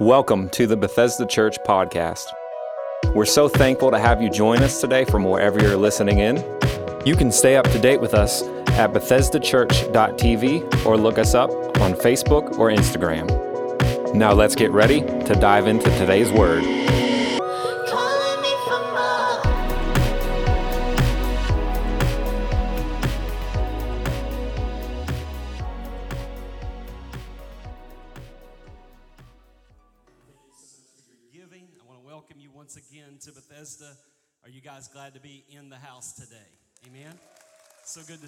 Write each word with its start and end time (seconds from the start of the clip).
Welcome 0.00 0.48
to 0.52 0.66
the 0.66 0.78
Bethesda 0.78 1.26
Church 1.26 1.58
podcast. 1.58 2.24
We're 3.14 3.26
so 3.26 3.50
thankful 3.50 3.90
to 3.90 3.98
have 3.98 4.22
you 4.22 4.30
join 4.30 4.62
us 4.62 4.80
today 4.80 5.04
from 5.04 5.24
wherever 5.24 5.60
you're 5.60 5.76
listening 5.76 6.20
in. 6.20 6.36
You 7.04 7.14
can 7.14 7.30
stay 7.30 7.56
up 7.56 7.68
to 7.70 7.78
date 7.78 8.00
with 8.00 8.14
us 8.14 8.40
at 8.78 8.94
BethesdaChurch.tv 8.94 10.86
or 10.86 10.96
look 10.96 11.18
us 11.18 11.34
up 11.34 11.50
on 11.82 11.92
Facebook 11.92 12.58
or 12.58 12.70
Instagram. 12.70 14.14
Now 14.14 14.32
let's 14.32 14.54
get 14.54 14.70
ready 14.70 15.02
to 15.02 15.36
dive 15.38 15.66
into 15.66 15.90
today's 15.98 16.32
word. 16.32 16.64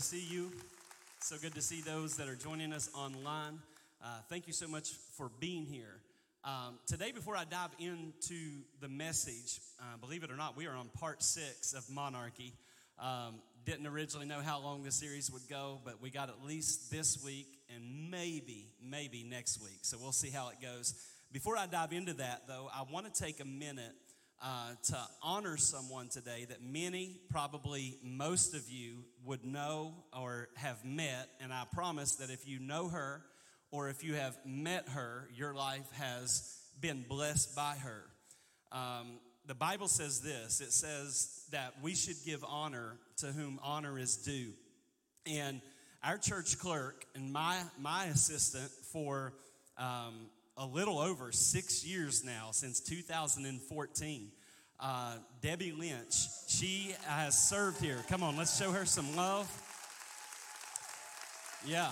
See 0.02 0.19
you. 0.19 0.51
So 1.20 1.37
good 1.41 1.55
to 1.55 1.62
see 1.62 1.80
those 1.80 2.16
that 2.16 2.29
are 2.29 2.34
joining 2.34 2.73
us 2.73 2.91
online. 2.93 3.60
Uh, 4.02 4.19
thank 4.29 4.48
you 4.48 4.52
so 4.52 4.66
much 4.66 4.91
for 5.16 5.30
being 5.38 5.65
here. 5.65 6.01
Um, 6.43 6.80
today, 6.88 7.12
before 7.12 7.37
I 7.37 7.45
dive 7.45 7.70
into 7.79 8.34
the 8.80 8.88
message, 8.88 9.60
uh, 9.79 9.96
believe 10.01 10.24
it 10.24 10.30
or 10.33 10.37
not, 10.37 10.57
we 10.57 10.66
are 10.66 10.74
on 10.74 10.88
part 10.98 11.23
six 11.23 11.73
of 11.73 11.88
Monarchy. 11.88 12.52
Um, 12.98 13.37
didn't 13.65 13.87
originally 13.87 14.27
know 14.27 14.41
how 14.41 14.60
long 14.60 14.83
the 14.83 14.91
series 14.91 15.30
would 15.30 15.48
go, 15.48 15.79
but 15.84 16.02
we 16.02 16.10
got 16.10 16.29
at 16.29 16.45
least 16.45 16.91
this 16.91 17.23
week 17.23 17.46
and 17.73 18.10
maybe, 18.10 18.73
maybe 18.84 19.23
next 19.23 19.62
week. 19.62 19.79
So 19.82 19.99
we'll 20.01 20.10
see 20.10 20.30
how 20.30 20.49
it 20.49 20.57
goes. 20.60 20.95
Before 21.30 21.57
I 21.57 21.66
dive 21.66 21.93
into 21.93 22.15
that, 22.15 22.49
though, 22.49 22.68
I 22.74 22.82
want 22.90 23.07
to 23.07 23.23
take 23.23 23.38
a 23.38 23.46
minute 23.46 23.95
uh, 24.43 24.71
to 24.82 24.98
honor 25.23 25.57
someone 25.57 26.09
today 26.09 26.46
that 26.48 26.62
many, 26.62 27.16
probably 27.30 27.96
most 28.02 28.54
of 28.54 28.68
you, 28.68 29.04
would 29.24 29.45
know 29.45 29.95
or 30.18 30.49
have 30.57 30.84
met. 30.84 31.29
And 31.40 31.52
I 31.52 31.65
promise 31.73 32.16
that 32.16 32.30
if 32.30 32.46
you 32.49 32.59
know 32.59 32.88
her 32.88 33.23
or 33.71 33.88
if 33.88 34.02
you 34.02 34.15
have 34.15 34.37
met 34.45 34.88
her, 34.90 35.29
your 35.34 35.54
life 35.54 35.90
has 35.93 36.59
been 36.80 37.04
blessed 37.09 37.54
by 37.54 37.76
her. 37.82 38.02
Um, 38.73 39.21
the 39.46 39.54
Bible 39.54 39.88
says 39.88 40.21
this 40.21 40.60
it 40.60 40.73
says 40.73 41.45
that 41.52 41.74
we 41.82 41.95
should 41.95 42.16
give 42.24 42.45
honor 42.45 42.96
to 43.18 43.27
whom 43.27 43.60
honor 43.62 43.99
is 43.99 44.16
due. 44.16 44.52
And 45.27 45.60
our 46.02 46.18
church 46.18 46.59
clerk 46.59 47.06
and 47.15 47.32
my, 47.32 47.60
my 47.79 48.06
assistant 48.06 48.71
for 48.93 49.34
um, 49.79 50.27
a 50.63 50.66
little 50.66 51.01
over 51.01 51.32
six 51.32 51.85
years 51.85 52.23
now, 52.23 52.51
since 52.52 52.79
2014, 52.79 54.30
uh, 54.79 55.15
Debbie 55.41 55.73
Lynch, 55.73 56.15
she 56.46 56.95
has 57.05 57.37
served 57.37 57.80
here. 57.82 57.99
Come 58.09 58.23
on, 58.23 58.37
let's 58.37 58.57
show 58.57 58.71
her 58.71 58.85
some 58.85 59.16
love. 59.16 59.51
Yeah. 61.66 61.90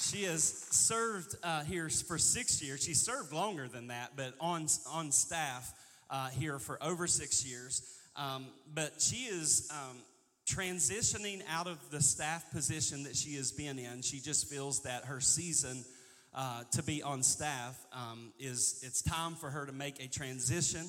She 0.00 0.24
has 0.24 0.42
served 0.42 1.36
uh, 1.42 1.64
here 1.64 1.90
for 1.90 2.16
six 2.16 2.62
years. 2.62 2.82
She 2.82 2.94
served 2.94 3.30
longer 3.30 3.68
than 3.68 3.88
that, 3.88 4.12
but 4.16 4.32
on, 4.40 4.68
on 4.90 5.12
staff 5.12 5.70
uh, 6.08 6.28
here 6.30 6.58
for 6.58 6.82
over 6.82 7.06
six 7.06 7.44
years. 7.44 7.82
Um, 8.16 8.46
but 8.74 9.02
she 9.02 9.24
is 9.24 9.70
um, 9.70 9.98
transitioning 10.46 11.42
out 11.48 11.66
of 11.66 11.78
the 11.90 12.02
staff 12.02 12.50
position 12.50 13.04
that 13.04 13.16
she 13.16 13.36
has 13.36 13.52
been 13.52 13.78
in. 13.78 14.02
She 14.02 14.18
just 14.18 14.48
feels 14.48 14.82
that 14.82 15.04
her 15.04 15.20
season 15.20 15.84
uh, 16.34 16.64
to 16.72 16.82
be 16.82 17.02
on 17.02 17.22
staff 17.22 17.78
um, 17.92 18.32
is 18.38 18.80
it's 18.82 19.02
time 19.02 19.34
for 19.34 19.50
her 19.50 19.66
to 19.66 19.72
make 19.72 20.02
a 20.02 20.08
transition. 20.08 20.86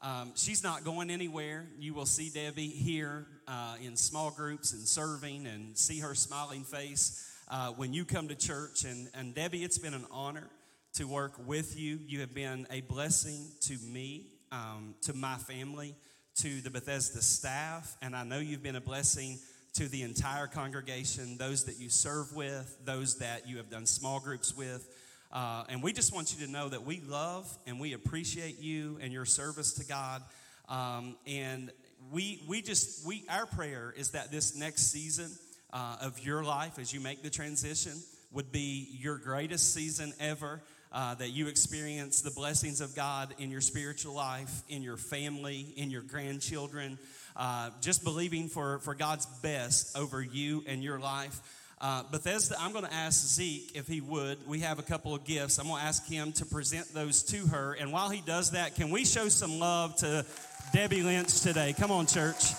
Um, 0.00 0.32
she's 0.36 0.62
not 0.62 0.84
going 0.84 1.10
anywhere. 1.10 1.66
You 1.78 1.92
will 1.92 2.06
see 2.06 2.30
Debbie 2.30 2.68
here 2.68 3.26
uh, 3.48 3.76
in 3.84 3.96
small 3.96 4.30
groups 4.30 4.72
and 4.72 4.82
serving 4.82 5.46
and 5.46 5.76
see 5.76 5.98
her 6.00 6.14
smiling 6.14 6.62
face 6.62 7.28
uh, 7.48 7.70
when 7.72 7.92
you 7.92 8.04
come 8.04 8.28
to 8.28 8.36
church. 8.36 8.84
And, 8.84 9.08
and 9.14 9.34
Debbie, 9.34 9.64
it's 9.64 9.78
been 9.78 9.94
an 9.94 10.06
honor 10.10 10.48
to 10.94 11.04
work 11.04 11.32
with 11.46 11.78
you. 11.78 11.98
You 12.06 12.20
have 12.20 12.32
been 12.32 12.66
a 12.70 12.80
blessing 12.82 13.46
to 13.62 13.76
me, 13.84 14.26
um, 14.52 14.94
to 15.02 15.14
my 15.14 15.36
family, 15.36 15.94
to 16.38 16.60
the 16.60 16.70
Bethesda 16.70 17.20
staff, 17.20 17.96
and 18.00 18.14
I 18.14 18.22
know 18.22 18.38
you've 18.38 18.62
been 18.62 18.76
a 18.76 18.80
blessing 18.80 19.40
to 19.74 19.88
the 19.88 20.02
entire 20.02 20.46
congregation, 20.46 21.36
those 21.36 21.64
that 21.64 21.80
you 21.80 21.88
serve 21.88 22.32
with, 22.32 22.78
those 22.84 23.18
that 23.18 23.48
you 23.48 23.56
have 23.56 23.68
done 23.70 23.86
small 23.86 24.20
groups 24.20 24.56
with. 24.56 24.88
Uh, 25.32 25.64
and 25.68 25.82
we 25.82 25.92
just 25.92 26.14
want 26.14 26.32
you 26.32 26.46
to 26.46 26.52
know 26.52 26.68
that 26.68 26.84
we 26.84 27.00
love 27.00 27.52
and 27.66 27.80
we 27.80 27.92
appreciate 27.92 28.60
you 28.60 28.98
and 29.02 29.12
your 29.12 29.24
service 29.24 29.72
to 29.74 29.84
God. 29.84 30.22
Um, 30.68 31.16
and 31.26 31.72
we, 32.12 32.40
we 32.46 32.62
just, 32.62 33.04
we, 33.04 33.24
our 33.28 33.46
prayer 33.46 33.92
is 33.96 34.12
that 34.12 34.30
this 34.30 34.56
next 34.56 34.92
season 34.92 35.30
uh, 35.72 35.96
of 36.02 36.20
your 36.20 36.44
life 36.44 36.78
as 36.78 36.92
you 36.92 37.00
make 37.00 37.24
the 37.24 37.30
transition 37.30 37.92
would 38.30 38.52
be 38.52 38.88
your 38.92 39.18
greatest 39.18 39.74
season 39.74 40.12
ever. 40.20 40.62
Uh, 40.90 41.14
that 41.16 41.28
you 41.28 41.48
experience 41.48 42.22
the 42.22 42.30
blessings 42.30 42.80
of 42.80 42.96
God 42.96 43.34
in 43.38 43.50
your 43.50 43.60
spiritual 43.60 44.14
life, 44.14 44.62
in 44.70 44.82
your 44.82 44.96
family, 44.96 45.66
in 45.76 45.90
your 45.90 46.00
grandchildren, 46.00 46.98
uh, 47.36 47.68
just 47.82 48.04
believing 48.04 48.48
for, 48.48 48.78
for 48.78 48.94
God's 48.94 49.26
best 49.42 49.98
over 49.98 50.22
you 50.22 50.64
and 50.66 50.82
your 50.82 50.98
life. 50.98 51.38
Uh, 51.80 52.02
Bethesda, 52.10 52.56
I'm 52.58 52.72
going 52.72 52.84
to 52.84 52.92
ask 52.92 53.24
Zeke 53.24 53.70
if 53.76 53.86
he 53.86 54.00
would. 54.00 54.38
We 54.48 54.60
have 54.60 54.78
a 54.78 54.82
couple 54.82 55.14
of 55.14 55.24
gifts. 55.24 55.58
I'm 55.58 55.68
going 55.68 55.80
to 55.80 55.86
ask 55.86 56.04
him 56.06 56.32
to 56.32 56.46
present 56.46 56.92
those 56.92 57.22
to 57.24 57.46
her. 57.46 57.74
And 57.78 57.92
while 57.92 58.08
he 58.08 58.20
does 58.20 58.52
that, 58.52 58.74
can 58.74 58.90
we 58.90 59.04
show 59.04 59.28
some 59.28 59.60
love 59.60 59.94
to 59.96 60.26
Debbie 60.72 61.02
Lynch 61.02 61.40
today? 61.40 61.74
Come 61.78 61.92
on, 61.92 62.06
church. 62.06 62.52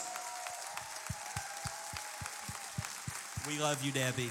We 3.47 3.59
love 3.59 3.83
you, 3.83 3.91
Debbie. 3.91 4.29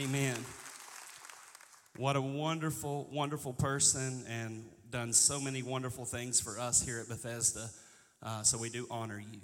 Amen. 0.00 0.36
What 1.96 2.14
a 2.14 2.20
wonderful, 2.20 3.08
wonderful 3.10 3.52
person 3.52 4.24
and 4.28 4.64
done 4.90 5.12
so 5.12 5.40
many 5.40 5.64
wonderful 5.64 6.04
things 6.04 6.40
for 6.40 6.56
us 6.60 6.80
here 6.80 7.00
at 7.00 7.08
Bethesda. 7.08 7.68
Uh, 8.22 8.42
so 8.42 8.58
we 8.58 8.70
do 8.70 8.86
honor 8.92 9.18
you. 9.18 9.40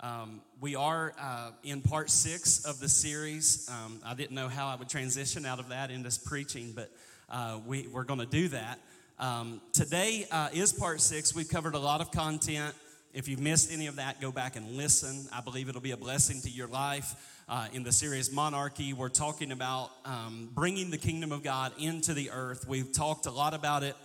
Um, 0.00 0.42
we 0.60 0.76
are 0.76 1.14
uh, 1.18 1.52
in 1.64 1.80
part 1.80 2.10
six 2.10 2.66
of 2.66 2.80
the 2.80 2.88
series. 2.88 3.66
Um, 3.70 4.00
I 4.04 4.12
didn't 4.12 4.34
know 4.34 4.48
how 4.48 4.66
I 4.66 4.76
would 4.76 4.90
transition 4.90 5.46
out 5.46 5.58
of 5.58 5.70
that 5.70 5.90
into 5.90 6.10
preaching, 6.22 6.74
but 6.76 6.90
uh, 7.30 7.58
we, 7.66 7.86
we're 7.86 8.04
going 8.04 8.20
to 8.20 8.26
do 8.26 8.48
that. 8.48 8.78
Um, 9.18 9.62
today 9.72 10.26
uh, 10.30 10.50
is 10.52 10.70
part 10.70 11.00
six. 11.00 11.34
We've 11.34 11.48
covered 11.48 11.74
a 11.74 11.78
lot 11.78 12.02
of 12.02 12.10
content. 12.10 12.74
If 13.18 13.26
you've 13.26 13.40
missed 13.40 13.72
any 13.72 13.88
of 13.88 13.96
that, 13.96 14.20
go 14.20 14.30
back 14.30 14.54
and 14.54 14.76
listen. 14.76 15.26
I 15.32 15.40
believe 15.40 15.68
it'll 15.68 15.80
be 15.80 15.90
a 15.90 15.96
blessing 15.96 16.40
to 16.42 16.48
your 16.48 16.68
life. 16.68 17.42
Uh, 17.48 17.66
in 17.72 17.82
the 17.82 17.90
series 17.90 18.30
Monarchy, 18.30 18.92
we're 18.92 19.08
talking 19.08 19.50
about 19.50 19.90
um, 20.04 20.50
bringing 20.54 20.92
the 20.92 20.98
kingdom 20.98 21.32
of 21.32 21.42
God 21.42 21.72
into 21.80 22.14
the 22.14 22.30
earth. 22.30 22.68
We've 22.68 22.92
talked 22.92 23.26
a 23.26 23.32
lot 23.32 23.54
about 23.54 23.82
it 23.82 23.96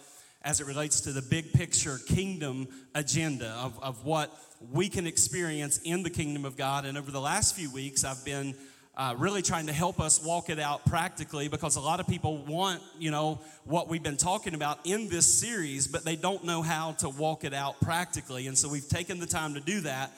as 0.41 0.62
it 0.62 0.66
relates 0.66 1.01
to 1.01 1.12
the 1.12 1.22
big 1.22 1.53
picture 1.53 2.00
kingdom 2.07 2.68
agenda 2.96 3.50
of, 3.50 3.79
of 3.84 4.03
what 4.03 4.35
we 4.72 4.90
can 4.90 5.06
experience 5.06 5.80
in 5.84 6.01
the 6.01 6.09
kingdom 6.09 6.44
of 6.44 6.57
God. 6.57 6.84
And 6.84 6.97
over 6.97 7.12
the 7.12 7.22
last 7.22 7.56
few 7.56 7.69
weeks, 7.69 8.03
I've 8.03 8.25
been 8.25 8.56
uh, 8.96 9.16
really 9.18 9.42
trying 9.42 9.66
to 9.66 9.74
help 9.74 10.00
us 10.00 10.24
walk 10.24 10.50
it 10.50 10.59
out 10.59 10.86
practically 10.86 11.48
because 11.48 11.76
a 11.78 11.81
lot 11.81 12.00
of 12.00 12.08
people 12.08 12.38
want, 12.46 12.81
you 13.00 13.09
know, 13.09 13.42
what 13.64 13.90
we've 13.90 14.04
been 14.04 14.18
talking 14.18 14.54
about 14.54 14.80
in 14.84 15.09
this 15.09 15.26
series, 15.26 15.88
but 15.88 16.06
they 16.06 16.16
don't 16.16 16.44
know 16.44 16.62
how 16.62 16.92
to 16.92 17.09
walk 17.09 17.44
it 17.44 17.54
out 17.54 17.80
practically. 17.81 18.45
And 18.45 18.56
so 18.57 18.69
we've 18.69 18.88
taken 18.88 19.19
the 19.19 19.25
time 19.25 19.56
to 19.56 19.60
do 19.60 19.81
that. 19.81 20.12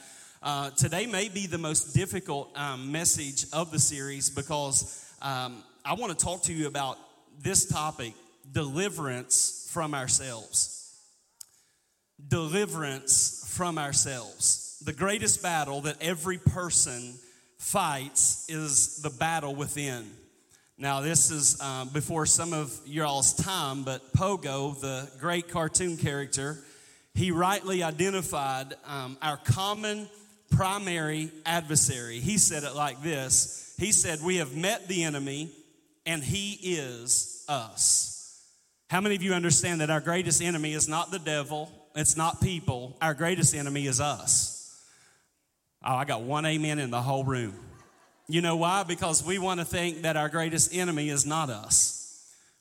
Uh, 0.44 0.72
today 0.72 1.06
may 1.06 1.30
be 1.30 1.48
the 1.48 1.57
most 1.57 1.95
difficult 1.95 2.51
um, 2.57 2.92
message 2.92 3.45
of 3.54 3.72
the 3.72 3.80
series 3.80 4.30
because 4.30 5.10
um, 5.22 5.63
I 5.86 5.94
want 5.94 6.18
to 6.18 6.25
talk 6.25 6.44
to 6.44 6.54
you 6.54 6.68
about 6.68 6.98
this 7.42 7.66
topic 7.66 8.13
deliverance 8.51 9.69
from 9.72 9.94
ourselves. 9.94 10.94
Deliverance 12.27 13.50
from 13.56 13.77
ourselves. 13.77 14.81
The 14.86 14.94
greatest 14.94 15.42
battle 15.42 15.81
that 15.81 15.95
every 16.01 16.38
person 16.38 17.13
fights 17.65 18.45
is 18.47 19.01
the 19.01 19.09
battle 19.09 19.56
within. 19.56 20.06
Now, 20.77 21.01
this 21.01 21.31
is 21.31 21.57
uh, 21.59 21.85
before 21.85 22.27
some 22.27 22.53
of 22.53 22.71
y'all's 22.85 23.33
time, 23.33 23.83
but 23.83 24.13
Pogo, 24.13 24.79
the 24.79 25.09
great 25.19 25.50
cartoon 25.50 25.97
character, 25.97 26.59
he 27.15 27.31
rightly 27.31 27.81
identified 27.81 28.75
um, 28.85 29.17
our 29.19 29.38
common 29.38 30.07
primary 30.51 31.31
adversary. 31.44 32.19
He 32.19 32.38
said 32.38 32.63
it 32.63 32.75
like 32.75 33.01
this 33.01 33.73
He 33.79 33.91
said, 33.91 34.19
We 34.21 34.38
have 34.38 34.56
met 34.56 34.88
the 34.88 35.03
enemy, 35.03 35.50
and 36.06 36.23
he 36.23 36.59
is 36.62 37.44
us. 37.50 38.45
How 38.91 39.01
many 39.01 39.15
of 39.15 39.23
you 39.23 39.33
understand 39.33 39.81
that 39.81 39.89
our 39.89 40.01
greatest 40.01 40.39
enemy 40.39 40.73
is 40.73 40.88
not 40.88 41.09
the 41.09 41.19
devil, 41.19 41.71
it's 41.95 42.15
not 42.15 42.41
people, 42.41 42.95
our 43.01 43.15
greatest 43.15 43.56
enemy 43.56 43.88
is 43.88 44.00
us? 44.00 44.55
Oh, 45.86 45.94
I 45.94 46.06
got 46.06 46.24
one 46.24 46.46
amen 46.46 46.80
in 46.80 46.90
the 46.90 47.02
whole 47.02 47.24
room. 47.24 47.54
You 48.28 48.42
know 48.42 48.56
why? 48.56 48.84
Because 48.84 49.24
we 49.24 49.38
want 49.38 49.60
to 49.60 49.66
think 49.66 50.02
that 50.02 50.18
our 50.18 50.30
greatest 50.30 50.74
enemy 50.74 51.10
is 51.10 51.28
not 51.28 51.52
us. 51.52 52.02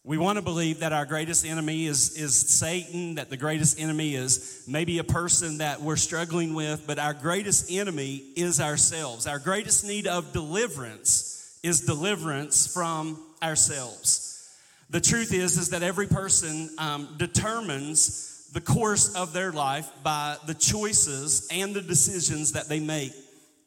We 0.07 0.19
want 0.19 0.37
to 0.37 0.43
believe 0.43 0.81
that 0.81 0.93
our 0.93 1.07
greatest 1.07 1.47
enemy 1.47 1.87
is, 1.87 2.19
is 2.19 2.39
Satan, 2.39 3.15
that 3.15 3.31
the 3.31 3.39
greatest 3.39 3.81
enemy 3.81 4.15
is 4.15 4.63
maybe 4.69 4.99
a 4.99 5.05
person 5.05 5.59
that 5.59 5.81
we're 5.81 5.97
struggling 5.97 6.53
with, 6.53 6.87
but 6.87 6.99
our 6.99 7.15
greatest 7.15 7.73
enemy 7.73 8.23
is 8.37 8.61
ourselves. 8.61 9.27
Our 9.27 9.39
greatest 9.39 9.87
need 9.87 10.07
of 10.07 10.35
deliverance 10.35 11.59
is 11.63 11.81
deliverance 11.81 12.67
from 12.67 13.19
ourselves. 13.43 14.55
The 14.91 15.01
truth 15.01 15.33
is, 15.33 15.57
is 15.57 15.71
that 15.71 15.83
every 15.83 16.07
person 16.07 16.69
um, 16.77 17.15
determines 17.17 18.34
the 18.55 18.63
course 18.63 19.15
of 19.15 19.35
their 19.35 19.53
life 19.53 19.91
by 20.03 20.37
the 20.47 20.55
choices 20.55 21.47
and 21.51 21.75
the 21.75 21.83
decisions 21.83 22.53
that 22.53 22.69
they 22.69 22.81
make. 22.81 23.13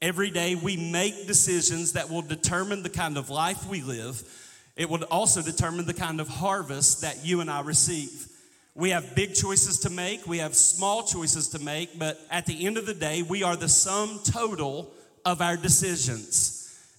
Every 0.02 0.32
day 0.32 0.56
we 0.56 0.78
make 0.78 1.28
decisions 1.28 1.94
that 1.94 2.10
will 2.10 2.24
determine 2.24 2.82
the 2.82 2.90
kind 2.90 3.18
of 3.18 3.30
life 3.30 3.68
we 3.68 3.82
live 3.84 4.24
it 4.78 4.90
will 4.92 5.04
also 5.06 5.42
determine 5.42 5.88
the 5.88 5.94
kind 5.94 6.22
of 6.22 6.28
harvest 6.28 7.02
that 7.02 7.26
you 7.26 7.42
and 7.42 7.50
I 7.50 7.62
receive. 7.62 8.28
We 8.76 8.92
have 8.92 9.16
big 9.16 9.34
choices 9.34 9.80
to 9.80 9.90
make, 9.90 10.28
we 10.28 10.38
have 10.38 10.56
small 10.56 11.02
choices 11.02 11.50
to 11.50 11.60
make, 11.60 11.98
but 11.98 12.22
at 12.30 12.46
the 12.46 12.64
end 12.66 12.78
of 12.78 12.86
the 12.86 12.94
day, 12.94 13.24
we 13.24 13.42
are 13.42 13.56
the 13.56 13.68
sum 13.68 14.20
total 14.24 14.94
of 15.26 15.42
our 15.42 15.58
decisions. 15.58 16.54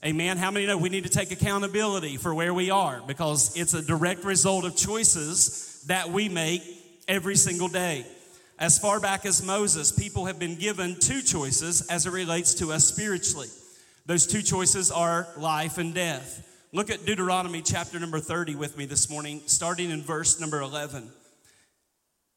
Amen. 0.05 0.39
How 0.39 0.51
many 0.51 0.67
know 0.67 0.77
we 0.77 0.89
need 0.89 1.05
to 1.05 1.11
take 1.11 1.31
accountability 1.31 2.17
for 2.17 2.35
where 2.35 2.53
we 2.53 2.71
are 2.71 3.01
because 3.07 3.57
it's 3.57 3.75
a 3.75 3.83
direct 3.83 4.25
result 4.25 4.65
of 4.65 4.75
choices 4.75 5.85
that 5.87 6.11
we 6.11 6.29
make 6.29 6.63
every 7.09 7.37
single 7.37 7.69
day. 7.69 8.07
As 8.59 8.79
far 8.79 9.01
back 9.01 9.25
as 9.25 9.45
Moses, 9.45 9.91
people 9.91 10.27
have 10.27 10.39
been 10.39 10.57
given 10.57 10.97
two 11.01 11.23
choices 11.23 11.87
as 11.89 12.07
it 12.07 12.13
relates 12.13 12.55
to 12.55 12.73
us 12.73 12.85
spiritually. 12.85 13.49
Those 14.07 14.27
two 14.27 14.43
choices 14.43 14.91
are 14.91 15.29
life 15.37 15.79
and 15.79 15.95
death. 15.95 16.45
Look 16.73 16.91
at 16.91 17.07
Deuteronomy 17.07 17.63
chapter 17.63 17.99
number 17.99 18.21
30 18.21 18.57
with 18.57 18.77
me 18.77 18.85
this 18.85 19.09
morning, 19.09 19.41
starting 19.47 19.91
in 19.91 20.03
verse 20.03 20.41
number 20.41 20.61
11. 20.61 21.05
It 21.05 21.11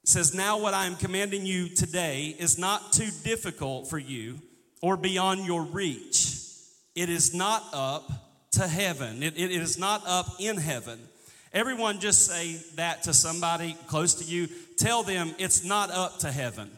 says, 0.09 0.33
Now 0.33 0.59
what 0.59 0.73
I 0.73 0.85
am 0.85 0.95
commanding 0.95 1.45
you 1.45 1.69
today 1.69 2.35
is 2.39 2.57
not 2.57 2.93
too 2.93 3.09
difficult 3.23 3.89
for 3.89 3.97
you 3.97 4.39
or 4.81 4.95
beyond 4.95 5.45
your 5.45 5.63
reach. 5.63 6.37
It 6.95 7.09
is 7.09 7.33
not 7.33 7.63
up 7.73 8.11
to 8.53 8.67
heaven, 8.67 9.23
it, 9.23 9.37
it 9.37 9.51
is 9.51 9.79
not 9.79 10.03
up 10.05 10.27
in 10.39 10.57
heaven. 10.57 10.99
Everyone 11.53 11.99
just 11.99 12.25
say 12.25 12.55
that 12.75 13.03
to 13.03 13.13
somebody 13.13 13.75
close 13.87 14.15
to 14.15 14.23
you. 14.23 14.47
Tell 14.77 15.03
them 15.03 15.35
it's 15.37 15.65
not 15.65 15.91
up 15.91 16.19
to 16.19 16.31
heaven. 16.31 16.71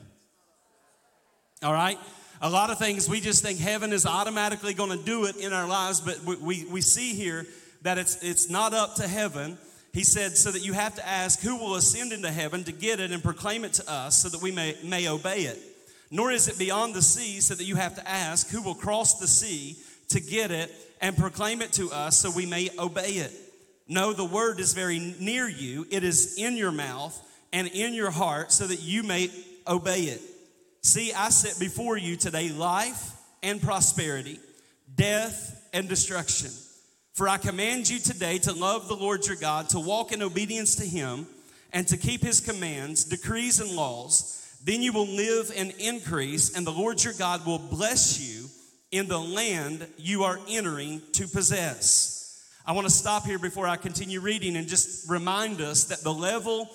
All 1.61 1.73
right? 1.73 1.99
A 2.41 2.49
lot 2.49 2.71
of 2.71 2.79
things 2.79 3.07
we 3.07 3.21
just 3.21 3.43
think 3.43 3.59
heaven 3.59 3.93
is 3.93 4.05
automatically 4.05 4.73
going 4.73 4.97
to 4.97 5.03
do 5.03 5.25
it 5.25 5.37
in 5.37 5.53
our 5.53 5.67
lives, 5.67 6.01
but 6.01 6.19
we, 6.23 6.35
we, 6.35 6.65
we 6.65 6.81
see 6.81 7.13
here 7.13 7.45
that 7.83 7.97
it's, 7.97 8.21
it's 8.23 8.49
not 8.49 8.73
up 8.73 8.95
to 8.95 9.07
heaven. 9.07 9.57
He 9.93 10.03
said, 10.03 10.35
so 10.35 10.51
that 10.51 10.65
you 10.65 10.73
have 10.73 10.95
to 10.95 11.07
ask 11.07 11.39
who 11.39 11.55
will 11.55 11.75
ascend 11.75 12.11
into 12.11 12.31
heaven 12.31 12.63
to 12.63 12.71
get 12.71 12.99
it 12.99 13.11
and 13.11 13.23
proclaim 13.23 13.63
it 13.63 13.73
to 13.73 13.89
us 13.89 14.23
so 14.23 14.29
that 14.29 14.41
we 14.41 14.51
may, 14.51 14.75
may 14.83 15.07
obey 15.07 15.41
it. 15.41 15.59
Nor 16.09 16.31
is 16.31 16.47
it 16.47 16.57
beyond 16.57 16.95
the 16.95 17.01
sea, 17.01 17.39
so 17.39 17.55
that 17.55 17.63
you 17.63 17.75
have 17.75 17.95
to 17.95 18.09
ask 18.09 18.49
who 18.49 18.61
will 18.61 18.75
cross 18.75 19.19
the 19.19 19.27
sea 19.27 19.77
to 20.09 20.19
get 20.19 20.51
it 20.51 20.71
and 20.99 21.15
proclaim 21.15 21.61
it 21.61 21.71
to 21.73 21.91
us 21.91 22.17
so 22.17 22.31
we 22.31 22.45
may 22.45 22.69
obey 22.77 23.11
it. 23.11 23.31
No, 23.87 24.13
the 24.13 24.25
word 24.25 24.59
is 24.59 24.73
very 24.73 25.15
near 25.19 25.47
you, 25.47 25.85
it 25.91 26.03
is 26.03 26.37
in 26.37 26.55
your 26.55 26.71
mouth 26.71 27.19
and 27.51 27.67
in 27.67 27.93
your 27.93 28.11
heart 28.11 28.51
so 28.51 28.65
that 28.65 28.81
you 28.81 29.03
may 29.03 29.29
obey 29.67 30.03
it. 30.03 30.21
See, 30.81 31.13
I 31.13 31.29
set 31.29 31.59
before 31.59 31.97
you 31.97 32.15
today 32.15 32.49
life 32.49 33.11
and 33.41 33.61
prosperity, 33.61 34.39
death 34.95 35.69
and 35.73 35.87
destruction. 35.87 36.51
For 37.13 37.29
I 37.29 37.37
command 37.37 37.89
you 37.89 37.99
today 37.99 38.39
to 38.39 38.53
love 38.53 38.87
the 38.87 38.95
Lord 38.95 39.25
your 39.27 39.35
God, 39.35 39.69
to 39.69 39.79
walk 39.79 40.11
in 40.11 40.23
obedience 40.23 40.75
to 40.75 40.85
him, 40.85 41.27
and 41.71 41.87
to 41.87 41.97
keep 41.97 42.21
his 42.21 42.39
commands, 42.39 43.03
decrees, 43.03 43.59
and 43.59 43.71
laws. 43.71 44.39
Then 44.63 44.81
you 44.81 44.93
will 44.93 45.07
live 45.07 45.51
and 45.55 45.71
increase, 45.79 46.55
and 46.55 46.65
the 46.65 46.71
Lord 46.71 47.03
your 47.03 47.13
God 47.13 47.45
will 47.45 47.59
bless 47.59 48.19
you 48.19 48.47
in 48.91 49.07
the 49.07 49.19
land 49.19 49.85
you 49.97 50.23
are 50.23 50.39
entering 50.49 51.01
to 51.13 51.27
possess. 51.27 52.22
I 52.65 52.71
want 52.71 52.87
to 52.87 52.93
stop 52.93 53.25
here 53.25 53.39
before 53.39 53.67
I 53.67 53.75
continue 53.75 54.21
reading 54.21 54.55
and 54.55 54.69
just 54.69 55.09
remind 55.09 55.59
us 55.59 55.83
that 55.85 55.99
the 55.99 56.13
level 56.13 56.69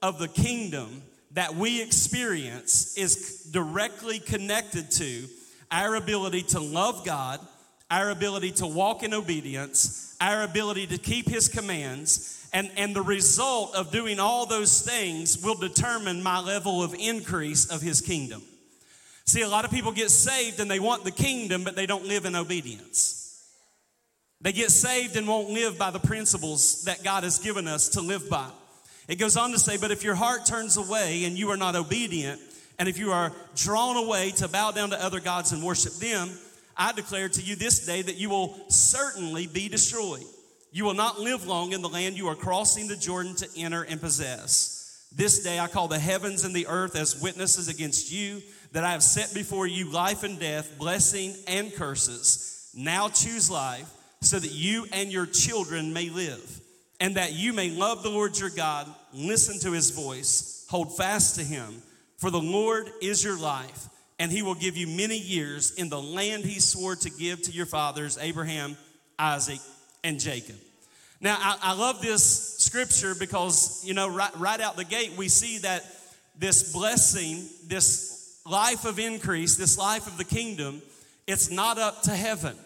of 0.00 0.20
the 0.20 0.28
kingdom 0.28 1.02
that 1.32 1.56
we 1.56 1.82
experience 1.82 2.96
is 2.96 3.42
directly 3.50 4.20
connected 4.20 4.92
to 4.92 5.24
our 5.72 5.96
ability 5.96 6.42
to 6.42 6.60
love 6.60 7.04
God, 7.04 7.40
our 7.90 8.10
ability 8.10 8.52
to 8.52 8.68
walk 8.68 9.02
in 9.02 9.12
obedience, 9.12 10.16
our 10.20 10.42
ability 10.42 10.86
to 10.86 10.98
keep 10.98 11.28
His 11.28 11.48
commands, 11.48 12.48
and, 12.52 12.70
and 12.76 12.94
the 12.94 13.02
result 13.02 13.74
of 13.74 13.90
doing 13.90 14.20
all 14.20 14.46
those 14.46 14.82
things 14.82 15.42
will 15.42 15.56
determine 15.56 16.22
my 16.22 16.38
level 16.38 16.84
of 16.84 16.94
increase 16.94 17.66
of 17.66 17.82
His 17.82 18.00
kingdom. 18.00 18.42
See, 19.24 19.42
a 19.42 19.48
lot 19.48 19.64
of 19.64 19.72
people 19.72 19.90
get 19.90 20.10
saved 20.10 20.60
and 20.60 20.70
they 20.70 20.78
want 20.78 21.02
the 21.02 21.10
kingdom, 21.10 21.64
but 21.64 21.74
they 21.74 21.86
don't 21.86 22.06
live 22.06 22.26
in 22.26 22.36
obedience. 22.36 23.21
They 24.42 24.52
get 24.52 24.70
saved 24.70 25.16
and 25.16 25.26
won't 25.26 25.50
live 25.50 25.78
by 25.78 25.90
the 25.90 26.00
principles 26.00 26.84
that 26.84 27.04
God 27.04 27.22
has 27.22 27.38
given 27.38 27.68
us 27.68 27.90
to 27.90 28.00
live 28.00 28.28
by. 28.28 28.48
It 29.08 29.16
goes 29.16 29.36
on 29.36 29.52
to 29.52 29.58
say, 29.58 29.76
But 29.76 29.92
if 29.92 30.02
your 30.02 30.16
heart 30.16 30.46
turns 30.46 30.76
away 30.76 31.24
and 31.24 31.38
you 31.38 31.50
are 31.50 31.56
not 31.56 31.76
obedient, 31.76 32.40
and 32.78 32.88
if 32.88 32.98
you 32.98 33.12
are 33.12 33.32
drawn 33.54 33.96
away 33.96 34.30
to 34.32 34.48
bow 34.48 34.72
down 34.72 34.90
to 34.90 35.02
other 35.02 35.20
gods 35.20 35.52
and 35.52 35.62
worship 35.62 35.92
them, 35.94 36.30
I 36.76 36.92
declare 36.92 37.28
to 37.28 37.40
you 37.40 37.54
this 37.54 37.86
day 37.86 38.02
that 38.02 38.16
you 38.16 38.30
will 38.30 38.58
certainly 38.68 39.46
be 39.46 39.68
destroyed. 39.68 40.24
You 40.72 40.86
will 40.86 40.94
not 40.94 41.20
live 41.20 41.46
long 41.46 41.72
in 41.72 41.82
the 41.82 41.88
land 41.88 42.16
you 42.16 42.28
are 42.28 42.34
crossing 42.34 42.88
the 42.88 42.96
Jordan 42.96 43.36
to 43.36 43.48
enter 43.56 43.82
and 43.82 44.00
possess. 44.00 45.06
This 45.14 45.44
day 45.44 45.60
I 45.60 45.68
call 45.68 45.86
the 45.86 45.98
heavens 45.98 46.44
and 46.44 46.56
the 46.56 46.66
earth 46.66 46.96
as 46.96 47.20
witnesses 47.20 47.68
against 47.68 48.10
you 48.10 48.40
that 48.72 48.82
I 48.82 48.92
have 48.92 49.02
set 49.02 49.34
before 49.34 49.66
you 49.66 49.90
life 49.90 50.22
and 50.22 50.40
death, 50.40 50.78
blessing 50.78 51.36
and 51.46 51.72
curses. 51.74 52.70
Now 52.74 53.08
choose 53.10 53.50
life 53.50 53.88
so 54.22 54.38
that 54.38 54.52
you 54.52 54.86
and 54.92 55.12
your 55.12 55.26
children 55.26 55.92
may 55.92 56.08
live 56.08 56.60
and 57.00 57.16
that 57.16 57.32
you 57.32 57.52
may 57.52 57.68
love 57.70 58.02
the 58.02 58.08
Lord 58.08 58.38
your 58.38 58.48
God, 58.48 58.86
listen 59.12 59.58
to 59.60 59.72
his 59.72 59.90
voice, 59.90 60.64
hold 60.70 60.96
fast 60.96 61.34
to 61.36 61.42
him. 61.44 61.82
For 62.18 62.30
the 62.30 62.40
Lord 62.40 62.88
is 63.02 63.24
your 63.24 63.36
life, 63.36 63.88
and 64.20 64.30
he 64.30 64.42
will 64.42 64.54
give 64.54 64.76
you 64.76 64.86
many 64.86 65.18
years 65.18 65.72
in 65.72 65.88
the 65.88 66.00
land 66.00 66.44
he 66.44 66.60
swore 66.60 66.94
to 66.94 67.10
give 67.10 67.42
to 67.42 67.50
your 67.50 67.66
fathers, 67.66 68.16
Abraham, 68.20 68.76
Isaac, 69.18 69.58
and 70.04 70.20
Jacob. 70.20 70.54
Now, 71.20 71.36
I, 71.40 71.58
I 71.60 71.74
love 71.74 72.00
this 72.00 72.58
scripture 72.58 73.16
because, 73.18 73.84
you 73.84 73.94
know, 73.94 74.08
right, 74.08 74.36
right 74.38 74.60
out 74.60 74.76
the 74.76 74.84
gate, 74.84 75.12
we 75.16 75.28
see 75.28 75.58
that 75.58 75.84
this 76.38 76.72
blessing, 76.72 77.42
this 77.66 78.40
life 78.46 78.84
of 78.84 79.00
increase, 79.00 79.56
this 79.56 79.76
life 79.76 80.06
of 80.06 80.18
the 80.18 80.24
kingdom, 80.24 80.80
it's 81.26 81.50
not 81.50 81.78
up 81.78 82.02
to 82.02 82.12
heaven. 82.12 82.56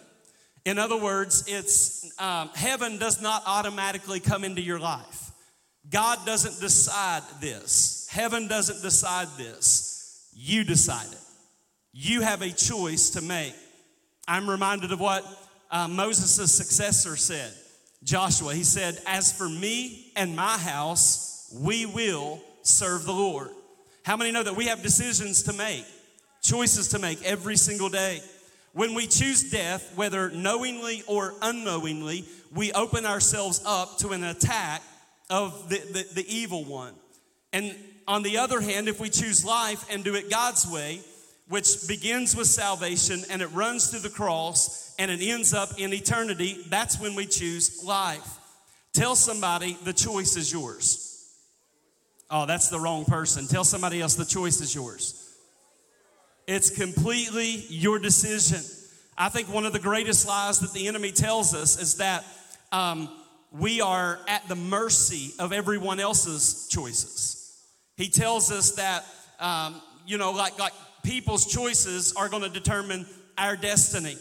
In 0.65 0.77
other 0.77 0.97
words, 0.97 1.45
it's 1.47 2.11
um, 2.19 2.49
heaven 2.55 2.97
does 2.97 3.21
not 3.21 3.43
automatically 3.45 4.19
come 4.19 4.43
into 4.43 4.61
your 4.61 4.79
life. 4.79 5.31
God 5.89 6.25
doesn't 6.25 6.59
decide 6.59 7.23
this. 7.39 8.07
Heaven 8.11 8.47
doesn't 8.47 8.81
decide 8.81 9.27
this. 9.37 10.29
You 10.33 10.63
decide 10.63 11.07
it. 11.11 11.19
You 11.93 12.21
have 12.21 12.41
a 12.41 12.51
choice 12.51 13.11
to 13.11 13.21
make. 13.21 13.55
I'm 14.27 14.49
reminded 14.49 14.91
of 14.91 14.99
what 14.99 15.25
uh, 15.71 15.87
Moses' 15.87 16.51
successor 16.51 17.15
said, 17.15 17.53
Joshua. 18.03 18.53
He 18.53 18.63
said, 18.63 19.01
As 19.07 19.31
for 19.31 19.47
me 19.47 20.11
and 20.15 20.35
my 20.35 20.57
house, 20.57 21.49
we 21.57 21.85
will 21.85 22.41
serve 22.61 23.05
the 23.05 23.13
Lord. 23.13 23.49
How 24.03 24.17
many 24.17 24.31
know 24.31 24.43
that 24.43 24.55
we 24.55 24.65
have 24.67 24.83
decisions 24.83 25.43
to 25.43 25.53
make, 25.53 25.85
choices 26.41 26.89
to 26.89 26.99
make 26.99 27.23
every 27.23 27.57
single 27.57 27.89
day? 27.89 28.21
When 28.77 28.93
we 28.93 29.07
choose 29.07 29.49
death, 29.49 29.91
whether 29.95 30.29
knowingly 30.29 31.01
or 31.07 31.33
unknowingly, 31.41 32.25
we 32.53 32.71
open 32.73 33.07
ourselves 33.07 33.59
up 33.65 33.97
to 33.97 34.09
an 34.09 34.23
attack 34.23 34.83
of 35.31 35.67
the, 35.67 35.79
the, 35.79 36.05
the, 36.13 36.25
evil 36.35 36.63
one. 36.63 36.93
And 37.51 37.75
on 38.07 38.21
the 38.21 38.37
other 38.37 38.61
hand, 38.61 38.87
if 38.87 38.99
we 38.99 39.09
choose 39.09 39.43
life 39.43 39.83
and 39.89 40.03
do 40.03 40.13
it 40.13 40.29
God's 40.29 40.69
way, 40.69 41.01
which 41.49 41.87
begins 41.87 42.35
with 42.35 42.45
salvation 42.45 43.23
and 43.31 43.41
it 43.41 43.47
runs 43.47 43.89
through 43.89 44.01
the 44.01 44.11
cross 44.11 44.93
and 44.99 45.09
it 45.09 45.23
ends 45.23 45.55
up 45.55 45.79
in 45.79 45.91
eternity, 45.91 46.63
that's 46.69 46.99
when 46.99 47.15
we 47.15 47.25
choose 47.25 47.83
life. 47.83 48.37
Tell 48.93 49.15
somebody 49.15 49.75
the 49.85 49.93
choice 49.93 50.37
is 50.37 50.53
yours. 50.53 51.33
Oh, 52.29 52.45
that's 52.45 52.69
the 52.69 52.79
wrong 52.79 53.05
person. 53.05 53.47
Tell 53.47 53.63
somebody 53.63 54.01
else 54.01 54.13
the 54.13 54.23
choice 54.23 54.61
is 54.61 54.75
yours. 54.75 55.26
It's 56.47 56.69
completely 56.69 57.65
your 57.67 57.99
decision. 57.99 58.61
I 59.17 59.27
think 59.29 59.53
one 59.53 59.65
of 59.65 59.73
the 59.73 59.79
greatest 59.79 60.25
lies 60.25 60.59
that 60.59 60.71
the 60.71 60.87
enemy 60.87 61.11
tells 61.11 61.53
us 61.53 61.79
is 61.81 61.95
that 61.95 62.23
um, 62.71 63.09
we 63.51 63.81
are 63.81 64.19
at 64.27 64.47
the 64.47 64.55
mercy 64.55 65.33
of 65.39 65.51
everyone 65.51 65.99
else's 65.99 66.67
choices. 66.69 67.53
He 67.97 68.07
tells 68.07 68.49
us 68.51 68.71
that, 68.75 69.03
um, 69.39 69.81
you 70.05 70.17
know, 70.17 70.31
like, 70.31 70.57
like 70.57 70.73
people's 71.03 71.45
choices 71.45 72.13
are 72.13 72.29
going 72.29 72.43
to 72.43 72.49
determine 72.49 73.05
our 73.37 73.57
destiny. 73.57 74.17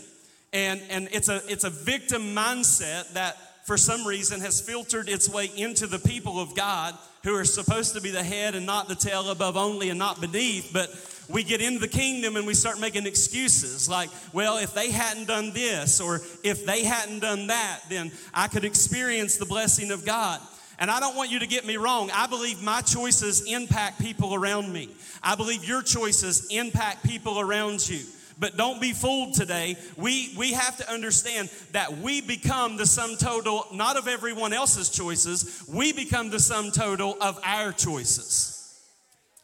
And, 0.53 0.81
and 0.91 1.09
it's, 1.13 1.29
a, 1.29 1.43
it's 1.49 1.65
a 1.65 1.71
victim 1.71 2.35
mindset 2.35 3.13
that 3.13 3.37
for 3.67 3.77
some 3.77 4.07
reason 4.07 4.41
has 4.41 4.61
filtered 4.61 5.09
its 5.09 5.29
way 5.29 5.51
into 5.57 5.87
the 5.87 5.99
people 5.99 6.41
of 6.41 6.55
God 6.57 6.95
who 7.25 7.35
are 7.35 7.45
supposed 7.45 7.95
to 7.95 8.01
be 8.01 8.11
the 8.11 8.23
head 8.23 8.55
and 8.55 8.65
not 8.65 8.89
the 8.89 8.95
tail, 8.95 9.29
above 9.31 9.57
only 9.57 9.91
and 9.91 9.99
not 9.99 10.21
beneath. 10.21 10.73
But 10.73 10.89
we 11.29 11.43
get 11.43 11.61
into 11.61 11.81
the 11.81 11.89
kingdom 11.89 12.37
and 12.37 12.47
we 12.47 12.55
start 12.55 12.81
making 12.81 13.07
excuses 13.07 13.89
like, 13.89 14.11
well, 14.33 14.59
if 14.59 14.75
they 14.75 14.91
hadn't 14.91 15.27
done 15.27 15.53
this 15.53 16.01
or 16.01 16.21
if 16.45 16.65
they 16.65 16.85
hadn't 16.85 17.21
done 17.21 17.49
that, 17.49 17.81
then 17.89 18.13
I 18.33 18.49
could 18.49 18.65
experience 18.65 19.37
the 19.37 19.47
blessing 19.47 19.91
of 19.91 20.05
God. 20.05 20.41
And 20.79 20.91
I 20.91 21.01
don't 21.01 21.17
want 21.17 21.31
you 21.31 21.39
to 21.39 21.47
get 21.47 21.65
me 21.65 21.77
wrong. 21.79 22.11
I 22.13 22.27
believe 22.27 22.63
my 22.63 22.83
choices 22.83 23.51
impact 23.51 24.01
people 24.01 24.35
around 24.35 24.73
me. 24.73 24.91
I 25.23 25.35
believe 25.35 25.65
your 25.65 25.83
choices 25.83 26.47
impact 26.51 27.05
people 27.05 27.41
around 27.41 27.89
you. 27.89 28.01
But 28.39 28.59
don't 28.59 28.81
be 28.81 28.93
fooled 28.93 29.33
today. 29.33 29.77
We, 29.97 30.35
we 30.37 30.53
have 30.53 30.77
to 30.77 30.93
understand 30.93 31.49
that 31.73 31.97
we 31.99 32.21
become 32.21 32.77
the 32.77 32.85
sum 32.85 33.17
total, 33.17 33.67
not 33.73 33.97
of 33.97 34.09
everyone 34.09 34.53
else's 34.53 34.91
choices, 34.91 35.65
we 35.67 35.93
become 35.93 36.29
the 36.29 36.41
sum 36.41 36.71
total 36.71 37.17
of 37.23 37.41
our 37.43 37.73
choices. 37.73 38.56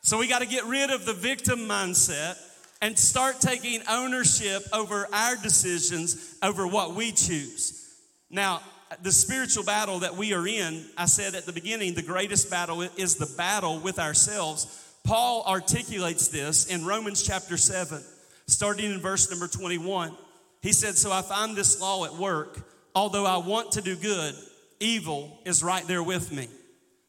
So 0.03 0.19
we 0.19 0.27
got 0.27 0.41
to 0.41 0.47
get 0.47 0.65
rid 0.65 0.91
of 0.91 1.07
the 1.07 1.13
victim 1.13 1.61
mindset 1.61 2.37
and 2.81 2.99
start 2.99 3.41
taking 3.41 3.81
ownership 3.89 4.65
over 4.73 5.07
our 5.13 5.37
decisions, 5.37 6.37
over 6.43 6.67
what 6.67 6.97
we 6.97 7.13
choose. 7.13 7.97
Now, 8.29 8.63
the 9.01 9.13
spiritual 9.13 9.63
battle 9.63 10.01
that 10.01 10.17
we 10.17 10.35
are 10.35 10.47
in, 10.47 10.85
I 10.99 11.07
said 11.07 11.37
at 11.37 11.47
the 11.47 11.53
beginning, 11.53 11.95
the 11.95 12.03
greatest 12.03 12.51
battle 12.51 12.83
is 12.83 13.15
the 13.15 13.33
battle 13.37 13.79
with 13.79 14.01
ourselves. 14.01 14.67
Paul 15.05 15.45
articulates 15.47 16.27
this 16.29 16.67
in 16.67 16.85
Romans 16.85 17.23
chapter 17.23 17.57
7, 17.57 18.03
starting 18.49 18.93
in 18.93 19.01
verse 19.01 19.31
number 19.31 19.47
21. 19.47 20.17
He 20.63 20.73
said, 20.73 20.97
So 20.97 21.13
I 21.13 21.23
find 21.23 21.57
this 21.57 21.81
law 21.81 22.05
at 22.05 22.15
work. 22.15 22.59
Although 22.95 23.25
I 23.25 23.37
want 23.37 23.73
to 23.73 23.81
do 23.81 23.97
good, 23.97 24.35
evil 24.81 25.39
is 25.45 25.63
right 25.63 25.87
there 25.87 26.03
with 26.03 26.33
me. 26.33 26.49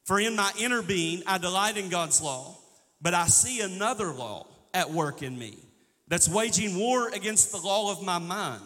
For 0.06 0.20
in 0.20 0.36
my 0.36 0.52
inner 0.60 0.84
being, 0.84 1.24
I 1.26 1.40
delight 1.40 1.78
in 1.78 1.90
God's 1.90 2.22
law, 2.22 2.58
but 3.03 3.13
I 3.13 3.27
see 3.27 3.60
another 3.60 4.12
law 4.12 4.48
at 4.74 4.89
work 4.89 5.22
in 5.22 5.38
me 5.38 5.57
that's 6.07 6.27
waging 6.29 6.79
war 6.79 7.10
against 7.10 7.51
the 7.51 7.60
law 7.60 7.91
of 7.91 8.01
my 8.01 8.17
mind 8.17 8.63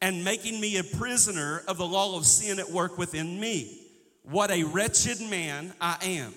and 0.00 0.24
making 0.24 0.60
me 0.60 0.76
a 0.76 0.84
prisoner 0.84 1.62
of 1.66 1.78
the 1.78 1.86
law 1.86 2.16
of 2.16 2.26
sin 2.26 2.60
at 2.60 2.70
work 2.70 2.98
within 2.98 3.40
me. 3.40 3.80
What 4.22 4.50
a 4.50 4.62
wretched 4.62 5.20
man 5.22 5.72
I 5.80 5.96
am. 6.02 6.34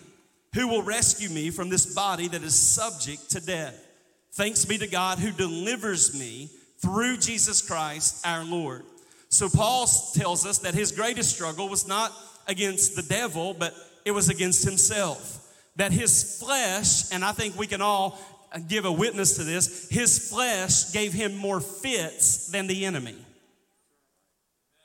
Who 0.55 0.69
will 0.69 0.81
rescue 0.81 1.29
me 1.29 1.49
from 1.51 1.69
this 1.69 1.93
body 1.93 2.27
that 2.29 2.41
is 2.41 2.55
subject 2.55 3.29
to 3.31 3.45
death? 3.45 3.87
Thanks 4.31 4.65
be 4.65 4.77
to 4.77 4.87
God 4.87 5.19
who 5.19 5.31
delivers 5.31 6.17
me 6.17 6.49
through 6.79 7.17
Jesus 7.17 7.61
Christ 7.61 8.25
our 8.25 8.43
Lord. 8.43 8.83
So, 9.29 9.49
Paul 9.49 9.87
tells 10.13 10.45
us 10.45 10.59
that 10.59 10.73
his 10.73 10.91
greatest 10.91 11.33
struggle 11.33 11.69
was 11.69 11.87
not 11.87 12.11
against 12.47 12.95
the 12.95 13.03
devil, 13.03 13.53
but 13.53 13.73
it 14.03 14.11
was 14.11 14.29
against 14.29 14.65
himself. 14.65 15.40
That 15.77 15.91
his 15.91 16.39
flesh, 16.39 17.11
and 17.11 17.23
I 17.23 17.31
think 17.31 17.57
we 17.57 17.67
can 17.67 17.81
all 17.81 18.19
give 18.67 18.85
a 18.85 18.91
witness 18.91 19.37
to 19.37 19.43
this, 19.43 19.89
his 19.89 20.29
flesh 20.29 20.91
gave 20.91 21.13
him 21.13 21.35
more 21.37 21.61
fits 21.61 22.47
than 22.47 22.67
the 22.67 22.85
enemy. 22.85 23.15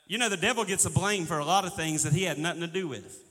You 0.07 0.17
know, 0.17 0.29
the 0.29 0.37
devil 0.37 0.63
gets 0.63 0.85
a 0.85 0.89
blame 0.89 1.25
for 1.25 1.39
a 1.39 1.45
lot 1.45 1.65
of 1.65 1.75
things 1.75 2.03
that 2.03 2.13
he 2.13 2.23
had 2.23 2.37
nothing 2.37 2.61
to 2.61 2.67
do 2.67 2.87
with. 2.87 3.23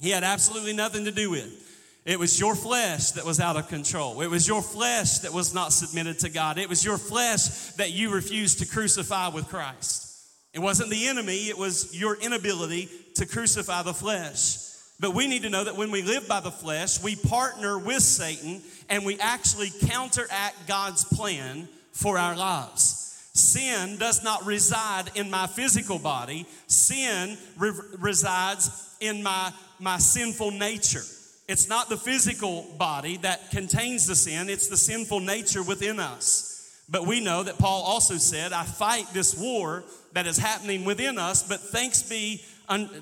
He 0.00 0.10
had 0.10 0.24
absolutely 0.24 0.72
nothing 0.72 1.04
to 1.04 1.12
do 1.12 1.30
with. 1.30 1.68
It 2.04 2.18
was 2.18 2.40
your 2.40 2.56
flesh 2.56 3.12
that 3.12 3.24
was 3.24 3.38
out 3.38 3.56
of 3.56 3.68
control. 3.68 4.22
It 4.22 4.26
was 4.30 4.48
your 4.48 4.62
flesh 4.62 5.18
that 5.18 5.32
was 5.32 5.54
not 5.54 5.72
submitted 5.72 6.18
to 6.20 6.30
God. 6.30 6.58
It 6.58 6.68
was 6.68 6.84
your 6.84 6.98
flesh 6.98 7.48
that 7.74 7.92
you 7.92 8.10
refused 8.10 8.58
to 8.58 8.66
crucify 8.66 9.28
with 9.28 9.46
Christ. 9.46 10.08
It 10.52 10.58
wasn't 10.58 10.90
the 10.90 11.06
enemy, 11.06 11.48
it 11.48 11.56
was 11.56 11.98
your 11.98 12.16
inability 12.16 12.88
to 13.14 13.26
crucify 13.26 13.82
the 13.82 13.94
flesh. 13.94 14.56
But 15.00 15.14
we 15.14 15.26
need 15.26 15.42
to 15.42 15.50
know 15.50 15.64
that 15.64 15.76
when 15.76 15.90
we 15.90 16.02
live 16.02 16.28
by 16.28 16.40
the 16.40 16.50
flesh, 16.50 17.02
we 17.02 17.16
partner 17.16 17.78
with 17.78 18.02
Satan 18.02 18.62
and 18.88 19.04
we 19.04 19.18
actually 19.18 19.70
counteract 19.86 20.68
God's 20.68 21.04
plan 21.04 21.68
for 21.92 22.18
our 22.18 22.36
lives. 22.36 23.02
Sin 23.34 23.96
does 23.96 24.22
not 24.22 24.44
reside 24.44 25.10
in 25.14 25.30
my 25.30 25.46
physical 25.46 25.98
body. 25.98 26.46
Sin 26.66 27.38
re- 27.56 27.72
resides 27.98 28.96
in 29.00 29.22
my, 29.22 29.52
my 29.80 29.98
sinful 29.98 30.50
nature. 30.50 31.02
It's 31.48 31.68
not 31.68 31.88
the 31.88 31.96
physical 31.96 32.62
body 32.78 33.16
that 33.18 33.50
contains 33.50 34.06
the 34.06 34.14
sin, 34.14 34.48
it's 34.48 34.68
the 34.68 34.76
sinful 34.76 35.20
nature 35.20 35.62
within 35.62 35.98
us. 35.98 36.48
But 36.88 37.06
we 37.06 37.20
know 37.20 37.42
that 37.42 37.58
Paul 37.58 37.82
also 37.82 38.16
said, 38.16 38.52
I 38.52 38.64
fight 38.64 39.06
this 39.12 39.36
war 39.36 39.84
that 40.12 40.26
is 40.26 40.36
happening 40.36 40.84
within 40.84 41.18
us, 41.18 41.42
but 41.42 41.60
thanks 41.60 42.02
be 42.02 42.42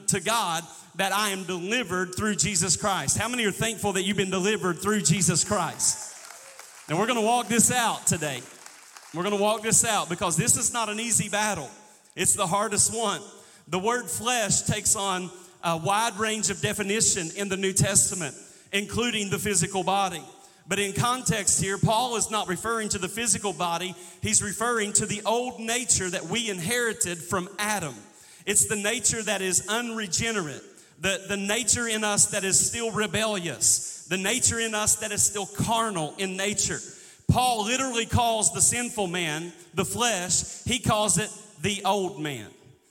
to 0.08 0.20
God 0.20 0.62
that 0.96 1.12
I 1.12 1.30
am 1.30 1.44
delivered 1.44 2.14
through 2.14 2.36
Jesus 2.36 2.76
Christ. 2.76 3.16
How 3.16 3.28
many 3.28 3.44
are 3.44 3.52
thankful 3.52 3.92
that 3.94 4.02
you've 4.02 4.16
been 4.16 4.30
delivered 4.30 4.78
through 4.78 5.02
Jesus 5.02 5.44
Christ? 5.44 6.14
And 6.88 6.98
we're 6.98 7.06
gonna 7.06 7.20
walk 7.20 7.48
this 7.48 7.70
out 7.70 8.06
today. 8.06 8.42
We're 9.12 9.24
going 9.24 9.36
to 9.36 9.42
walk 9.42 9.62
this 9.62 9.84
out 9.84 10.08
because 10.08 10.36
this 10.36 10.56
is 10.56 10.72
not 10.72 10.88
an 10.88 11.00
easy 11.00 11.28
battle. 11.28 11.68
It's 12.14 12.34
the 12.34 12.46
hardest 12.46 12.94
one. 12.94 13.20
The 13.66 13.78
word 13.78 14.08
flesh 14.08 14.62
takes 14.62 14.94
on 14.94 15.30
a 15.64 15.76
wide 15.76 16.16
range 16.16 16.48
of 16.48 16.60
definition 16.60 17.28
in 17.36 17.48
the 17.48 17.56
New 17.56 17.72
Testament, 17.72 18.36
including 18.72 19.30
the 19.30 19.38
physical 19.38 19.82
body. 19.82 20.22
But 20.68 20.78
in 20.78 20.92
context 20.92 21.60
here, 21.60 21.76
Paul 21.76 22.14
is 22.14 22.30
not 22.30 22.46
referring 22.46 22.88
to 22.90 22.98
the 22.98 23.08
physical 23.08 23.52
body, 23.52 23.96
he's 24.22 24.44
referring 24.44 24.92
to 24.94 25.06
the 25.06 25.22
old 25.26 25.58
nature 25.58 26.08
that 26.08 26.26
we 26.26 26.48
inherited 26.48 27.18
from 27.18 27.48
Adam. 27.58 27.94
It's 28.50 28.64
the 28.64 28.75
nature 28.75 29.23
that 29.23 29.42
is 29.42 29.69
unregenerate, 29.69 30.64
the, 31.00 31.25
the 31.28 31.37
nature 31.37 31.87
in 31.87 32.02
us 32.02 32.33
that 32.33 32.42
is 32.42 32.59
still 32.59 32.90
rebellious, 32.90 34.07
the 34.09 34.16
nature 34.16 34.59
in 34.59 34.75
us 34.75 34.97
that 34.97 35.12
is 35.12 35.23
still 35.23 35.47
carnal 35.47 36.16
in 36.19 36.37
nature. 36.37 36.80
Paul 37.28 37.66
literally 37.66 38.07
calls 38.07 38.52
the 38.52 38.61
sinful 38.61 39.07
man 39.07 39.52
the 39.75 39.85
flesh, 39.85 40.64
he 40.64 40.80
calls 40.80 41.16
it 41.16 41.30
the 41.62 41.85
old 41.85 42.21
man. 42.21 42.49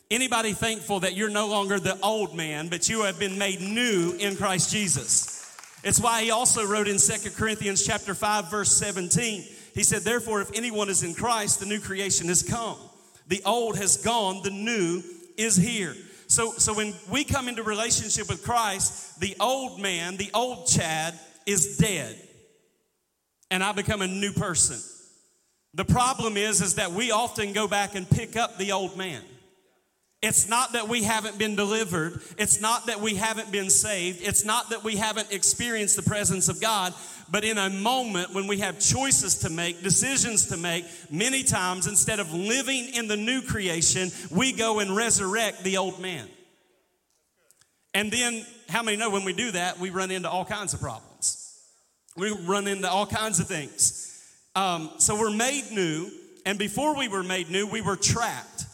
Anybody 0.10 0.54
thankful 0.54 1.02
that 1.02 1.18
you're 1.18 1.30
no 1.30 1.50
longer 1.50 1.78
the 1.78 2.00
old 2.00 2.34
man, 2.34 2.70
but 2.70 2.88
you 2.88 3.04
have 3.04 3.20
been 3.20 3.38
made 3.38 3.60
new 3.60 4.16
in 4.18 4.38
Christ 4.38 4.72
Jesus? 4.72 5.46
It's 5.84 6.00
why 6.00 6.24
he 6.24 6.32
also 6.32 6.66
wrote 6.66 6.88
in 6.88 6.98
Second 6.98 7.36
Corinthians 7.36 7.86
chapter 7.86 8.14
5 8.14 8.50
verse 8.50 8.72
17. 8.78 9.44
He 9.74 9.84
said, 9.84 10.04
"Therefore 10.04 10.40
if 10.40 10.52
anyone 10.56 10.88
is 10.88 11.04
in 11.04 11.14
Christ, 11.14 11.60
the 11.60 11.66
new 11.66 11.82
creation 11.82 12.30
has 12.30 12.44
come. 12.44 12.78
The 13.28 13.42
old 13.44 13.78
has 13.78 13.98
gone, 13.98 14.42
the 14.42 14.52
new 14.52 15.04
is 15.40 15.56
here." 15.56 15.96
So 16.28 16.54
so 16.58 16.74
when 16.74 16.94
we 17.10 17.24
come 17.24 17.48
into 17.48 17.64
relationship 17.64 18.30
with 18.30 18.44
Christ, 18.44 19.20
the 19.20 19.36
old 19.40 19.80
man, 19.80 20.18
the 20.18 20.30
old 20.34 20.68
Chad 20.68 21.18
is 21.46 21.78
dead 21.78 22.16
and 23.52 23.64
I 23.64 23.72
become 23.72 24.02
a 24.02 24.08
new 24.08 24.32
person. 24.32 24.80
The 25.74 25.86
problem 25.86 26.38
is 26.38 26.62
is 26.62 26.76
that 26.76 26.92
we 26.92 27.12
often 27.12 27.54
go 27.54 27.68
back 27.68 27.96
and 27.96 28.10
pick 28.10 28.36
up 28.36 28.58
the 28.58 28.72
old 28.72 28.98
man. 28.98 29.22
It's 30.22 30.50
not 30.50 30.74
that 30.74 30.90
we 30.90 31.04
haven't 31.04 31.38
been 31.38 31.56
delivered. 31.56 32.22
It's 32.38 32.60
not 32.60 32.88
that 32.88 33.00
we 33.00 33.16
haven't 33.16 33.54
been 33.54 33.70
saved. 33.70 34.20
It's 34.22 34.44
not 34.44 34.72
that 34.72 34.84
we 34.84 34.98
haven't 34.98 35.32
experienced 35.32 35.96
the 35.96 36.02
presence 36.04 36.50
of 36.50 36.60
God. 36.60 36.94
But 37.32 37.46
in 37.46 37.58
a 37.58 37.70
moment 37.70 38.34
when 38.34 38.46
we 38.46 38.60
have 38.60 38.80
choices 38.80 39.40
to 39.40 39.50
make, 39.50 39.82
decisions 39.82 40.48
to 40.48 40.58
make, 40.58 40.86
many 41.10 41.44
times 41.44 41.88
instead 41.88 42.20
of 42.20 42.34
living 42.34 42.94
in 42.94 43.08
the 43.08 43.16
new 43.16 43.42
creation, 43.42 44.10
we 44.30 44.52
go 44.52 44.80
and 44.80 44.94
resurrect 44.94 45.64
the 45.64 45.78
old 45.78 46.02
man. 46.02 46.28
And 47.94 48.12
then, 48.12 48.46
how 48.68 48.84
many 48.84 48.98
know 48.98 49.10
when 49.10 49.24
we 49.24 49.34
do 49.34 49.52
that, 49.52 49.80
we 49.80 49.90
run 49.90 50.12
into 50.12 50.30
all 50.30 50.46
kinds 50.46 50.74
of 50.74 50.82
problems? 50.82 51.56
We 52.18 52.32
run 52.32 52.68
into 52.68 52.90
all 52.90 53.06
kinds 53.06 53.40
of 53.40 53.48
things. 53.48 54.06
Um, 54.56 54.92
so 54.98 55.18
we're 55.18 55.36
made 55.36 55.72
new, 55.72 56.10
and 56.46 56.60
before 56.60 56.96
we 56.96 57.08
were 57.08 57.24
made 57.24 57.50
new, 57.50 57.66
we 57.66 57.82
were 57.82 57.96
trapped. 57.96 58.66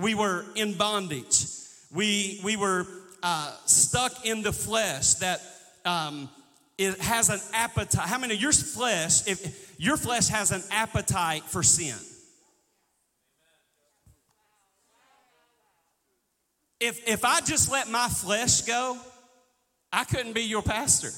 We 0.00 0.14
were 0.14 0.44
in 0.54 0.74
bondage. 0.74 1.46
We, 1.94 2.40
we 2.42 2.56
were 2.56 2.86
uh, 3.22 3.52
stuck 3.66 4.24
in 4.24 4.42
the 4.42 4.52
flesh 4.52 5.14
that 5.14 5.40
um, 5.84 6.28
it 6.78 6.98
has 7.00 7.28
an 7.28 7.40
appetite. 7.52 8.08
How 8.08 8.18
many 8.18 8.34
of 8.34 8.40
your 8.40 8.52
flesh, 8.52 9.26
if 9.26 9.74
your 9.78 9.96
flesh 9.96 10.28
has 10.28 10.52
an 10.52 10.62
appetite 10.70 11.42
for 11.42 11.62
sin? 11.62 11.96
If, 16.80 17.06
if 17.06 17.24
I 17.24 17.40
just 17.40 17.70
let 17.70 17.90
my 17.90 18.08
flesh 18.08 18.62
go, 18.62 18.96
I 19.92 20.04
couldn't 20.04 20.32
be 20.32 20.42
your 20.42 20.62
pastor. 20.62 21.10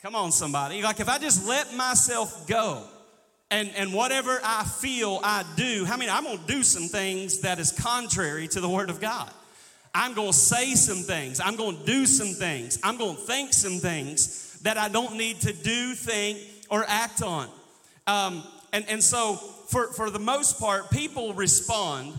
Come 0.00 0.14
on, 0.14 0.30
somebody. 0.30 0.80
Like 0.80 1.00
if 1.00 1.08
I 1.08 1.18
just 1.18 1.48
let 1.48 1.74
myself 1.74 2.46
go 2.46 2.84
and, 3.50 3.70
and 3.76 3.92
whatever 3.92 4.38
I 4.44 4.64
feel 4.64 5.20
I 5.22 5.44
do, 5.56 5.86
I 5.88 5.96
mean, 5.96 6.10
I'm 6.10 6.24
gonna 6.24 6.40
do 6.46 6.62
some 6.62 6.84
things 6.84 7.40
that 7.40 7.58
is 7.58 7.72
contrary 7.72 8.48
to 8.48 8.60
the 8.60 8.68
Word 8.68 8.90
of 8.90 9.00
God. 9.00 9.30
I'm 9.94 10.14
gonna 10.14 10.32
say 10.32 10.74
some 10.74 10.98
things. 10.98 11.40
I'm 11.40 11.56
gonna 11.56 11.78
do 11.84 12.06
some 12.06 12.28
things. 12.28 12.78
I'm 12.82 12.98
gonna 12.98 13.14
think 13.14 13.52
some 13.52 13.78
things 13.78 14.60
that 14.62 14.76
I 14.76 14.88
don't 14.88 15.16
need 15.16 15.40
to 15.42 15.52
do, 15.52 15.94
think, 15.94 16.38
or 16.70 16.84
act 16.86 17.22
on. 17.22 17.48
Um, 18.06 18.42
and, 18.72 18.84
and 18.88 19.02
so 19.02 19.36
for, 19.36 19.88
for 19.88 20.10
the 20.10 20.18
most 20.18 20.60
part, 20.60 20.90
people 20.90 21.32
respond 21.32 22.14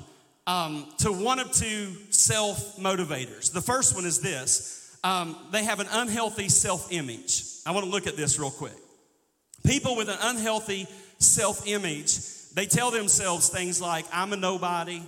um, 0.48 0.88
to 1.00 1.12
one 1.12 1.40
of 1.40 1.52
two 1.52 1.94
self 2.10 2.78
motivators. 2.78 3.52
The 3.52 3.62
first 3.62 3.96
one 3.96 4.06
is 4.06 4.20
this 4.20 4.98
um, 5.04 5.36
they 5.52 5.64
have 5.64 5.80
an 5.80 5.88
unhealthy 5.92 6.50
self 6.50 6.92
image. 6.92 7.44
I 7.66 7.72
want 7.72 7.86
to 7.86 7.92
look 7.92 8.08
at 8.08 8.18
this 8.18 8.40
real 8.40 8.52
quick. 8.52 8.74
People 9.66 9.96
with 9.96 10.10
an 10.10 10.18
unhealthy 10.22 10.88
self 11.20 11.68
image, 11.68 12.18
they 12.54 12.66
tell 12.66 12.92
themselves 12.92 13.50
things 13.50 13.82
like, 13.82 14.06
I'm 14.12 14.34
a 14.34 14.38
nobody, 14.38 15.02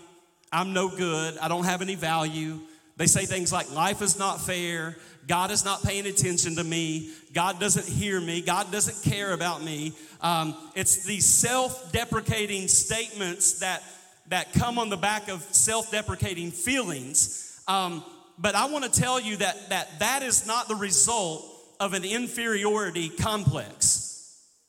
I'm 0.51 0.73
no 0.73 0.89
good, 0.89 1.37
I 1.37 1.47
don't 1.47 1.65
have 1.65 1.81
any 1.81 1.95
value. 1.95 2.59
They 2.97 3.07
say 3.07 3.25
things 3.25 3.51
like, 3.51 3.71
life 3.71 4.01
is 4.01 4.19
not 4.19 4.41
fair, 4.41 4.97
God 5.27 5.49
is 5.51 5.63
not 5.63 5.81
paying 5.81 6.05
attention 6.05 6.55
to 6.57 6.63
me, 6.63 7.11
God 7.33 7.59
doesn't 7.59 7.87
hear 7.87 8.19
me, 8.19 8.41
God 8.41 8.71
doesn't 8.71 9.09
care 9.09 9.33
about 9.33 9.63
me. 9.63 9.93
Um, 10.21 10.55
it's 10.75 11.03
these 11.03 11.25
self 11.25 11.91
deprecating 11.91 12.67
statements 12.67 13.59
that, 13.59 13.81
that 14.27 14.53
come 14.53 14.77
on 14.77 14.89
the 14.89 14.97
back 14.97 15.29
of 15.29 15.41
self 15.41 15.91
deprecating 15.91 16.51
feelings. 16.51 17.61
Um, 17.67 18.03
but 18.37 18.55
I 18.55 18.65
want 18.65 18.83
to 18.85 18.91
tell 18.91 19.19
you 19.19 19.37
that, 19.37 19.69
that 19.69 19.99
that 19.99 20.23
is 20.23 20.45
not 20.45 20.67
the 20.67 20.75
result 20.75 21.45
of 21.79 21.93
an 21.93 22.03
inferiority 22.03 23.09
complex. 23.09 24.10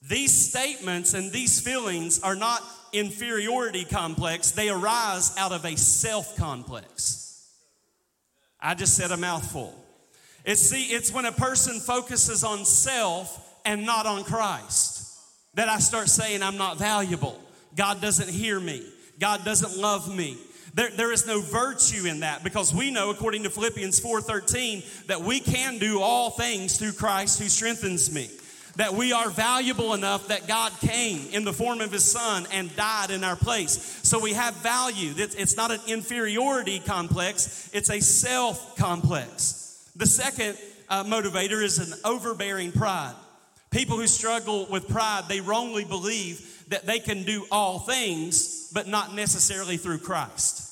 These 0.09 0.51
statements 0.51 1.15
and 1.15 1.31
these 1.31 1.61
feelings 1.61 2.21
are 2.21 2.35
not 2.35 2.63
inferiority 2.93 3.85
complex, 3.85 4.51
they 4.51 4.69
arise 4.69 5.35
out 5.39 5.53
of 5.53 5.65
a 5.65 5.77
self 5.77 6.37
complex. 6.37 7.49
I 8.61 8.75
just 8.75 8.97
said 8.97 9.11
a 9.11 9.17
mouthful. 9.17 9.75
It's 10.45 10.61
see, 10.61 10.87
it's 10.87 11.13
when 11.13 11.25
a 11.25 11.33
person 11.33 11.79
focuses 11.81 12.45
on 12.45 12.65
self 12.65 13.61
and 13.65 13.87
not 13.87 14.07
on 14.07 14.25
Christ 14.25 15.03
that 15.55 15.69
I 15.69 15.79
start 15.79 16.09
saying 16.09 16.43
I'm 16.43 16.57
not 16.57 16.79
valuable. 16.79 17.39
God 17.77 18.01
doesn't 18.01 18.29
hear 18.29 18.59
me. 18.59 18.85
God 19.19 19.45
doesn't 19.45 19.81
love 19.81 20.15
me. 20.15 20.37
There, 20.75 20.91
there 20.91 21.13
is 21.13 21.27
no 21.27 21.41
virtue 21.41 22.07
in 22.07 22.21
that 22.21 22.43
because 22.43 22.75
we 22.75 22.91
know, 22.91 23.11
according 23.11 23.43
to 23.43 23.51
Philippians 23.51 24.01
4:13, 24.01 25.07
that 25.07 25.21
we 25.21 25.39
can 25.39 25.79
do 25.79 26.01
all 26.01 26.31
things 26.31 26.79
through 26.79 26.93
Christ 26.93 27.39
who 27.39 27.49
strengthens 27.49 28.13
me. 28.13 28.31
That 28.77 28.95
we 28.95 29.13
are 29.13 29.29
valuable 29.29 29.93
enough 29.93 30.29
that 30.29 30.49
God 30.49 30.73
came 30.81 31.29
in 31.31 31.45
the 31.45 31.53
form 31.53 31.81
of 31.81 31.93
His 31.93 32.05
Son 32.05 32.47
and 32.53 32.75
died 32.75 33.11
in 33.11 33.23
our 33.23 33.37
place. 33.37 34.01
So 34.03 34.19
we 34.19 34.33
have 34.33 34.55
value. 34.57 35.13
It's 35.17 35.57
not 35.57 35.71
an 35.71 35.81
inferiority 35.87 36.79
complex, 36.79 37.71
it's 37.73 37.91
a 37.91 38.01
self 38.01 38.77
complex. 38.77 39.91
The 39.97 40.07
second 40.07 40.57
uh, 40.89 41.05
motivator 41.05 41.63
is 41.63 41.79
an 41.79 41.99
overbearing 42.05 42.73
pride. 42.73 43.15
People 43.71 43.97
who 43.97 44.07
struggle 44.07 44.67
with 44.71 44.89
pride, 44.89 45.25
they 45.29 45.41
wrongly 45.41 45.85
believe 45.85 46.65
that 46.69 46.87
they 46.87 46.99
can 46.99 47.23
do 47.25 47.47
all 47.51 47.79
things, 47.79 48.71
but 48.73 48.87
not 48.87 49.15
necessarily 49.15 49.79
through 49.79 49.99
Christ. 49.99 50.69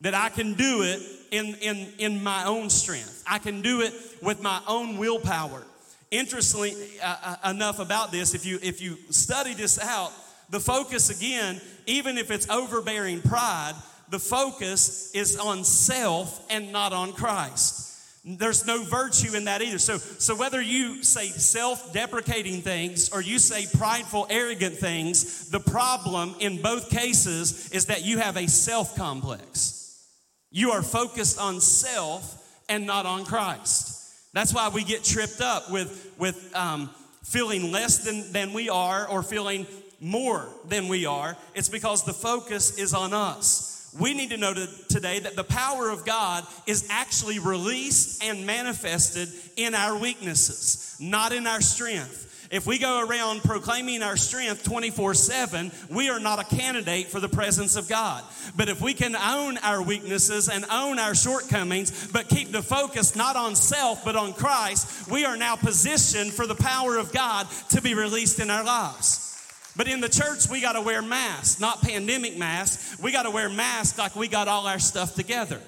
That 0.00 0.14
I 0.14 0.30
can 0.30 0.54
do 0.54 0.82
it 0.82 1.02
in, 1.30 1.54
in, 1.56 1.92
in 1.98 2.22
my 2.22 2.44
own 2.46 2.70
strength, 2.70 3.22
I 3.26 3.38
can 3.38 3.60
do 3.60 3.82
it 3.82 3.92
with 4.22 4.42
my 4.42 4.60
own 4.66 4.96
willpower. 4.96 5.62
Interestingly 6.10 6.74
uh, 7.02 7.36
uh, 7.44 7.50
enough 7.50 7.78
about 7.78 8.10
this, 8.10 8.34
if 8.34 8.44
you, 8.44 8.58
if 8.62 8.80
you 8.80 8.96
study 9.10 9.54
this 9.54 9.78
out, 9.78 10.12
the 10.50 10.58
focus 10.58 11.10
again, 11.10 11.60
even 11.86 12.18
if 12.18 12.30
it's 12.30 12.50
overbearing 12.50 13.22
pride, 13.22 13.74
the 14.08 14.18
focus 14.18 15.12
is 15.14 15.36
on 15.36 15.62
self 15.62 16.44
and 16.50 16.72
not 16.72 16.92
on 16.92 17.12
Christ. 17.12 17.86
There's 18.24 18.66
no 18.66 18.82
virtue 18.82 19.34
in 19.34 19.44
that 19.44 19.62
either. 19.62 19.78
So, 19.78 19.96
so 19.96 20.36
whether 20.36 20.60
you 20.60 21.02
say 21.02 21.28
self 21.28 21.92
deprecating 21.92 22.60
things 22.60 23.10
or 23.10 23.22
you 23.22 23.38
say 23.38 23.66
prideful, 23.78 24.26
arrogant 24.28 24.76
things, 24.76 25.48
the 25.48 25.60
problem 25.60 26.34
in 26.38 26.60
both 26.60 26.90
cases 26.90 27.70
is 27.70 27.86
that 27.86 28.04
you 28.04 28.18
have 28.18 28.36
a 28.36 28.46
self 28.46 28.94
complex. 28.94 30.06
You 30.50 30.72
are 30.72 30.82
focused 30.82 31.38
on 31.38 31.60
self 31.60 32.36
and 32.68 32.84
not 32.84 33.06
on 33.06 33.24
Christ. 33.24 33.99
That's 34.32 34.54
why 34.54 34.68
we 34.68 34.84
get 34.84 35.02
tripped 35.02 35.40
up 35.40 35.70
with, 35.70 36.12
with 36.18 36.54
um, 36.54 36.90
feeling 37.24 37.72
less 37.72 38.04
than, 38.04 38.32
than 38.32 38.52
we 38.52 38.68
are 38.68 39.08
or 39.08 39.22
feeling 39.22 39.66
more 40.00 40.48
than 40.68 40.88
we 40.88 41.06
are. 41.06 41.36
It's 41.54 41.68
because 41.68 42.04
the 42.04 42.12
focus 42.12 42.78
is 42.78 42.94
on 42.94 43.12
us. 43.12 43.70
We 43.98 44.14
need 44.14 44.30
to 44.30 44.36
know 44.36 44.54
today 44.88 45.18
that 45.18 45.34
the 45.34 45.44
power 45.44 45.90
of 45.90 46.06
God 46.06 46.46
is 46.66 46.86
actually 46.90 47.40
released 47.40 48.22
and 48.22 48.46
manifested 48.46 49.28
in 49.56 49.74
our 49.74 49.98
weaknesses, 49.98 50.96
not 51.00 51.32
in 51.32 51.48
our 51.48 51.60
strength. 51.60 52.28
If 52.50 52.66
we 52.66 52.78
go 52.78 53.06
around 53.06 53.44
proclaiming 53.44 54.02
our 54.02 54.16
strength 54.16 54.64
24 54.64 55.14
7, 55.14 55.70
we 55.88 56.08
are 56.08 56.18
not 56.18 56.40
a 56.40 56.56
candidate 56.56 57.06
for 57.06 57.20
the 57.20 57.28
presence 57.28 57.76
of 57.76 57.88
God. 57.88 58.24
But 58.56 58.68
if 58.68 58.80
we 58.80 58.92
can 58.92 59.14
own 59.14 59.56
our 59.58 59.80
weaknesses 59.80 60.48
and 60.48 60.64
own 60.68 60.98
our 60.98 61.14
shortcomings, 61.14 62.08
but 62.08 62.28
keep 62.28 62.50
the 62.50 62.62
focus 62.62 63.14
not 63.14 63.36
on 63.36 63.54
self, 63.54 64.04
but 64.04 64.16
on 64.16 64.32
Christ, 64.32 65.08
we 65.08 65.24
are 65.24 65.36
now 65.36 65.54
positioned 65.54 66.32
for 66.32 66.44
the 66.44 66.56
power 66.56 66.96
of 66.96 67.12
God 67.12 67.46
to 67.70 67.80
be 67.80 67.94
released 67.94 68.40
in 68.40 68.50
our 68.50 68.64
lives. 68.64 69.28
But 69.76 69.86
in 69.86 70.00
the 70.00 70.08
church, 70.08 70.48
we 70.50 70.60
got 70.60 70.72
to 70.72 70.80
wear 70.80 71.02
masks, 71.02 71.60
not 71.60 71.82
pandemic 71.82 72.36
masks. 72.36 73.00
We 73.00 73.12
got 73.12 73.22
to 73.22 73.30
wear 73.30 73.48
masks 73.48 73.96
like 73.96 74.16
we 74.16 74.26
got 74.26 74.48
all 74.48 74.66
our 74.66 74.80
stuff 74.80 75.14
together. 75.14 75.60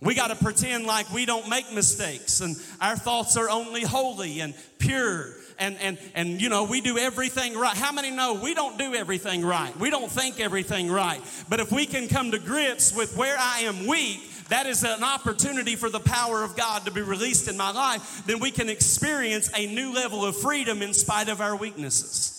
We 0.00 0.14
got 0.14 0.28
to 0.28 0.36
pretend 0.36 0.86
like 0.86 1.12
we 1.12 1.26
don't 1.26 1.48
make 1.48 1.72
mistakes 1.72 2.40
and 2.40 2.56
our 2.80 2.96
thoughts 2.96 3.36
are 3.36 3.48
only 3.48 3.82
holy 3.82 4.40
and 4.40 4.52
pure 4.78 5.36
and, 5.58 5.76
and, 5.80 5.98
and, 6.14 6.40
you 6.40 6.48
know, 6.48 6.64
we 6.64 6.80
do 6.80 6.98
everything 6.98 7.56
right. 7.56 7.76
How 7.76 7.92
many 7.92 8.10
know 8.10 8.34
we 8.34 8.54
don't 8.54 8.78
do 8.78 8.94
everything 8.94 9.44
right? 9.44 9.76
We 9.78 9.90
don't 9.90 10.10
think 10.10 10.40
everything 10.40 10.90
right. 10.90 11.20
But 11.48 11.60
if 11.60 11.72
we 11.72 11.86
can 11.86 12.08
come 12.08 12.30
to 12.32 12.38
grips 12.38 12.94
with 12.94 13.16
where 13.16 13.36
I 13.38 13.60
am 13.60 13.86
weak, 13.86 14.20
that 14.48 14.66
is 14.66 14.84
an 14.84 15.02
opportunity 15.02 15.76
for 15.76 15.88
the 15.88 16.00
power 16.00 16.42
of 16.42 16.56
God 16.56 16.84
to 16.84 16.90
be 16.90 17.00
released 17.00 17.48
in 17.48 17.56
my 17.56 17.70
life, 17.70 18.24
then 18.26 18.38
we 18.38 18.50
can 18.50 18.68
experience 18.68 19.50
a 19.56 19.66
new 19.66 19.94
level 19.94 20.24
of 20.24 20.36
freedom 20.36 20.82
in 20.82 20.92
spite 20.92 21.28
of 21.28 21.40
our 21.40 21.56
weaknesses. 21.56 22.38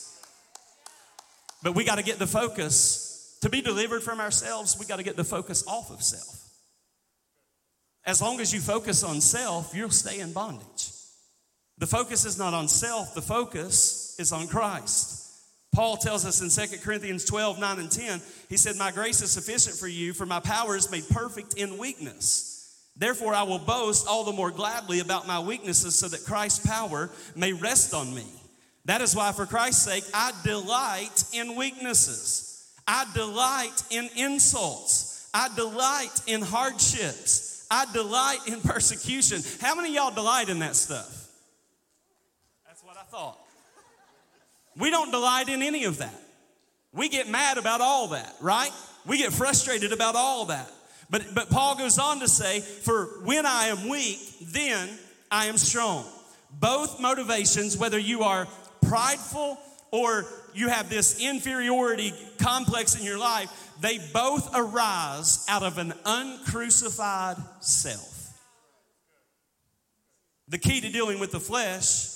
But 1.64 1.74
we 1.74 1.86
got 1.86 1.96
to 1.96 2.04
get 2.04 2.20
the 2.20 2.28
focus. 2.28 3.38
To 3.42 3.50
be 3.50 3.62
delivered 3.62 4.04
from 4.04 4.22
ourselves, 4.22 4.78
we 4.80 4.86
got 4.86 4.98
to 4.98 5.04
get 5.04 5.18
the 5.18 5.24
focus 5.24 5.66
off 5.68 5.92
of 5.92 6.02
self. 6.02 6.50
As 8.06 8.22
long 8.22 8.40
as 8.40 8.54
you 8.54 8.62
focus 8.62 9.04
on 9.04 9.20
self, 9.20 9.74
you'll 9.76 9.90
stay 9.90 10.20
in 10.20 10.34
bondage. 10.34 10.93
The 11.84 11.88
focus 11.88 12.24
is 12.24 12.38
not 12.38 12.54
on 12.54 12.70
self, 12.70 13.14
the 13.14 13.22
focus 13.22 14.16
is 14.18 14.32
on 14.32 14.48
Christ. 14.48 15.38
Paul 15.76 15.98
tells 15.98 16.26
us 16.26 16.40
in 16.40 16.50
2 16.50 16.78
Corinthians 16.78 17.26
12, 17.26 17.60
9 17.60 17.80
and 17.80 17.92
10, 17.92 18.22
he 18.48 18.56
said, 18.56 18.78
My 18.78 18.90
grace 18.90 19.22
is 19.22 19.32
sufficient 19.32 19.76
for 19.76 19.90
you, 19.90 20.14
for 20.14 20.26
my 20.26 20.40
power 20.40 20.78
is 20.78 20.90
made 20.90 21.10
perfect 21.10 21.56
in 21.56 21.78
weakness. 21.78 22.90
Therefore, 22.96 23.34
I 23.34 23.44
will 23.44 23.60
boast 23.60 24.08
all 24.08 24.24
the 24.24 24.32
more 24.32 24.50
gladly 24.50 25.02
about 25.02 25.28
my 25.28 25.42
weaknesses, 25.42 26.00
so 26.00 26.08
that 26.08 26.24
Christ's 26.24 26.66
power 26.66 27.10
may 27.36 27.52
rest 27.52 27.94
on 27.94 28.16
me. 28.16 28.28
That 28.86 29.02
is 29.02 29.14
why, 29.14 29.34
for 29.34 29.46
Christ's 29.46 29.84
sake, 29.84 30.06
I 30.14 30.32
delight 30.46 31.26
in 31.34 31.58
weaknesses. 31.58 32.66
I 32.88 33.06
delight 33.14 33.84
in 33.90 34.10
insults. 34.16 35.30
I 35.34 35.50
delight 35.54 36.22
in 36.28 36.44
hardships. 36.44 37.68
I 37.70 37.88
delight 37.92 38.48
in 38.48 38.62
persecution. 38.62 39.42
How 39.60 39.76
many 39.76 39.94
y'all 39.94 40.16
delight 40.16 40.48
in 40.48 40.60
that 40.60 40.78
stuff? 40.78 41.23
Thought. 43.14 43.38
We 44.76 44.90
don't 44.90 45.12
delight 45.12 45.48
in 45.48 45.62
any 45.62 45.84
of 45.84 46.00
that. 46.00 46.20
We 46.94 47.10
get 47.10 47.30
mad 47.30 47.60
about 47.60 47.80
all 47.80 48.08
that, 48.08 48.34
right? 48.42 48.72
We 49.06 49.20
get 49.20 49.32
frustrated 49.32 49.94
about 49.94 50.16
all 50.16 50.46
that. 50.46 50.68
But, 51.12 51.36
but 51.36 51.52
Paul 51.52 51.78
goes 51.78 52.00
on 52.00 52.22
to 52.22 52.28
say, 52.28 52.62
For 52.62 53.06
when 53.24 53.46
I 53.46 53.68
am 53.68 53.88
weak, 53.88 54.18
then 54.42 54.90
I 55.30 55.46
am 55.46 55.60
strong. 55.60 56.06
Both 56.60 57.00
motivations, 57.00 57.78
whether 57.78 58.00
you 58.00 58.24
are 58.24 58.48
prideful 58.82 59.60
or 59.92 60.26
you 60.56 60.70
have 60.70 60.90
this 60.90 61.22
inferiority 61.22 62.14
complex 62.40 62.96
in 62.96 63.06
your 63.06 63.20
life, 63.20 63.52
they 63.80 64.00
both 64.12 64.56
arise 64.56 65.46
out 65.48 65.62
of 65.62 65.78
an 65.78 65.94
uncrucified 66.04 67.38
self. 67.60 68.32
The 70.48 70.58
key 70.58 70.82
to 70.82 70.90
dealing 70.90 71.20
with 71.20 71.32
the 71.32 71.40
flesh 71.40 72.13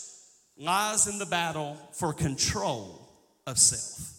lies 0.57 1.07
in 1.07 1.19
the 1.19 1.25
battle 1.25 1.77
for 1.93 2.13
control 2.13 3.07
of 3.45 3.57
self. 3.57 4.13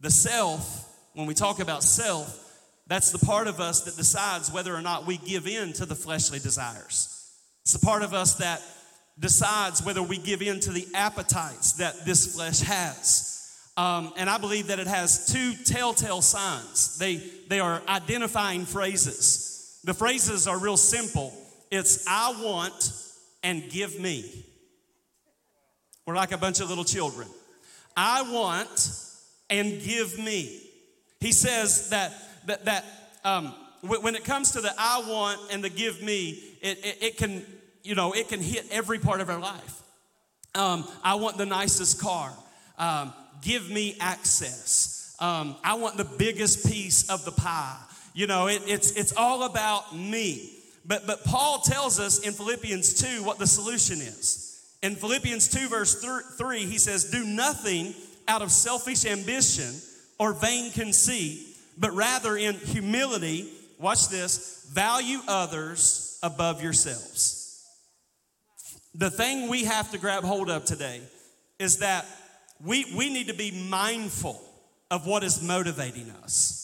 The 0.00 0.10
self, 0.10 0.88
when 1.14 1.26
we 1.26 1.34
talk 1.34 1.60
about 1.60 1.82
self, 1.82 2.42
that's 2.86 3.10
the 3.10 3.24
part 3.24 3.48
of 3.48 3.60
us 3.60 3.82
that 3.82 3.96
decides 3.96 4.52
whether 4.52 4.74
or 4.74 4.82
not 4.82 5.06
we 5.06 5.16
give 5.16 5.46
in 5.46 5.72
to 5.74 5.86
the 5.86 5.94
fleshly 5.94 6.38
desires. 6.38 7.12
It's 7.62 7.72
the 7.72 7.84
part 7.84 8.02
of 8.02 8.14
us 8.14 8.34
that 8.34 8.62
decides 9.18 9.84
whether 9.84 10.02
we 10.02 10.18
give 10.18 10.42
in 10.42 10.60
to 10.60 10.70
the 10.70 10.86
appetites 10.94 11.74
that 11.74 12.04
this 12.04 12.34
flesh 12.34 12.60
has. 12.60 13.32
Um, 13.76 14.12
and 14.16 14.30
I 14.30 14.38
believe 14.38 14.68
that 14.68 14.78
it 14.78 14.86
has 14.86 15.26
two 15.26 15.54
telltale 15.64 16.22
signs. 16.22 16.98
They, 16.98 17.16
they 17.48 17.60
are 17.60 17.82
identifying 17.88 18.64
phrases. 18.64 19.80
The 19.84 19.94
phrases 19.94 20.46
are 20.46 20.58
real 20.58 20.76
simple 20.76 21.32
it's 21.70 22.06
I 22.06 22.40
want 22.42 22.92
and 23.42 23.68
give 23.70 23.98
me. 23.98 24.44
We're 26.06 26.14
like 26.14 26.30
a 26.30 26.38
bunch 26.38 26.60
of 26.60 26.68
little 26.68 26.84
children. 26.84 27.28
I 27.96 28.22
want 28.30 28.92
and 29.50 29.82
give 29.82 30.18
me. 30.18 30.62
He 31.20 31.32
says 31.32 31.90
that, 31.90 32.12
that, 32.46 32.64
that 32.66 32.84
um, 33.24 33.52
when 33.82 34.14
it 34.14 34.24
comes 34.24 34.52
to 34.52 34.60
the 34.60 34.72
I 34.78 35.02
want 35.08 35.52
and 35.52 35.64
the 35.64 35.70
give 35.70 36.00
me, 36.02 36.42
it, 36.62 36.78
it, 36.84 36.98
it 37.02 37.16
can, 37.16 37.44
you 37.82 37.96
know, 37.96 38.12
it 38.12 38.28
can 38.28 38.40
hit 38.40 38.66
every 38.70 38.98
part 39.00 39.20
of 39.20 39.28
our 39.30 39.40
life. 39.40 39.82
Um, 40.54 40.86
I 41.02 41.16
want 41.16 41.38
the 41.38 41.46
nicest 41.46 42.00
car. 42.00 42.32
Um, 42.78 43.12
give 43.42 43.68
me 43.68 43.96
access. 44.00 45.16
Um, 45.18 45.56
I 45.64 45.74
want 45.74 45.96
the 45.96 46.04
biggest 46.04 46.66
piece 46.66 47.10
of 47.10 47.24
the 47.24 47.32
pie. 47.32 47.78
You 48.14 48.26
know, 48.26 48.46
it, 48.46 48.62
it's, 48.66 48.92
it's 48.92 49.16
all 49.16 49.42
about 49.42 49.96
me. 49.96 50.52
But, 50.86 51.06
but 51.06 51.24
Paul 51.24 51.60
tells 51.60 51.98
us 51.98 52.20
in 52.20 52.32
Philippians 52.32 52.94
2 52.94 53.24
what 53.24 53.38
the 53.38 53.46
solution 53.46 53.98
is. 53.98 54.45
In 54.82 54.94
Philippians 54.94 55.48
2, 55.48 55.68
verse 55.68 56.04
3, 56.38 56.66
he 56.66 56.78
says, 56.78 57.10
Do 57.10 57.24
nothing 57.24 57.94
out 58.28 58.42
of 58.42 58.50
selfish 58.50 59.04
ambition 59.04 59.74
or 60.18 60.32
vain 60.32 60.70
conceit, 60.72 61.56
but 61.78 61.92
rather 61.94 62.36
in 62.36 62.54
humility, 62.54 63.48
watch 63.78 64.08
this, 64.08 64.68
value 64.72 65.20
others 65.28 66.18
above 66.22 66.62
yourselves. 66.62 67.64
The 68.94 69.10
thing 69.10 69.48
we 69.48 69.64
have 69.64 69.90
to 69.92 69.98
grab 69.98 70.24
hold 70.24 70.50
of 70.50 70.64
today 70.64 71.00
is 71.58 71.78
that 71.78 72.06
we, 72.64 72.86
we 72.96 73.12
need 73.12 73.28
to 73.28 73.34
be 73.34 73.50
mindful 73.68 74.40
of 74.90 75.06
what 75.06 75.22
is 75.22 75.42
motivating 75.42 76.10
us. 76.22 76.62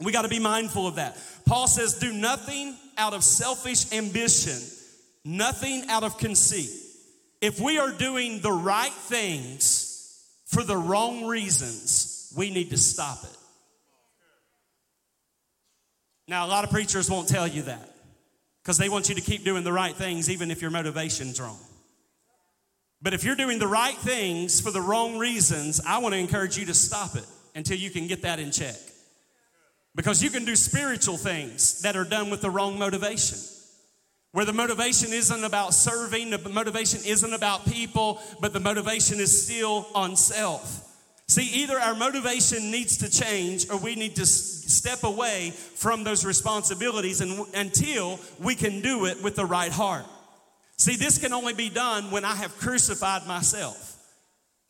We 0.00 0.12
got 0.12 0.22
to 0.22 0.28
be 0.28 0.38
mindful 0.38 0.86
of 0.86 0.96
that. 0.96 1.16
Paul 1.46 1.66
says, 1.66 1.94
Do 1.94 2.12
nothing 2.12 2.76
out 2.96 3.14
of 3.14 3.24
selfish 3.24 3.92
ambition, 3.92 4.60
nothing 5.24 5.88
out 5.88 6.02
of 6.02 6.18
conceit. 6.18 6.70
If 7.44 7.60
we 7.60 7.76
are 7.76 7.92
doing 7.92 8.40
the 8.40 8.50
right 8.50 8.90
things 8.90 10.24
for 10.46 10.62
the 10.62 10.78
wrong 10.78 11.26
reasons, 11.26 12.32
we 12.34 12.48
need 12.48 12.70
to 12.70 12.78
stop 12.78 13.22
it. 13.22 13.36
Now, 16.26 16.46
a 16.46 16.48
lot 16.48 16.64
of 16.64 16.70
preachers 16.70 17.10
won't 17.10 17.28
tell 17.28 17.46
you 17.46 17.60
that 17.64 17.86
because 18.62 18.78
they 18.78 18.88
want 18.88 19.10
you 19.10 19.14
to 19.16 19.20
keep 19.20 19.44
doing 19.44 19.62
the 19.62 19.74
right 19.74 19.94
things 19.94 20.30
even 20.30 20.50
if 20.50 20.62
your 20.62 20.70
motivation's 20.70 21.38
wrong. 21.38 21.58
But 23.02 23.12
if 23.12 23.24
you're 23.24 23.36
doing 23.36 23.58
the 23.58 23.68
right 23.68 23.98
things 23.98 24.62
for 24.62 24.70
the 24.70 24.80
wrong 24.80 25.18
reasons, 25.18 25.82
I 25.86 25.98
want 25.98 26.14
to 26.14 26.18
encourage 26.18 26.56
you 26.56 26.64
to 26.64 26.74
stop 26.74 27.14
it 27.14 27.26
until 27.54 27.76
you 27.76 27.90
can 27.90 28.06
get 28.06 28.22
that 28.22 28.38
in 28.38 28.52
check. 28.52 28.76
Because 29.94 30.22
you 30.22 30.30
can 30.30 30.46
do 30.46 30.56
spiritual 30.56 31.18
things 31.18 31.82
that 31.82 31.94
are 31.94 32.04
done 32.04 32.30
with 32.30 32.40
the 32.40 32.48
wrong 32.48 32.78
motivation. 32.78 33.36
Where 34.34 34.44
the 34.44 34.52
motivation 34.52 35.12
isn't 35.12 35.44
about 35.44 35.74
serving, 35.74 36.30
the 36.30 36.48
motivation 36.48 36.98
isn't 37.06 37.32
about 37.32 37.66
people, 37.66 38.20
but 38.40 38.52
the 38.52 38.58
motivation 38.58 39.20
is 39.20 39.44
still 39.44 39.86
on 39.94 40.16
self. 40.16 40.90
See, 41.28 41.62
either 41.62 41.78
our 41.78 41.94
motivation 41.94 42.72
needs 42.72 42.96
to 42.96 43.08
change 43.08 43.70
or 43.70 43.76
we 43.76 43.94
need 43.94 44.16
to 44.16 44.26
step 44.26 45.04
away 45.04 45.52
from 45.52 46.02
those 46.02 46.26
responsibilities 46.26 47.20
and, 47.20 47.46
until 47.54 48.18
we 48.40 48.56
can 48.56 48.80
do 48.80 49.06
it 49.06 49.22
with 49.22 49.36
the 49.36 49.46
right 49.46 49.70
heart. 49.70 50.04
See, 50.78 50.96
this 50.96 51.16
can 51.18 51.32
only 51.32 51.54
be 51.54 51.68
done 51.68 52.10
when 52.10 52.24
I 52.24 52.34
have 52.34 52.56
crucified 52.56 53.28
myself. 53.28 53.96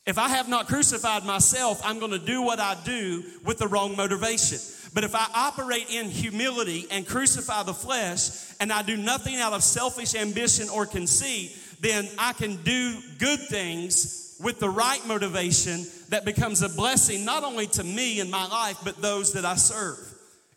If 0.05 0.19
I 0.19 0.29
have 0.29 0.47
not 0.47 0.67
crucified 0.67 1.25
myself, 1.25 1.81
I'm 1.83 2.01
going 2.01 2.13
to 2.13 2.19
do 2.19 2.43
what 2.43 2.61
I 2.61 2.77
do 2.85 3.25
with 3.47 3.57
the 3.57 3.69
wrong 3.69 3.97
motivation. 3.97 4.59
But 4.95 5.03
if 5.03 5.15
I 5.15 5.27
operate 5.35 5.91
in 5.91 6.07
humility 6.07 6.87
and 6.91 7.07
crucify 7.07 7.65
the 7.65 7.75
flesh, 7.75 8.31
and 8.61 8.73
I 8.73 8.83
do 8.83 8.97
nothing 8.97 9.37
out 9.37 9.53
of 9.53 9.65
selfish 9.65 10.15
ambition 10.15 10.69
or 10.69 10.87
conceit, 10.87 11.59
then 11.81 12.09
I 12.17 12.33
can 12.33 12.57
do 12.63 12.97
good 13.19 13.41
things 13.41 14.37
with 14.41 14.61
the 14.61 14.71
right 14.71 15.05
motivation 15.07 15.85
that 16.11 16.25
becomes 16.25 16.63
a 16.63 16.69
blessing 16.69 17.25
not 17.25 17.43
only 17.43 17.67
to 17.67 17.83
me 17.83 18.21
in 18.21 18.31
my 18.31 18.47
life, 18.47 18.79
but 18.85 19.03
those 19.03 19.33
that 19.33 19.45
I 19.45 19.57
serve. 19.57 19.99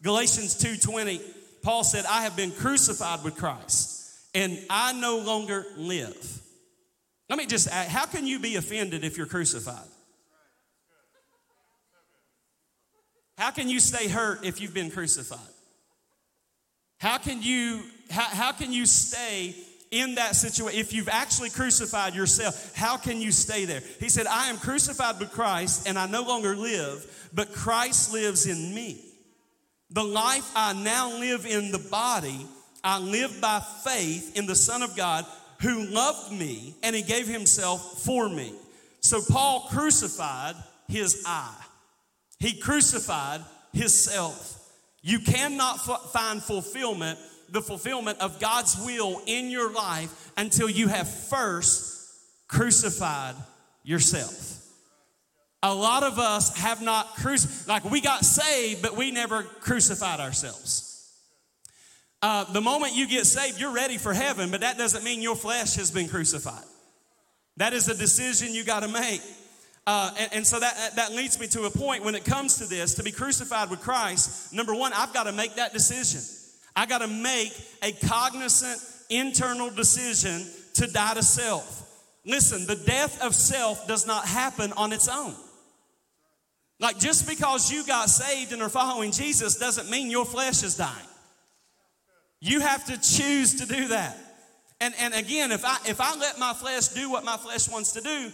Galatians 0.03 0.55
2:20, 0.63 1.19
Paul 1.63 1.83
said, 1.83 2.05
I 2.05 2.21
have 2.21 2.35
been 2.35 2.51
crucified 2.51 3.23
with 3.23 3.35
Christ, 3.35 4.03
and 4.35 4.59
I 4.69 4.93
no 4.93 5.17
longer 5.17 5.65
live. 5.77 6.41
Let 7.29 7.39
me 7.39 7.47
just 7.47 7.67
ask, 7.67 7.89
how 7.89 8.05
can 8.05 8.27
you 8.27 8.39
be 8.39 8.55
offended 8.55 9.03
if 9.03 9.17
you're 9.17 9.25
crucified? 9.25 9.87
How 13.37 13.51
can 13.51 13.69
you 13.69 13.79
stay 13.79 14.07
hurt 14.07 14.43
if 14.43 14.59
you've 14.59 14.73
been 14.73 14.89
crucified? 14.89 15.39
How 16.97 17.17
can 17.17 17.41
you 17.41 17.83
how, 18.09 18.23
how 18.23 18.51
can 18.51 18.73
you 18.73 18.85
stay 18.85 19.53
in 19.91 20.15
that 20.15 20.35
situation 20.35 20.79
if 20.79 20.91
you've 20.91 21.09
actually 21.09 21.49
crucified 21.49 22.15
yourself? 22.15 22.75
How 22.75 22.97
can 22.97 23.21
you 23.21 23.31
stay 23.31 23.65
there? 23.65 23.81
He 23.99 24.09
said, 24.09 24.25
"I 24.25 24.49
am 24.49 24.57
crucified 24.57 25.19
with 25.19 25.31
Christ 25.31 25.87
and 25.87 25.99
I 25.99 26.07
no 26.07 26.23
longer 26.23 26.55
live, 26.55 27.29
but 27.33 27.53
Christ 27.53 28.11
lives 28.11 28.47
in 28.47 28.73
me. 28.73 29.03
The 29.91 30.03
life 30.03 30.49
I 30.55 30.73
now 30.73 31.17
live 31.17 31.45
in 31.45 31.71
the 31.71 31.79
body, 31.91 32.45
I 32.83 32.99
live 32.99 33.39
by 33.39 33.61
faith 33.83 34.35
in 34.35 34.47
the 34.47 34.55
Son 34.55 34.81
of 34.81 34.95
God 34.95 35.25
who 35.61 35.85
loved 35.85 36.31
me 36.31 36.75
and 36.81 36.95
he 36.95 37.03
gave 37.03 37.27
himself 37.27 38.01
for 38.03 38.27
me." 38.27 38.51
So 39.01 39.21
Paul 39.21 39.67
crucified 39.69 40.55
his 40.87 41.23
I. 41.25 41.53
He 42.39 42.53
crucified 42.53 43.41
himself. 43.73 44.53
You 45.01 45.19
cannot 45.19 45.75
f- 45.87 46.11
find 46.11 46.41
fulfillment, 46.41 47.19
the 47.49 47.61
fulfillment 47.61 48.19
of 48.19 48.39
God's 48.39 48.77
will 48.85 49.21
in 49.25 49.49
your 49.49 49.71
life 49.71 50.31
until 50.37 50.69
you 50.69 50.87
have 50.87 51.07
first 51.07 52.13
crucified 52.47 53.35
yourself. 53.83 54.53
A 55.63 55.73
lot 55.73 56.03
of 56.03 56.19
us 56.19 56.55
have 56.57 56.81
not 56.81 57.15
crucified, 57.15 57.67
like 57.67 57.91
we 57.91 58.01
got 58.01 58.23
saved, 58.23 58.81
but 58.81 58.95
we 58.95 59.11
never 59.11 59.43
crucified 59.43 60.19
ourselves. 60.19 60.83
Uh, 62.21 62.51
the 62.51 62.61
moment 62.61 62.95
you 62.95 63.07
get 63.07 63.25
saved, 63.25 63.59
you're 63.59 63.73
ready 63.73 63.97
for 63.97 64.13
heaven, 64.13 64.51
but 64.51 64.61
that 64.61 64.77
doesn't 64.77 65.03
mean 65.03 65.21
your 65.21 65.35
flesh 65.35 65.75
has 65.75 65.91
been 65.91 66.07
crucified. 66.07 66.63
That 67.57 67.73
is 67.73 67.87
a 67.87 67.95
decision 67.95 68.53
you 68.53 68.63
got 68.63 68.81
to 68.81 68.87
make. 68.87 69.21
Uh, 69.87 70.11
and, 70.19 70.33
and, 70.33 70.47
so 70.47 70.59
that, 70.59 70.97
that 70.97 71.13
leads 71.13 71.39
me 71.39 71.47
to 71.47 71.63
a 71.63 71.71
point 71.71 72.03
when 72.03 72.13
it 72.13 72.25
comes 72.25 72.57
to 72.57 72.65
this 72.65 72.95
to 72.95 73.03
be 73.03 73.11
crucified 73.11 73.69
with 73.69 73.79
Christ. 73.79 74.51
Number 74.51 74.75
one, 74.75 74.91
I've 74.91 75.13
got 75.13 75.23
to 75.23 75.31
make 75.31 75.55
that 75.55 75.71
decision. 75.71 76.19
I 76.75 76.85
got 76.85 76.97
to 76.97 77.07
make 77.07 77.53
a 77.81 77.93
cognizant 78.05 78.81
internal 79.09 79.69
decision 79.69 80.45
to 80.73 80.87
die 80.87 81.13
to 81.13 81.23
self. 81.23 81.89
Listen, 82.25 82.67
the 82.67 82.75
death 82.75 83.23
of 83.23 83.33
self 83.33 83.87
does 83.87 84.05
not 84.05 84.25
happen 84.25 84.73
on 84.73 84.91
its 84.91 85.07
own. 85.07 85.33
Like 86.81 86.99
just 86.99 87.25
because 87.25 87.71
you 87.71 87.85
got 87.87 88.09
saved 88.09 88.51
and 88.51 88.61
are 88.61 88.67
following 88.67 89.13
Jesus 89.13 89.57
doesn't 89.57 89.89
mean 89.89 90.11
your 90.11 90.25
flesh 90.25 90.63
is 90.63 90.75
dying. 90.75 91.07
You 92.41 92.59
have 92.59 92.85
to 92.87 92.97
choose 92.97 93.55
to 93.61 93.65
do 93.65 93.87
that. 93.87 94.17
And, 94.81 94.93
and 94.99 95.13
again, 95.13 95.53
if 95.53 95.63
I, 95.63 95.77
if 95.87 96.01
I 96.01 96.13
let 96.17 96.37
my 96.37 96.51
flesh 96.53 96.89
do 96.89 97.09
what 97.09 97.23
my 97.23 97.37
flesh 97.37 97.69
wants 97.69 97.93
to 97.93 98.01
do, 98.01 98.31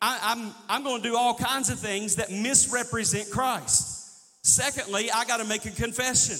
I, 0.00 0.32
am 0.32 0.38
I'm, 0.38 0.54
I'm 0.68 0.84
going 0.84 1.02
to 1.02 1.08
do 1.08 1.16
all 1.16 1.34
kinds 1.34 1.70
of 1.70 1.78
things 1.78 2.16
that 2.16 2.30
misrepresent 2.30 3.30
Christ. 3.30 4.44
Secondly, 4.44 5.10
I 5.10 5.24
got 5.24 5.38
to 5.38 5.44
make 5.44 5.64
a 5.64 5.70
confession. 5.70 6.36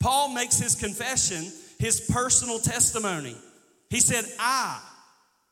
Paul 0.00 0.34
makes 0.34 0.58
his 0.58 0.74
confession 0.74 1.50
his 1.78 2.00
personal 2.00 2.58
testimony. 2.58 3.36
He 3.88 4.00
said, 4.00 4.24
I 4.38 4.80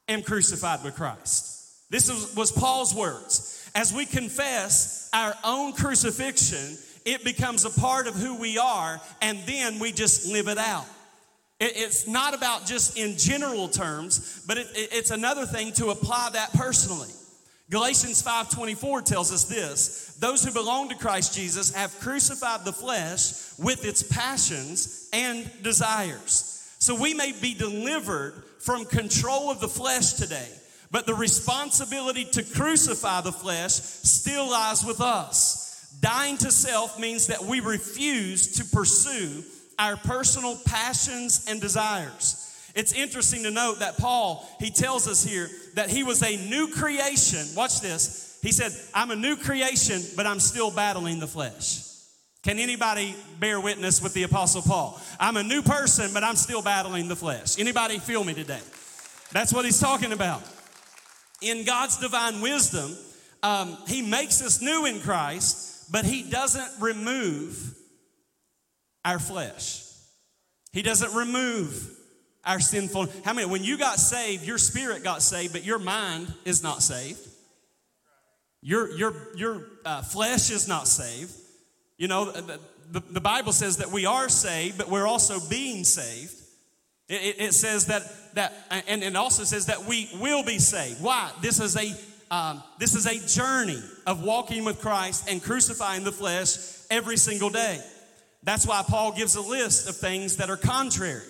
am 0.08 0.22
crucified 0.22 0.84
with 0.84 0.94
Christ. 0.96 1.90
This 1.90 2.10
was, 2.10 2.34
was 2.34 2.52
Paul's 2.52 2.94
words. 2.94 3.70
As 3.74 3.92
we 3.92 4.06
confess 4.06 5.08
our 5.12 5.34
own 5.44 5.72
crucifixion, 5.72 6.78
it 7.04 7.24
becomes 7.24 7.64
a 7.64 7.70
part 7.70 8.08
of 8.08 8.14
who 8.14 8.36
we 8.36 8.58
are, 8.58 9.00
and 9.22 9.38
then 9.46 9.78
we 9.78 9.92
just 9.92 10.26
live 10.26 10.48
it 10.48 10.58
out. 10.58 10.86
It, 11.60 11.72
it's 11.76 12.08
not 12.08 12.34
about 12.34 12.66
just 12.66 12.98
in 12.98 13.16
general 13.16 13.68
terms, 13.68 14.42
but 14.46 14.58
it, 14.58 14.66
it, 14.74 14.88
it's 14.92 15.10
another 15.12 15.46
thing 15.46 15.72
to 15.74 15.90
apply 15.90 16.30
that 16.32 16.52
personally. 16.54 17.08
Galatians 17.68 18.22
5:24 18.22 19.02
tells 19.02 19.32
us 19.32 19.44
this, 19.44 20.14
those 20.20 20.44
who 20.44 20.52
belong 20.52 20.88
to 20.88 20.94
Christ 20.94 21.34
Jesus 21.34 21.72
have 21.72 21.98
crucified 21.98 22.64
the 22.64 22.72
flesh 22.72 23.32
with 23.58 23.84
its 23.84 24.04
passions 24.04 25.08
and 25.12 25.50
desires. 25.62 26.62
So 26.78 26.94
we 26.94 27.12
may 27.12 27.32
be 27.32 27.54
delivered 27.54 28.44
from 28.60 28.84
control 28.84 29.50
of 29.50 29.58
the 29.58 29.68
flesh 29.68 30.12
today, 30.12 30.48
but 30.92 31.06
the 31.06 31.14
responsibility 31.14 32.24
to 32.24 32.44
crucify 32.44 33.22
the 33.22 33.32
flesh 33.32 33.72
still 33.72 34.48
lies 34.48 34.84
with 34.84 35.00
us. 35.00 35.88
Dying 36.00 36.36
to 36.38 36.52
self 36.52 37.00
means 37.00 37.26
that 37.26 37.42
we 37.42 37.58
refuse 37.58 38.58
to 38.58 38.64
pursue 38.64 39.42
our 39.78 39.96
personal 39.96 40.56
passions 40.64 41.46
and 41.48 41.60
desires. 41.60 42.55
It's 42.76 42.92
interesting 42.92 43.42
to 43.44 43.50
note 43.50 43.78
that 43.78 43.96
Paul, 43.96 44.46
he 44.60 44.70
tells 44.70 45.08
us 45.08 45.24
here 45.24 45.48
that 45.74 45.88
he 45.88 46.02
was 46.02 46.22
a 46.22 46.36
new 46.48 46.68
creation. 46.68 47.44
Watch 47.56 47.80
this. 47.80 48.38
He 48.42 48.52
said, 48.52 48.70
I'm 48.94 49.10
a 49.10 49.16
new 49.16 49.36
creation, 49.36 50.02
but 50.14 50.26
I'm 50.26 50.38
still 50.38 50.70
battling 50.70 51.18
the 51.18 51.26
flesh. 51.26 51.84
Can 52.42 52.58
anybody 52.58 53.16
bear 53.40 53.60
witness 53.60 54.02
with 54.02 54.12
the 54.12 54.24
apostle 54.24 54.60
Paul? 54.60 55.00
I'm 55.18 55.38
a 55.38 55.42
new 55.42 55.62
person, 55.62 56.10
but 56.12 56.22
I'm 56.22 56.36
still 56.36 56.62
battling 56.62 57.08
the 57.08 57.16
flesh. 57.16 57.58
Anybody 57.58 57.98
feel 57.98 58.22
me 58.22 58.34
today? 58.34 58.60
That's 59.32 59.52
what 59.52 59.64
he's 59.64 59.80
talking 59.80 60.12
about. 60.12 60.42
In 61.40 61.64
God's 61.64 61.96
divine 61.96 62.40
wisdom, 62.42 62.94
um, 63.42 63.76
He 63.88 64.02
makes 64.02 64.42
us 64.42 64.60
new 64.60 64.86
in 64.86 65.00
Christ, 65.00 65.90
but 65.90 66.04
He 66.04 66.22
doesn't 66.22 66.80
remove 66.80 67.74
our 69.04 69.18
flesh. 69.18 69.82
He 70.72 70.82
doesn't 70.82 71.14
remove 71.14 71.90
our 72.46 72.60
sinful. 72.60 73.08
How 73.24 73.34
many? 73.34 73.46
When 73.50 73.64
you 73.64 73.76
got 73.76 73.98
saved, 73.98 74.46
your 74.46 74.58
spirit 74.58 75.02
got 75.02 75.20
saved, 75.20 75.52
but 75.52 75.64
your 75.64 75.80
mind 75.80 76.32
is 76.44 76.62
not 76.62 76.82
saved. 76.82 77.18
Your 78.62 78.90
your 78.96 79.14
your 79.36 79.66
uh, 79.84 80.02
flesh 80.02 80.50
is 80.50 80.68
not 80.68 80.88
saved. 80.88 81.32
You 81.98 82.08
know, 82.08 82.30
the, 82.30 82.60
the, 82.92 83.00
the 83.10 83.20
Bible 83.20 83.52
says 83.52 83.78
that 83.78 83.90
we 83.90 84.06
are 84.06 84.28
saved, 84.28 84.78
but 84.78 84.88
we're 84.88 85.06
also 85.06 85.38
being 85.48 85.82
saved. 85.84 86.34
It, 87.08 87.22
it, 87.22 87.40
it 87.40 87.54
says 87.54 87.86
that 87.86 88.02
that, 88.34 88.52
and 88.86 89.02
it 89.02 89.16
also 89.16 89.44
says 89.44 89.66
that 89.66 89.84
we 89.84 90.08
will 90.20 90.44
be 90.44 90.58
saved. 90.58 91.02
Why? 91.02 91.30
This 91.42 91.60
is 91.60 91.76
a 91.76 92.34
um, 92.34 92.62
this 92.78 92.94
is 92.94 93.06
a 93.06 93.26
journey 93.26 93.82
of 94.06 94.22
walking 94.22 94.64
with 94.64 94.80
Christ 94.80 95.28
and 95.28 95.42
crucifying 95.42 96.04
the 96.04 96.12
flesh 96.12 96.56
every 96.90 97.16
single 97.16 97.50
day. 97.50 97.80
That's 98.42 98.66
why 98.66 98.84
Paul 98.86 99.12
gives 99.12 99.34
a 99.34 99.40
list 99.40 99.88
of 99.88 99.96
things 99.96 100.36
that 100.36 100.50
are 100.50 100.56
contrary 100.56 101.22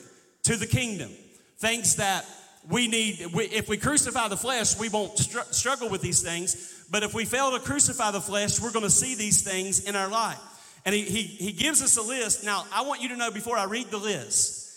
to 0.47 0.57
the 0.57 0.67
kingdom, 0.67 1.11
things 1.59 1.97
that 1.97 2.25
we 2.71 2.87
need. 2.87 3.27
We, 3.35 3.45
if 3.47 3.69
we 3.69 3.77
crucify 3.77 4.29
the 4.29 4.37
flesh, 4.37 4.79
we 4.79 4.89
won't 4.89 5.19
str- 5.19 5.41
struggle 5.51 5.89
with 5.89 6.03
these 6.03 6.23
things. 6.23 6.85
But 6.89 7.03
if 7.03 7.15
we 7.15 7.25
fail 7.25 7.51
to 7.51 7.59
crucify 7.59 8.13
the 8.13 8.21
flesh, 8.21 8.61
we're 8.61 8.73
going 8.73 8.85
to 8.85 8.91
see 8.91 9.17
these 9.17 9.43
things 9.43 9.85
in 9.89 9.97
our 9.97 10.09
life. 10.09 10.39
And 10.85 10.95
he, 10.95 11.03
he, 11.03 11.23
he 11.23 11.53
gives 11.53 11.83
us 11.83 11.97
a 11.97 12.03
list. 12.03 12.45
Now, 12.45 12.65
I 12.73 12.83
want 12.83 13.03
you 13.03 13.09
to 13.09 13.17
know 13.17 13.33
before 13.33 13.57
I 13.57 13.65
read 13.65 13.89
the 13.91 13.99
list, 13.99 14.71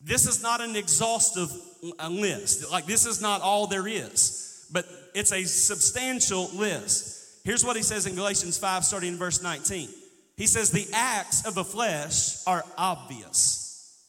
this 0.00 0.28
is 0.28 0.42
not 0.42 0.60
an 0.60 0.76
exhaustive 0.76 1.50
uh, 1.98 2.08
list. 2.08 2.70
Like, 2.70 2.86
this 2.86 3.04
is 3.04 3.20
not 3.20 3.40
all 3.40 3.66
there 3.66 3.88
is, 3.88 4.68
but 4.72 4.86
it's 5.12 5.32
a 5.32 5.42
substantial 5.42 6.50
list. 6.54 7.40
Here's 7.44 7.64
what 7.64 7.74
he 7.74 7.82
says 7.82 8.06
in 8.06 8.14
Galatians 8.14 8.58
5, 8.58 8.84
starting 8.84 9.14
in 9.14 9.18
verse 9.18 9.42
19. 9.42 9.88
He 10.36 10.46
says, 10.46 10.70
The 10.70 10.86
acts 10.92 11.44
of 11.44 11.56
the 11.56 11.64
flesh 11.64 12.46
are 12.46 12.64
obvious 12.78 13.65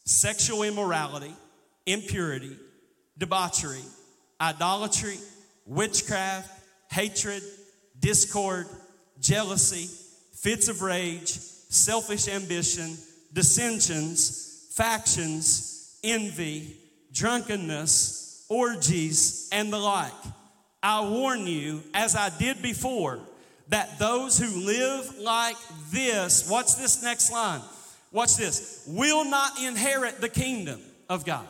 sexual 0.08 0.62
immorality, 0.62 1.34
impurity, 1.84 2.56
debauchery, 3.18 3.82
idolatry, 4.40 5.18
witchcraft, 5.66 6.50
hatred, 6.90 7.42
discord, 8.00 8.66
jealousy, 9.20 9.86
fits 10.32 10.68
of 10.68 10.80
rage, 10.80 11.28
selfish 11.28 12.26
ambition, 12.26 12.96
dissensions, 13.34 14.72
factions, 14.74 15.98
envy, 16.02 16.74
drunkenness, 17.12 18.46
orgies, 18.48 19.46
and 19.52 19.70
the 19.70 19.78
like. 19.78 20.12
I 20.82 21.06
warn 21.06 21.46
you, 21.46 21.82
as 21.92 22.16
I 22.16 22.30
did 22.38 22.62
before, 22.62 23.20
that 23.68 23.98
those 23.98 24.38
who 24.38 24.64
live 24.64 25.18
like 25.18 25.56
this, 25.90 26.48
watch 26.48 26.76
this 26.76 27.02
next 27.02 27.30
line, 27.30 27.60
watch 28.12 28.36
this, 28.36 28.84
will 28.86 29.24
not 29.24 29.60
inherit 29.62 30.20
the 30.20 30.28
kingdom 30.28 30.80
of 31.08 31.24
God. 31.24 31.46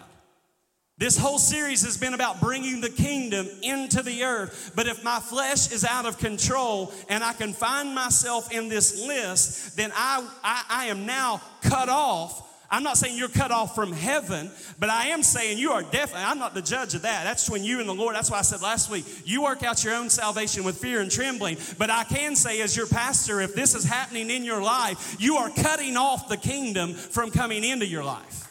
This 0.98 1.16
whole 1.16 1.38
series 1.38 1.84
has 1.84 1.96
been 1.96 2.12
about 2.12 2.40
bringing 2.40 2.80
the 2.80 2.90
kingdom 2.90 3.46
into 3.62 4.02
the 4.02 4.24
earth. 4.24 4.72
But 4.74 4.88
if 4.88 5.04
my 5.04 5.20
flesh 5.20 5.70
is 5.70 5.84
out 5.84 6.06
of 6.06 6.18
control 6.18 6.92
and 7.08 7.22
I 7.22 7.34
can 7.34 7.52
find 7.52 7.94
myself 7.94 8.50
in 8.50 8.68
this 8.68 9.06
list, 9.06 9.76
then 9.76 9.92
I, 9.94 10.28
I, 10.42 10.64
I, 10.68 10.86
am 10.86 11.06
now 11.06 11.40
cut 11.62 11.88
off. 11.88 12.47
I'm 12.70 12.82
not 12.82 12.98
saying 12.98 13.16
you're 13.16 13.28
cut 13.28 13.50
off 13.50 13.74
from 13.74 13.92
heaven, 13.92 14.50
but 14.78 14.90
I 14.90 15.06
am 15.06 15.22
saying 15.22 15.56
you 15.56 15.72
are 15.72 15.82
definitely, 15.82 16.24
I'm 16.24 16.38
not 16.38 16.52
the 16.52 16.60
judge 16.60 16.94
of 16.94 17.02
that. 17.02 17.24
That's 17.24 17.44
between 17.44 17.64
you 17.64 17.80
and 17.80 17.88
the 17.88 17.94
Lord. 17.94 18.14
That's 18.14 18.30
why 18.30 18.38
I 18.38 18.42
said 18.42 18.60
last 18.60 18.90
week, 18.90 19.06
you 19.24 19.42
work 19.42 19.62
out 19.62 19.82
your 19.82 19.94
own 19.94 20.10
salvation 20.10 20.64
with 20.64 20.76
fear 20.76 21.00
and 21.00 21.10
trembling. 21.10 21.56
But 21.78 21.88
I 21.88 22.04
can 22.04 22.36
say, 22.36 22.60
as 22.60 22.76
your 22.76 22.86
pastor, 22.86 23.40
if 23.40 23.54
this 23.54 23.74
is 23.74 23.84
happening 23.84 24.30
in 24.30 24.44
your 24.44 24.60
life, 24.60 25.16
you 25.18 25.36
are 25.36 25.48
cutting 25.48 25.96
off 25.96 26.28
the 26.28 26.36
kingdom 26.36 26.92
from 26.92 27.30
coming 27.30 27.64
into 27.64 27.86
your 27.86 28.04
life. 28.04 28.44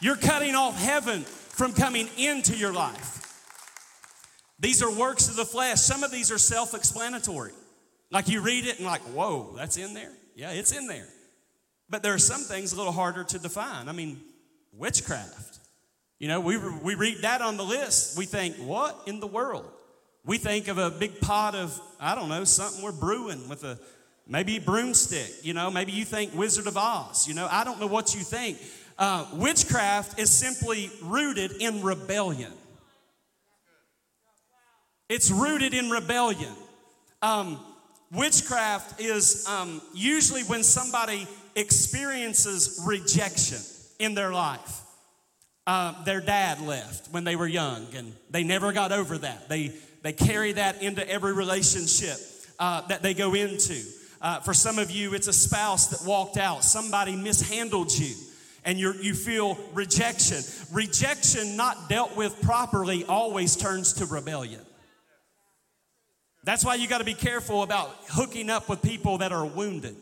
You're 0.00 0.16
cutting 0.16 0.54
off 0.54 0.78
heaven 0.78 1.22
from 1.22 1.72
coming 1.72 2.08
into 2.18 2.54
your 2.54 2.74
life. 2.74 3.20
These 4.60 4.82
are 4.82 4.92
works 4.92 5.28
of 5.28 5.36
the 5.36 5.46
flesh. 5.46 5.80
Some 5.80 6.02
of 6.02 6.10
these 6.10 6.30
are 6.30 6.38
self 6.38 6.74
explanatory. 6.74 7.52
Like 8.10 8.28
you 8.28 8.42
read 8.42 8.66
it 8.66 8.76
and, 8.76 8.86
like, 8.86 9.00
whoa, 9.00 9.54
that's 9.56 9.78
in 9.78 9.94
there? 9.94 10.12
Yeah, 10.36 10.50
it's 10.50 10.72
in 10.72 10.86
there. 10.86 11.08
But 11.92 12.02
there 12.02 12.14
are 12.14 12.18
some 12.18 12.40
things 12.40 12.72
a 12.72 12.76
little 12.76 12.90
harder 12.90 13.22
to 13.22 13.38
define. 13.38 13.86
I 13.86 13.92
mean, 13.92 14.18
witchcraft. 14.72 15.58
You 16.18 16.26
know, 16.26 16.40
we, 16.40 16.56
we 16.56 16.94
read 16.94 17.18
that 17.18 17.42
on 17.42 17.58
the 17.58 17.64
list. 17.64 18.16
We 18.16 18.24
think, 18.24 18.56
what 18.56 18.98
in 19.06 19.20
the 19.20 19.26
world? 19.26 19.68
We 20.24 20.38
think 20.38 20.68
of 20.68 20.78
a 20.78 20.90
big 20.90 21.20
pot 21.20 21.54
of, 21.54 21.78
I 22.00 22.14
don't 22.14 22.30
know, 22.30 22.44
something 22.44 22.82
we're 22.82 22.92
brewing 22.92 23.46
with 23.46 23.62
a 23.64 23.78
maybe 24.26 24.58
broomstick. 24.58 25.44
You 25.44 25.52
know, 25.52 25.70
maybe 25.70 25.92
you 25.92 26.06
think 26.06 26.34
Wizard 26.34 26.66
of 26.66 26.78
Oz. 26.78 27.28
You 27.28 27.34
know, 27.34 27.46
I 27.50 27.62
don't 27.62 27.78
know 27.78 27.88
what 27.88 28.14
you 28.14 28.22
think. 28.22 28.56
Uh, 28.98 29.26
witchcraft 29.34 30.18
is 30.18 30.30
simply 30.30 30.90
rooted 31.02 31.52
in 31.60 31.82
rebellion. 31.82 32.52
It's 35.10 35.30
rooted 35.30 35.74
in 35.74 35.90
rebellion. 35.90 36.54
Um, 37.20 37.60
witchcraft 38.10 38.98
is 38.98 39.46
um, 39.46 39.82
usually 39.92 40.42
when 40.44 40.62
somebody 40.62 41.28
experiences 41.54 42.82
rejection 42.84 43.58
in 43.98 44.14
their 44.14 44.32
life. 44.32 44.80
Uh, 45.66 46.02
their 46.04 46.20
dad 46.20 46.60
left 46.60 47.08
when 47.12 47.24
they 47.24 47.36
were 47.36 47.46
young, 47.46 47.86
and 47.94 48.12
they 48.30 48.42
never 48.42 48.72
got 48.72 48.90
over 48.90 49.18
that. 49.18 49.48
They 49.48 49.72
they 50.02 50.12
carry 50.12 50.52
that 50.52 50.82
into 50.82 51.08
every 51.08 51.32
relationship 51.32 52.18
uh, 52.58 52.80
that 52.88 53.02
they 53.02 53.14
go 53.14 53.34
into. 53.34 53.80
Uh, 54.20 54.40
for 54.40 54.54
some 54.54 54.78
of 54.78 54.90
you, 54.90 55.14
it's 55.14 55.28
a 55.28 55.32
spouse 55.32 55.88
that 55.88 56.06
walked 56.06 56.36
out. 56.36 56.64
Somebody 56.64 57.14
mishandled 57.14 57.92
you 57.92 58.14
and 58.64 58.78
you 58.78 58.92
you 58.94 59.14
feel 59.14 59.58
rejection. 59.72 60.42
Rejection, 60.72 61.56
not 61.56 61.88
dealt 61.88 62.16
with 62.16 62.40
properly, 62.42 63.04
always 63.04 63.56
turns 63.56 63.94
to 63.94 64.06
rebellion. 64.06 64.60
That's 66.44 66.64
why 66.64 66.74
you 66.74 66.88
got 66.88 66.98
to 66.98 67.04
be 67.04 67.14
careful 67.14 67.62
about 67.62 67.94
hooking 68.08 68.50
up 68.50 68.68
with 68.68 68.82
people 68.82 69.18
that 69.18 69.32
are 69.32 69.46
wounded. 69.46 69.96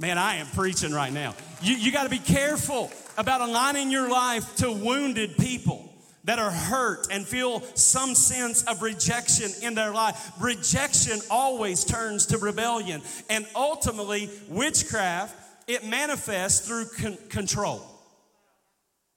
Man, 0.00 0.16
I 0.16 0.36
am 0.36 0.46
preaching 0.46 0.92
right 0.92 1.12
now. 1.12 1.34
You, 1.60 1.74
you 1.74 1.90
got 1.90 2.04
to 2.04 2.08
be 2.08 2.20
careful 2.20 2.92
about 3.16 3.40
aligning 3.40 3.90
your 3.90 4.08
life 4.08 4.54
to 4.56 4.70
wounded 4.70 5.36
people 5.36 5.92
that 6.22 6.38
are 6.38 6.52
hurt 6.52 7.08
and 7.10 7.26
feel 7.26 7.62
some 7.74 8.14
sense 8.14 8.62
of 8.62 8.80
rejection 8.80 9.50
in 9.60 9.74
their 9.74 9.90
life. 9.92 10.30
Rejection 10.40 11.18
always 11.32 11.84
turns 11.84 12.26
to 12.26 12.38
rebellion. 12.38 13.02
And 13.28 13.44
ultimately, 13.56 14.30
witchcraft, 14.48 15.34
it 15.66 15.84
manifests 15.84 16.68
through 16.68 16.84
con- 17.00 17.18
control. 17.28 17.84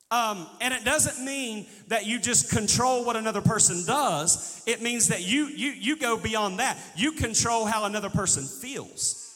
Um, 0.09 0.47
and 0.61 0.73
it 0.73 0.83
doesn't 0.83 1.23
mean 1.23 1.67
that 1.89 2.07
you 2.07 2.19
just 2.19 2.49
control 2.49 3.05
what 3.05 3.15
another 3.15 3.41
person 3.41 3.85
does. 3.85 4.63
It 4.65 4.81
means 4.81 5.09
that 5.09 5.21
you, 5.21 5.45
you, 5.45 5.71
you 5.71 5.95
go 5.95 6.17
beyond 6.17 6.57
that. 6.57 6.79
You 6.95 7.11
control 7.11 7.65
how 7.65 7.85
another 7.85 8.09
person 8.09 8.43
feels. 8.45 9.30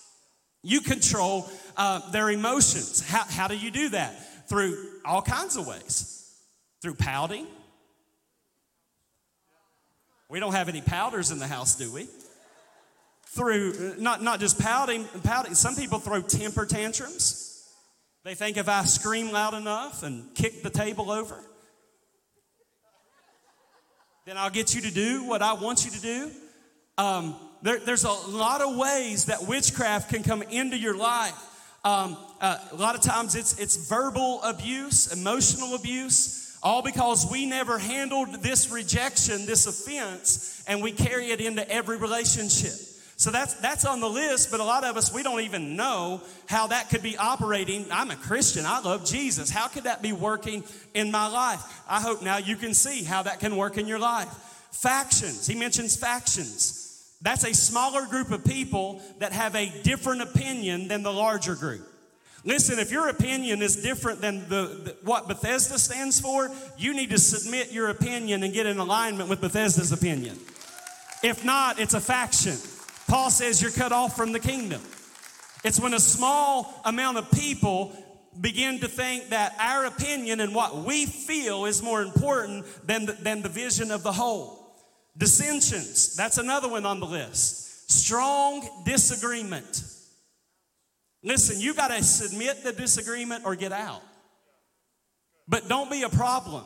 You 0.66 0.82
control 0.82 1.48
uh, 1.78 2.10
their 2.10 2.32
emotions. 2.32 3.08
How, 3.08 3.24
how 3.24 3.48
do 3.48 3.56
you 3.56 3.70
do 3.70 3.90
that? 3.90 4.50
Through 4.50 4.76
all 5.06 5.22
kinds 5.22 5.58
of 5.58 5.68
ways. 5.68 6.12
Through 6.82 6.96
pouting, 6.96 7.46
we 10.28 10.40
don't 10.40 10.54
have 10.54 10.68
any 10.68 10.82
powders 10.82 11.30
in 11.30 11.38
the 11.38 11.48
house, 11.48 11.76
do 11.76 11.92
we? 11.94 12.08
Through 13.28 13.96
not, 14.00 14.24
not 14.24 14.40
just 14.40 14.60
pouting, 14.60 15.06
pouting, 15.24 15.54
some 15.54 15.76
people 15.76 16.00
throw 16.00 16.22
temper 16.22 16.66
tantrums. 16.66 17.70
They 18.24 18.34
think 18.34 18.58
if 18.58 18.68
I 18.68 18.86
scream 18.86 19.32
loud 19.32 19.54
enough 19.54 20.02
and 20.02 20.34
kick 20.34 20.64
the 20.64 20.72
table 20.72 21.12
over, 21.12 21.40
then 24.26 24.38
I'll 24.38 24.50
get 24.50 24.74
you 24.74 24.82
to 24.82 24.92
do 24.92 25.26
what 25.26 25.44
I 25.44 25.54
want 25.54 25.86
you 25.86 25.92
to 25.92 26.02
do. 26.02 26.32
Um, 26.98 27.36
there, 27.66 27.80
there's 27.80 28.04
a 28.04 28.12
lot 28.12 28.62
of 28.62 28.76
ways 28.76 29.26
that 29.26 29.48
witchcraft 29.48 30.14
can 30.14 30.22
come 30.22 30.44
into 30.44 30.78
your 30.78 30.96
life. 30.96 31.34
Um, 31.84 32.16
uh, 32.40 32.60
a 32.72 32.76
lot 32.76 32.94
of 32.94 33.02
times 33.02 33.34
it's, 33.34 33.60
it's 33.60 33.90
verbal 33.90 34.40
abuse, 34.44 35.12
emotional 35.12 35.74
abuse. 35.74 36.58
All 36.62 36.84
because 36.84 37.30
we 37.30 37.48
never 37.48 37.80
handled 37.80 38.42
this 38.44 38.70
rejection, 38.70 39.48
this 39.48 39.66
offense, 39.66 40.64
and 40.68 40.82
we 40.82 40.92
carry 40.92 41.32
it 41.32 41.42
into 41.42 41.68
every 41.70 41.98
relationship. 41.98 42.74
So 43.18 43.32
that's 43.32 43.54
that's 43.56 43.86
on 43.86 44.00
the 44.00 44.10
list, 44.10 44.52
but 44.52 44.60
a 44.60 44.64
lot 44.64 44.84
of 44.84 44.98
us 44.98 45.14
we 45.14 45.24
don't 45.24 45.42
even 45.42 45.76
know 45.76 46.22
how 46.48 46.68
that 46.68 46.90
could 46.90 47.04
be 47.04 47.18
operating. 47.18 47.86
I'm 47.92 48.12
a 48.12 48.16
Christian. 48.16 48.66
I 48.66 48.80
love 48.82 49.06
Jesus. 49.06 49.50
How 49.50 49.68
could 49.68 49.84
that 49.84 50.02
be 50.02 50.12
working 50.12 50.64
in 50.94 51.12
my 51.12 51.28
life? 51.28 51.62
I 51.88 52.02
hope 52.02 52.24
now 52.24 52.38
you 52.38 52.56
can 52.56 52.74
see 52.74 53.04
how 53.04 53.24
that 53.24 53.40
can 53.40 53.58
work 53.58 53.78
in 53.78 53.88
your 53.88 54.00
life. 54.00 54.28
Factions. 54.72 55.48
He 55.48 55.56
mentions 55.56 55.96
factions. 55.96 56.85
That's 57.22 57.44
a 57.44 57.54
smaller 57.54 58.06
group 58.06 58.32
of 58.32 58.44
people 58.44 59.02
that 59.20 59.32
have 59.32 59.56
a 59.56 59.72
different 59.84 60.22
opinion 60.22 60.88
than 60.88 61.04
the 61.04 61.14
larger 61.14 61.56
group. 61.56 61.88
Listen, 62.44 62.78
if 62.78 62.92
your 62.92 63.10
opinion 63.10 63.64
is 63.64 63.76
different 63.78 64.22
than 64.22 64.48
the, 64.48 64.68
the, 64.84 64.96
what 65.04 65.28
Bethesda 65.28 65.80
stands 65.80 66.20
for, 66.20 66.52
you 66.78 66.94
need 66.94 67.10
to 67.10 67.18
submit 67.18 67.72
your 67.72 67.90
opinion 67.90 68.44
and 68.44 68.54
get 68.54 68.68
in 68.68 68.78
alignment 68.78 69.30
with 69.30 69.42
Bethesda's 69.42 69.92
opinion. 69.92 70.38
If 71.24 71.44
not, 71.44 71.80
it's 71.80 71.96
a 71.96 72.00
faction. 72.00 72.56
Paul 73.08 73.32
says 73.32 73.64
you're 73.64 73.72
cut 73.72 73.92
off 73.92 74.16
from 74.16 74.32
the 74.32 74.40
kingdom. 74.40 74.82
It's 75.64 75.80
when 75.80 75.96
a 75.96 76.00
small 76.00 76.80
amount 76.86 77.18
of 77.18 77.32
people 77.32 77.96
begin 78.40 78.80
to 78.82 78.88
think 78.88 79.30
that 79.30 79.56
our 79.60 79.86
opinion 79.86 80.40
and 80.40 80.54
what 80.54 80.84
we 80.84 81.08
feel 81.08 81.66
is 81.66 81.82
more 81.82 82.04
important 82.04 82.66
than 82.86 83.08
the, 83.08 83.14
than 83.14 83.42
the 83.42 83.50
vision 83.50 83.90
of 83.90 84.04
the 84.04 84.12
whole. 84.12 84.65
Dissensions, 85.18 86.16
that's 86.16 86.38
another 86.38 86.68
one 86.68 86.86
on 86.86 87.00
the 87.00 87.06
list. 87.06 87.92
Strong 87.92 88.68
disagreement. 88.86 89.84
Listen, 91.24 91.60
you 91.60 91.74
got 91.74 91.88
to 91.88 92.04
submit 92.04 92.64
the 92.64 92.74
disagreement 92.74 93.46
or 93.46 93.56
get 93.56 93.72
out. 93.72 94.04
But 95.48 95.70
don't 95.70 95.90
be 95.90 96.04
a 96.04 96.10
problem. 96.10 96.64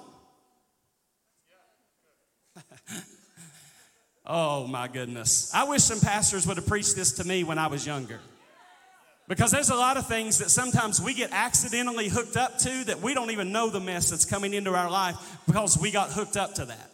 oh 4.25 4.65
my 4.67 4.87
goodness. 4.87 5.51
I 5.53 5.65
wish 5.65 5.83
some 5.83 5.99
pastors 5.99 6.47
would 6.47 6.57
have 6.57 6.67
preached 6.67 6.95
this 6.95 7.13
to 7.13 7.23
me 7.27 7.43
when 7.43 7.57
I 7.57 7.67
was 7.67 7.85
younger. 7.85 8.19
Because 9.27 9.51
there's 9.51 9.69
a 9.69 9.75
lot 9.75 9.95
of 9.97 10.07
things 10.07 10.39
that 10.39 10.49
sometimes 10.49 10.99
we 10.99 11.13
get 11.13 11.29
accidentally 11.31 12.09
hooked 12.09 12.35
up 12.35 12.57
to 12.59 12.83
that 12.85 12.99
we 12.99 13.13
don't 13.13 13.29
even 13.29 13.51
know 13.51 13.69
the 13.69 13.79
mess 13.79 14.09
that's 14.09 14.25
coming 14.25 14.55
into 14.55 14.73
our 14.73 14.89
life 14.89 15.15
because 15.45 15.77
we 15.77 15.91
got 15.91 16.11
hooked 16.11 16.35
up 16.35 16.55
to 16.55 16.65
that. 16.65 16.88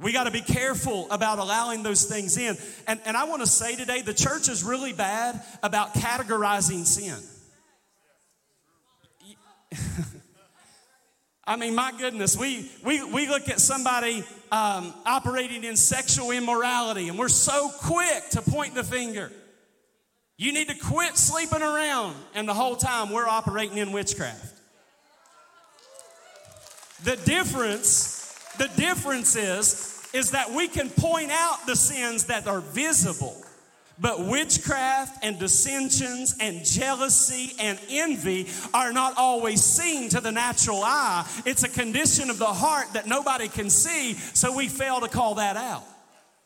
We 0.00 0.12
got 0.12 0.24
to 0.24 0.30
be 0.30 0.40
careful 0.40 1.10
about 1.10 1.38
allowing 1.38 1.82
those 1.82 2.04
things 2.04 2.36
in. 2.36 2.56
And, 2.86 3.00
and 3.06 3.16
I 3.16 3.24
want 3.24 3.42
to 3.42 3.46
say 3.46 3.76
today 3.76 4.02
the 4.02 4.14
church 4.14 4.48
is 4.48 4.64
really 4.64 4.92
bad 4.92 5.40
about 5.62 5.94
categorizing 5.94 6.84
sin. 6.84 7.16
I 11.46 11.56
mean, 11.56 11.74
my 11.74 11.92
goodness, 11.96 12.36
we, 12.36 12.70
we, 12.84 13.04
we 13.04 13.28
look 13.28 13.48
at 13.48 13.60
somebody 13.60 14.24
um, 14.50 14.94
operating 15.04 15.62
in 15.62 15.76
sexual 15.76 16.30
immorality 16.30 17.08
and 17.08 17.18
we're 17.18 17.28
so 17.28 17.70
quick 17.82 18.30
to 18.30 18.42
point 18.42 18.74
the 18.74 18.82
finger. 18.82 19.30
You 20.36 20.52
need 20.52 20.68
to 20.68 20.74
quit 20.74 21.16
sleeping 21.16 21.62
around. 21.62 22.16
And 22.34 22.48
the 22.48 22.54
whole 22.54 22.76
time 22.76 23.10
we're 23.10 23.28
operating 23.28 23.78
in 23.78 23.92
witchcraft. 23.92 24.52
The 27.04 27.16
difference, 27.16 28.23
the 28.58 28.68
difference 28.76 29.36
is, 29.36 30.08
is 30.12 30.30
that 30.30 30.50
we 30.50 30.68
can 30.68 30.88
point 30.90 31.30
out 31.30 31.66
the 31.66 31.76
sins 31.76 32.24
that 32.26 32.46
are 32.46 32.60
visible. 32.60 33.40
But 33.98 34.26
witchcraft 34.26 35.24
and 35.24 35.38
dissensions 35.38 36.36
and 36.40 36.64
jealousy 36.64 37.54
and 37.60 37.78
envy 37.88 38.48
are 38.72 38.92
not 38.92 39.14
always 39.16 39.62
seen 39.62 40.08
to 40.10 40.20
the 40.20 40.32
natural 40.32 40.82
eye. 40.82 41.28
It's 41.46 41.62
a 41.62 41.68
condition 41.68 42.28
of 42.28 42.38
the 42.38 42.46
heart 42.46 42.92
that 42.94 43.06
nobody 43.06 43.46
can 43.46 43.70
see, 43.70 44.14
so 44.14 44.56
we 44.56 44.68
fail 44.68 45.00
to 45.00 45.08
call 45.08 45.36
that 45.36 45.56
out. 45.56 45.84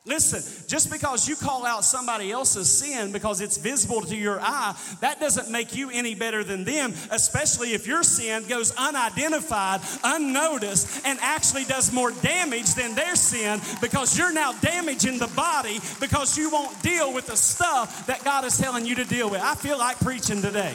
Listen, 0.09 0.42
just 0.66 0.90
because 0.90 1.29
you 1.29 1.37
call 1.37 1.66
out 1.66 1.85
somebody 1.85 2.33
else's 2.33 2.71
sin 2.71 3.12
because 3.12 3.42
it's 3.42 3.59
visible 3.59 4.01
to 4.01 4.16
your 4.16 4.40
eye, 4.40 4.75
that 5.03 5.21
doesn't 5.21 5.51
make 5.51 5.77
you 5.77 5.90
any 5.90 6.14
better 6.14 6.42
than 6.42 6.64
them, 6.64 6.94
especially 7.11 7.75
if 7.75 7.87
your 7.87 8.03
sin 8.03 8.42
goes 8.49 8.75
unidentified, 8.79 9.83
unnoticed, 10.03 11.05
and 11.05 11.18
actually 11.21 11.64
does 11.64 11.92
more 11.92 12.11
damage 12.23 12.73
than 12.75 12.94
their 12.94 13.16
sin 13.16 13.61
because 13.83 14.16
you're 14.16 14.33
now 14.33 14.53
damaging 14.62 15.18
the 15.18 15.27
body 15.29 15.79
because 16.01 16.38
you 16.38 16.49
won't 16.49 16.83
deal 16.83 17.12
with 17.12 17.27
the 17.27 17.37
stuff 17.37 18.07
that 18.07 18.25
God 18.25 18.47
is 18.47 18.57
telling 18.57 18.87
you 18.87 18.94
to 18.94 19.05
deal 19.05 19.29
with. 19.29 19.42
I 19.42 19.57
feel 19.57 19.77
like 19.77 19.99
preaching 19.99 20.40
today. 20.40 20.75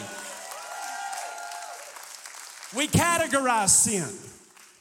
We 2.76 2.88
categorize 2.88 3.69
sin. 3.69 4.08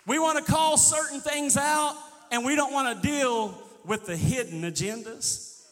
We 0.06 0.18
want 0.18 0.44
to 0.44 0.52
call 0.52 0.76
certain 0.76 1.20
things 1.20 1.56
out 1.56 1.96
and 2.30 2.44
we 2.44 2.54
don't 2.54 2.72
want 2.72 3.02
to 3.02 3.08
deal 3.08 3.61
with 3.84 4.06
the 4.06 4.16
hidden 4.16 4.62
agendas. 4.62 5.62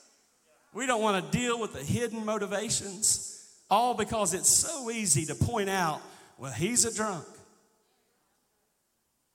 We 0.73 0.87
don't 0.87 1.03
want 1.03 1.25
to 1.25 1.39
deal 1.39 1.61
with 1.61 1.73
the 1.73 1.83
hidden 1.83 2.25
motivations, 2.25 3.49
all 3.71 3.95
because 3.95 4.35
it's 4.35 4.49
so 4.49 4.91
easy 4.91 5.27
to 5.27 5.35
point 5.35 5.69
out, 5.69 6.01
well, 6.39 6.53
he's 6.53 6.85
a 6.85 6.95
drunk. 6.95 7.27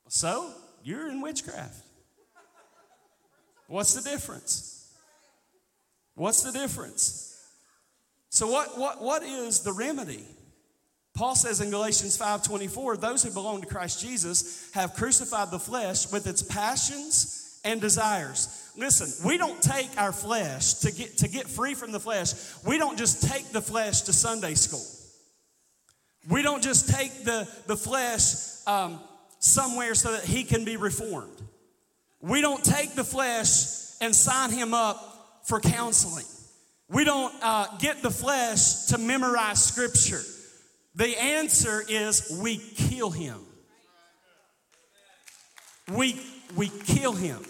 So, 0.08 0.52
you're 0.84 1.10
in 1.10 1.22
witchcraft. 1.22 1.82
What's 3.68 3.94
the 3.94 4.10
difference? 4.10 4.94
What's 6.14 6.44
the 6.44 6.52
difference? 6.52 7.36
So 8.30 8.48
what, 8.48 8.78
what, 8.78 9.02
what 9.02 9.24
is 9.24 9.62
the 9.62 9.74
remedy? 9.74 10.24
Paul 11.16 11.36
says 11.36 11.62
in 11.62 11.70
Galatians 11.70 12.18
5:24, 12.18 13.00
those 13.00 13.24
who 13.24 13.32
belong 13.32 13.62
to 13.62 13.68
Christ 13.68 14.02
Jesus 14.02 14.70
have 14.74 14.94
crucified 14.94 15.50
the 15.50 15.60
flesh 15.60 16.12
with 16.12 16.28
its 16.28 16.42
passions 16.42 17.45
and 17.66 17.82
desires. 17.82 18.72
Listen, 18.78 19.28
we 19.28 19.38
don't 19.38 19.62
take 19.62 19.90
our 19.98 20.12
flesh 20.12 20.76
to 20.76 20.92
get 20.92 21.18
to 21.18 21.28
get 21.28 21.48
free 21.48 21.74
from 21.74 21.92
the 21.92 22.00
flesh. 22.00 22.34
We 22.66 22.78
don't 22.78 22.98
just 22.98 23.30
take 23.30 23.52
the 23.52 23.62
flesh 23.62 24.02
to 24.02 24.14
Sunday 24.14 24.54
school. 24.54 24.86
We 26.30 26.42
don't 26.42 26.64
just 26.64 26.90
take 26.90 27.24
the, 27.24 27.48
the 27.68 27.78
flesh 27.78 28.66
um, 28.66 29.00
somewhere 29.40 29.94
so 29.94 30.14
that 30.14 30.24
he 30.24 30.44
can 30.44 30.66
be 30.66 30.78
reformed. 30.78 31.42
We 32.20 32.42
don't 32.42 32.64
take 32.64 32.96
the 32.96 33.04
flesh 33.04 33.92
and 34.02 34.16
sign 34.16 34.52
him 34.52 34.74
up 34.74 35.44
for 35.44 35.60
counseling. 35.60 36.26
We 36.90 37.04
don't 37.04 37.34
uh, 37.42 37.68
get 37.78 38.02
the 38.02 38.10
flesh 38.10 38.86
to 38.86 38.98
memorize 38.98 39.64
scripture. 39.64 40.22
The 40.96 41.16
answer 41.22 41.84
is 41.88 42.40
we 42.42 42.58
kill 42.58 43.12
him. 43.12 43.40
We, 45.94 46.20
we 46.56 46.70
kill 46.70 47.14
him. 47.14 47.44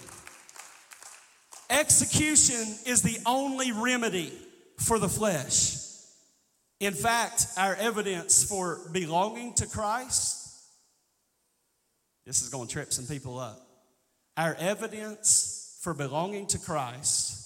Execution 1.70 2.76
is 2.86 3.02
the 3.02 3.18
only 3.26 3.72
remedy 3.72 4.32
for 4.78 5.00
the 5.00 5.10
flesh. 5.10 5.78
In 6.80 6.94
fact, 6.94 7.48
our 7.58 7.76
evidence 7.76 8.44
for 8.44 8.80
belonging 8.92 9.54
to 9.56 9.66
Christ, 9.66 10.48
this 12.26 12.42
is 12.42 12.50
going 12.50 12.68
to 12.68 12.74
trip 12.74 12.92
some 12.92 13.06
people 13.06 13.40
up. 13.40 13.62
Our 14.38 14.56
evidence 14.56 15.80
for 15.82 15.94
belonging 15.94 16.48
to 16.48 16.60
Christ 16.60 17.46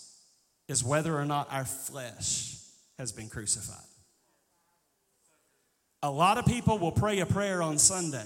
is 0.68 0.84
whether 0.84 1.16
or 1.16 1.26
not 1.26 1.48
our 1.52 1.66
flesh 1.66 2.58
has 2.98 3.12
been 3.12 3.30
crucified. 3.30 3.78
A 6.02 6.10
lot 6.10 6.38
of 6.38 6.46
people 6.46 6.80
will 6.80 6.92
pray 6.92 7.20
a 7.20 7.26
prayer 7.26 7.62
on 7.62 7.78
Sunday 7.78 8.26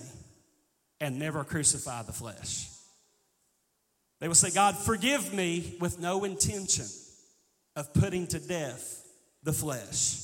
and 1.02 1.18
never 1.18 1.44
crucify 1.44 2.04
the 2.04 2.14
flesh. 2.14 2.70
They 4.24 4.30
will 4.30 4.36
say, 4.36 4.52
God, 4.52 4.78
forgive 4.78 5.34
me 5.34 5.76
with 5.82 6.00
no 6.00 6.24
intention 6.24 6.86
of 7.76 7.94
putting 7.94 8.26
to 8.28 8.40
death 8.40 9.06
the 9.44 9.52
flesh. 9.52 10.22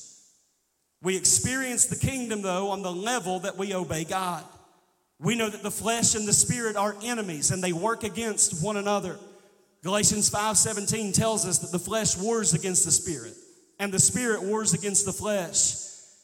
We 1.02 1.18
experience 1.18 1.88
the 1.88 1.98
kingdom, 1.98 2.42
though, 2.42 2.70
on 2.70 2.82
the 2.82 2.94
level 2.94 3.42
that 3.42 3.58
we 3.58 3.74
obey 3.74 4.06
God. 4.06 4.46
We 5.20 5.36
know 5.36 5.50
that 5.50 5.64
the 5.64 5.70
flesh 5.70 6.16
and 6.16 6.26
the 6.26 6.32
spirit 6.32 6.78
are 6.78 6.96
enemies 7.04 7.52
and 7.52 7.62
they 7.62 7.74
work 7.74 8.06
against 8.06 8.64
one 8.64 8.78
another. 8.78 9.20
Galatians 9.84 10.30
5:17 10.30 11.12
tells 11.12 11.46
us 11.46 11.58
that 11.58 11.74
the 11.74 11.78
flesh 11.78 12.16
wars 12.16 12.54
against 12.54 12.86
the 12.86 12.94
spirit 12.94 13.36
and 13.80 13.92
the 13.92 14.00
spirit 14.00 14.42
wars 14.42 14.74
against 14.74 15.04
the 15.04 15.12
flesh. 15.12 15.76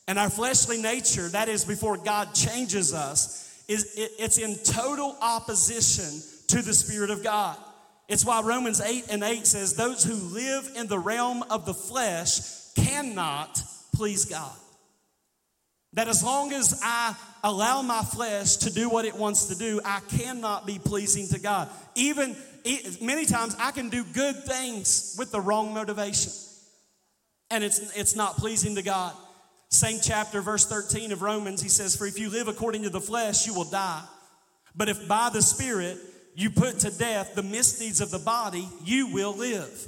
And 0.07 0.17
our 0.17 0.29
fleshly 0.29 0.81
nature, 0.81 1.27
that 1.27 1.49
is 1.49 1.65
before 1.65 1.97
God 1.97 2.33
changes 2.33 2.93
us, 2.93 3.61
is 3.67 3.95
it's 3.97 4.37
in 4.37 4.55
total 4.59 5.17
opposition 5.19 6.21
to 6.49 6.61
the 6.61 6.73
spirit 6.73 7.09
of 7.09 7.23
God. 7.23 7.57
It's 8.07 8.23
why 8.23 8.41
Romans 8.41 8.81
8 8.81 9.05
and 9.09 9.23
8 9.23 9.47
says, 9.47 9.75
Those 9.75 10.03
who 10.03 10.13
live 10.13 10.71
in 10.75 10.87
the 10.87 10.99
realm 10.99 11.43
of 11.49 11.65
the 11.65 11.73
flesh 11.73 12.73
cannot 12.75 13.61
please 13.95 14.25
God. 14.25 14.55
That 15.93 16.07
as 16.07 16.23
long 16.23 16.51
as 16.51 16.79
I 16.83 17.15
allow 17.43 17.81
my 17.81 18.01
flesh 18.01 18.57
to 18.57 18.73
do 18.73 18.89
what 18.89 19.05
it 19.05 19.15
wants 19.15 19.45
to 19.45 19.55
do, 19.55 19.79
I 19.83 20.01
cannot 20.17 20.67
be 20.67 20.77
pleasing 20.77 21.27
to 21.29 21.39
God. 21.39 21.69
Even 21.95 22.35
many 23.01 23.25
times 23.25 23.55
I 23.59 23.71
can 23.71 23.89
do 23.89 24.03
good 24.03 24.43
things 24.43 25.15
with 25.17 25.31
the 25.31 25.39
wrong 25.39 25.73
motivation, 25.73 26.31
and 27.49 27.63
it's, 27.63 27.79
it's 27.95 28.15
not 28.15 28.35
pleasing 28.37 28.75
to 28.75 28.81
God. 28.83 29.13
Same 29.69 29.99
chapter, 30.01 30.41
verse 30.41 30.65
13 30.65 31.11
of 31.11 31.21
Romans, 31.21 31.61
he 31.61 31.69
says, 31.69 31.95
For 31.95 32.05
if 32.05 32.19
you 32.19 32.29
live 32.29 32.47
according 32.47 32.83
to 32.83 32.89
the 32.89 33.01
flesh, 33.01 33.47
you 33.47 33.53
will 33.53 33.63
die. 33.63 34.03
But 34.75 34.89
if 34.89 35.07
by 35.07 35.29
the 35.31 35.41
Spirit 35.41 35.97
you 36.35 36.49
put 36.49 36.79
to 36.79 36.91
death 36.91 37.33
the 37.33 37.43
misdeeds 37.43 38.01
of 38.01 38.11
the 38.11 38.19
body, 38.19 38.67
you 38.83 39.07
will 39.07 39.35
live. 39.35 39.87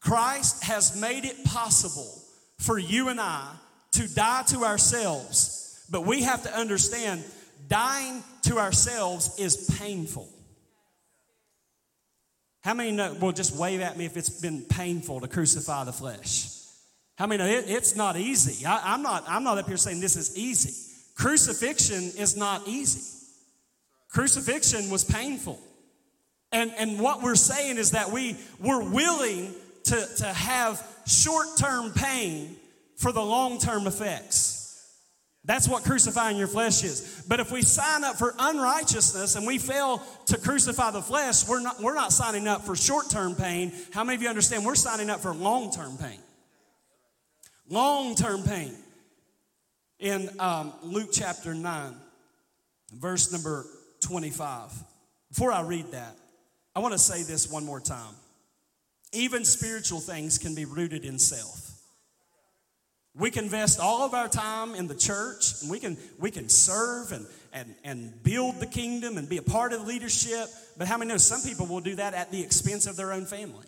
Christ 0.00 0.64
has 0.64 1.00
made 1.00 1.24
it 1.24 1.44
possible 1.44 2.10
for 2.58 2.78
you 2.78 3.08
and 3.08 3.20
I 3.20 3.48
to 3.92 4.14
die 4.14 4.42
to 4.48 4.64
ourselves, 4.64 5.84
but 5.90 6.06
we 6.06 6.22
have 6.22 6.42
to 6.44 6.56
understand 6.56 7.22
dying 7.68 8.22
to 8.42 8.58
ourselves 8.58 9.38
is 9.38 9.70
painful. 9.78 10.28
How 12.62 12.74
many 12.74 12.92
know? 12.92 13.16
Well, 13.20 13.32
just 13.32 13.56
wave 13.56 13.80
at 13.80 13.96
me 13.96 14.06
if 14.06 14.16
it's 14.16 14.40
been 14.40 14.62
painful 14.62 15.20
to 15.20 15.28
crucify 15.28 15.84
the 15.84 15.92
flesh. 15.92 16.48
How 17.16 17.26
many 17.26 17.42
know 17.42 17.48
it, 17.48 17.64
it's 17.68 17.96
not 17.96 18.16
easy? 18.16 18.64
I, 18.64 18.94
I'm, 18.94 19.02
not, 19.02 19.24
I'm 19.26 19.44
not 19.44 19.58
up 19.58 19.66
here 19.66 19.76
saying 19.76 20.00
this 20.00 20.16
is 20.16 20.36
easy. 20.36 20.90
Crucifixion 21.16 22.02
is 22.20 22.36
not 22.36 22.66
easy. 22.66 23.26
Crucifixion 24.10 24.90
was 24.90 25.04
painful. 25.04 25.58
And, 26.52 26.72
and 26.78 27.00
what 27.00 27.22
we're 27.22 27.34
saying 27.34 27.78
is 27.78 27.92
that 27.92 28.10
we, 28.10 28.36
we're 28.60 28.82
willing 28.82 29.54
to, 29.84 30.06
to 30.18 30.26
have 30.26 30.86
short 31.06 31.46
term 31.56 31.92
pain 31.92 32.56
for 32.96 33.12
the 33.12 33.22
long 33.22 33.58
term 33.58 33.86
effects. 33.86 34.58
That's 35.44 35.68
what 35.68 35.82
crucifying 35.82 36.36
your 36.36 36.46
flesh 36.46 36.84
is. 36.84 37.24
But 37.26 37.40
if 37.40 37.50
we 37.50 37.62
sign 37.62 38.04
up 38.04 38.16
for 38.16 38.32
unrighteousness 38.38 39.34
and 39.34 39.44
we 39.44 39.58
fail 39.58 40.00
to 40.26 40.38
crucify 40.38 40.92
the 40.92 41.02
flesh, 41.02 41.48
we're 41.48 41.60
not, 41.60 41.80
we're 41.80 41.94
not 41.94 42.12
signing 42.12 42.46
up 42.46 42.62
for 42.62 42.76
short 42.76 43.10
term 43.10 43.34
pain. 43.34 43.72
How 43.92 44.04
many 44.04 44.14
of 44.14 44.22
you 44.22 44.28
understand 44.28 44.64
we're 44.64 44.76
signing 44.76 45.10
up 45.10 45.20
for 45.20 45.34
long 45.34 45.72
term 45.72 45.96
pain? 45.96 46.20
Long 47.68 48.14
term 48.14 48.42
pain. 48.44 48.72
In 49.98 50.28
um, 50.38 50.72
Luke 50.82 51.10
chapter 51.12 51.54
9, 51.54 51.94
verse 52.94 53.32
number 53.32 53.66
25. 54.00 54.70
Before 55.28 55.52
I 55.52 55.62
read 55.62 55.90
that, 55.92 56.16
I 56.74 56.80
want 56.80 56.92
to 56.92 56.98
say 56.98 57.22
this 57.22 57.50
one 57.50 57.64
more 57.64 57.80
time. 57.80 58.14
Even 59.12 59.44
spiritual 59.44 60.00
things 60.00 60.38
can 60.38 60.54
be 60.54 60.64
rooted 60.64 61.04
in 61.04 61.18
self. 61.18 61.70
We 63.14 63.30
can 63.30 63.44
invest 63.44 63.78
all 63.78 64.02
of 64.06 64.14
our 64.14 64.28
time 64.28 64.74
in 64.74 64.86
the 64.86 64.94
church 64.94 65.60
and 65.60 65.70
we 65.70 65.78
can, 65.78 65.98
we 66.18 66.30
can 66.30 66.48
serve 66.48 67.12
and, 67.12 67.26
and, 67.52 67.74
and 67.84 68.22
build 68.22 68.58
the 68.58 68.66
kingdom 68.66 69.18
and 69.18 69.28
be 69.28 69.36
a 69.36 69.42
part 69.42 69.74
of 69.74 69.86
leadership. 69.86 70.48
But 70.78 70.88
how 70.88 70.96
many 70.96 71.10
know 71.10 71.18
some 71.18 71.42
people 71.42 71.66
will 71.66 71.82
do 71.82 71.94
that 71.96 72.14
at 72.14 72.30
the 72.30 72.42
expense 72.42 72.86
of 72.86 72.96
their 72.96 73.12
own 73.12 73.26
family? 73.26 73.66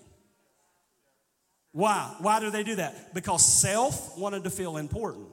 Why? 1.73 2.15
Why 2.21 2.41
do 2.41 2.51
they 2.51 2.63
do 2.63 2.77
that? 2.77 3.13
Because 3.13 3.45
self 3.45 4.17
wanted 4.17 4.45
to 4.45 4.51
feel 4.51 4.79
important. 4.79 5.27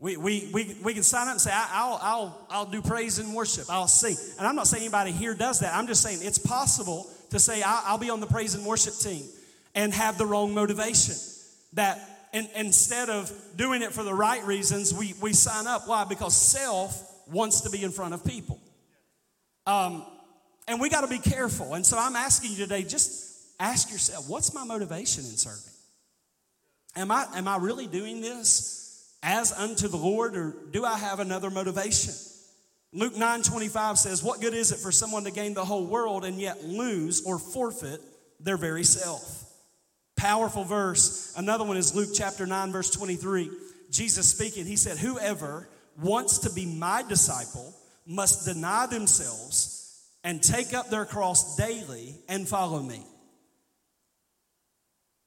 We, 0.00 0.16
we, 0.16 0.48
we, 0.52 0.76
we 0.84 0.94
can 0.94 1.02
sign 1.02 1.26
up 1.26 1.32
and 1.32 1.40
say, 1.40 1.50
I'll, 1.52 1.98
I'll, 2.00 2.46
I'll 2.50 2.66
do 2.66 2.80
praise 2.80 3.18
and 3.18 3.34
worship. 3.34 3.64
I'll 3.68 3.88
sing. 3.88 4.16
And 4.38 4.46
I'm 4.46 4.54
not 4.54 4.68
saying 4.68 4.84
anybody 4.84 5.10
here 5.10 5.34
does 5.34 5.60
that. 5.60 5.74
I'm 5.74 5.88
just 5.88 6.02
saying 6.02 6.20
it's 6.22 6.38
possible 6.38 7.10
to 7.30 7.38
say, 7.40 7.62
I'll 7.64 7.98
be 7.98 8.10
on 8.10 8.20
the 8.20 8.26
praise 8.26 8.54
and 8.54 8.64
worship 8.64 8.94
team 8.94 9.24
and 9.74 9.92
have 9.92 10.16
the 10.16 10.24
wrong 10.24 10.54
motivation. 10.54 11.16
That 11.72 11.98
in, 12.32 12.48
instead 12.54 13.10
of 13.10 13.32
doing 13.56 13.82
it 13.82 13.92
for 13.92 14.04
the 14.04 14.14
right 14.14 14.44
reasons, 14.44 14.94
we, 14.94 15.14
we 15.20 15.32
sign 15.32 15.66
up. 15.66 15.88
Why? 15.88 16.04
Because 16.04 16.36
self 16.36 17.04
wants 17.28 17.62
to 17.62 17.70
be 17.70 17.82
in 17.82 17.90
front 17.90 18.14
of 18.14 18.24
people. 18.24 18.60
Um, 19.66 20.04
and 20.68 20.80
we 20.80 20.90
got 20.90 21.00
to 21.00 21.08
be 21.08 21.18
careful. 21.18 21.74
And 21.74 21.84
so 21.84 21.98
I'm 21.98 22.14
asking 22.14 22.52
you 22.52 22.58
today 22.58 22.84
just 22.84 23.36
ask 23.58 23.90
yourself, 23.90 24.28
what's 24.28 24.54
my 24.54 24.64
motivation 24.64 25.24
in 25.24 25.30
serving? 25.30 25.72
Am 26.94 27.10
I, 27.10 27.26
am 27.34 27.48
I 27.48 27.56
really 27.56 27.86
doing 27.86 28.20
this 28.20 28.87
as 29.22 29.52
unto 29.52 29.88
the 29.88 29.96
Lord, 29.96 30.36
or 30.36 30.54
do 30.70 30.84
I 30.84 30.98
have 30.98 31.20
another 31.20 31.50
motivation? 31.50 32.14
Luke 32.92 33.16
9 33.16 33.42
25 33.42 33.98
says, 33.98 34.22
What 34.22 34.40
good 34.40 34.54
is 34.54 34.72
it 34.72 34.78
for 34.78 34.92
someone 34.92 35.24
to 35.24 35.30
gain 35.30 35.54
the 35.54 35.64
whole 35.64 35.86
world 35.86 36.24
and 36.24 36.40
yet 36.40 36.64
lose 36.64 37.24
or 37.24 37.38
forfeit 37.38 38.00
their 38.40 38.56
very 38.56 38.84
self? 38.84 39.44
Powerful 40.16 40.64
verse. 40.64 41.34
Another 41.36 41.64
one 41.64 41.76
is 41.76 41.94
Luke 41.94 42.10
chapter 42.14 42.46
9, 42.46 42.72
verse 42.72 42.90
23. 42.90 43.50
Jesus 43.90 44.28
speaking, 44.28 44.64
he 44.64 44.76
said, 44.76 44.98
Whoever 44.98 45.68
wants 46.00 46.38
to 46.38 46.50
be 46.50 46.66
my 46.66 47.02
disciple 47.02 47.74
must 48.06 48.46
deny 48.46 48.86
themselves 48.86 49.78
and 50.24 50.42
take 50.42 50.74
up 50.74 50.90
their 50.90 51.04
cross 51.04 51.56
daily 51.56 52.16
and 52.28 52.48
follow 52.48 52.80
me. 52.80 53.02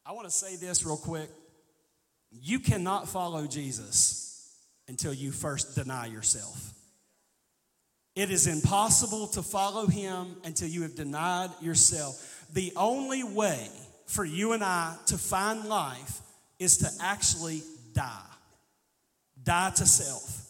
I 0.06 0.14
want 0.14 0.28
to 0.28 0.32
say 0.32 0.56
this 0.56 0.84
real 0.84 0.98
quick. 0.98 1.30
You 2.32 2.60
cannot 2.60 3.10
follow 3.10 3.46
Jesus 3.48 4.56
until 4.88 5.14
you 5.14 5.32
first 5.32 5.76
deny 5.76 6.08
yourself. 6.08 6.74
It 8.16 8.30
is 8.30 8.48
impossible 8.48 9.28
to 9.28 9.42
follow 9.42 9.88
him 9.88 10.36
until 10.44 10.68
you 10.68 10.82
have 10.82 10.96
denied 10.96 11.50
yourself. 11.62 12.46
The 12.54 12.74
only 12.76 13.24
way 13.24 13.70
for 14.06 14.26
you 14.26 14.52
and 14.52 14.64
I 14.64 14.96
to 15.08 15.18
find 15.18 15.66
life 15.66 16.20
is 16.60 16.78
to 16.80 16.90
actually 17.02 17.64
die. 17.94 18.20
Die 19.44 19.72
to 19.78 19.86
self. 19.86 20.46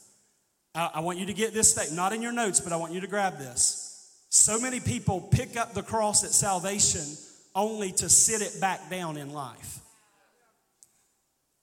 I, 0.74 0.92
I 0.96 1.00
want 1.02 1.20
you 1.20 1.28
to 1.28 1.34
get 1.34 1.54
this 1.54 1.72
statement, 1.72 1.96
not 1.96 2.14
in 2.14 2.22
your 2.22 2.32
notes, 2.32 2.60
but 2.60 2.74
I 2.74 2.78
want 2.78 2.94
you 2.94 3.02
to 3.02 3.08
grab 3.08 3.38
this. 3.38 3.88
So 4.30 4.60
many 4.60 4.80
people 4.80 5.22
pick 5.22 5.58
up 5.58 5.74
the 5.74 5.84
cross 5.84 6.24
at 6.24 6.32
salvation 6.32 7.04
only 7.54 7.92
to 7.92 8.10
sit 8.10 8.42
it 8.42 8.60
back 8.60 8.90
down 8.90 9.18
in 9.18 9.32
life. 9.32 9.80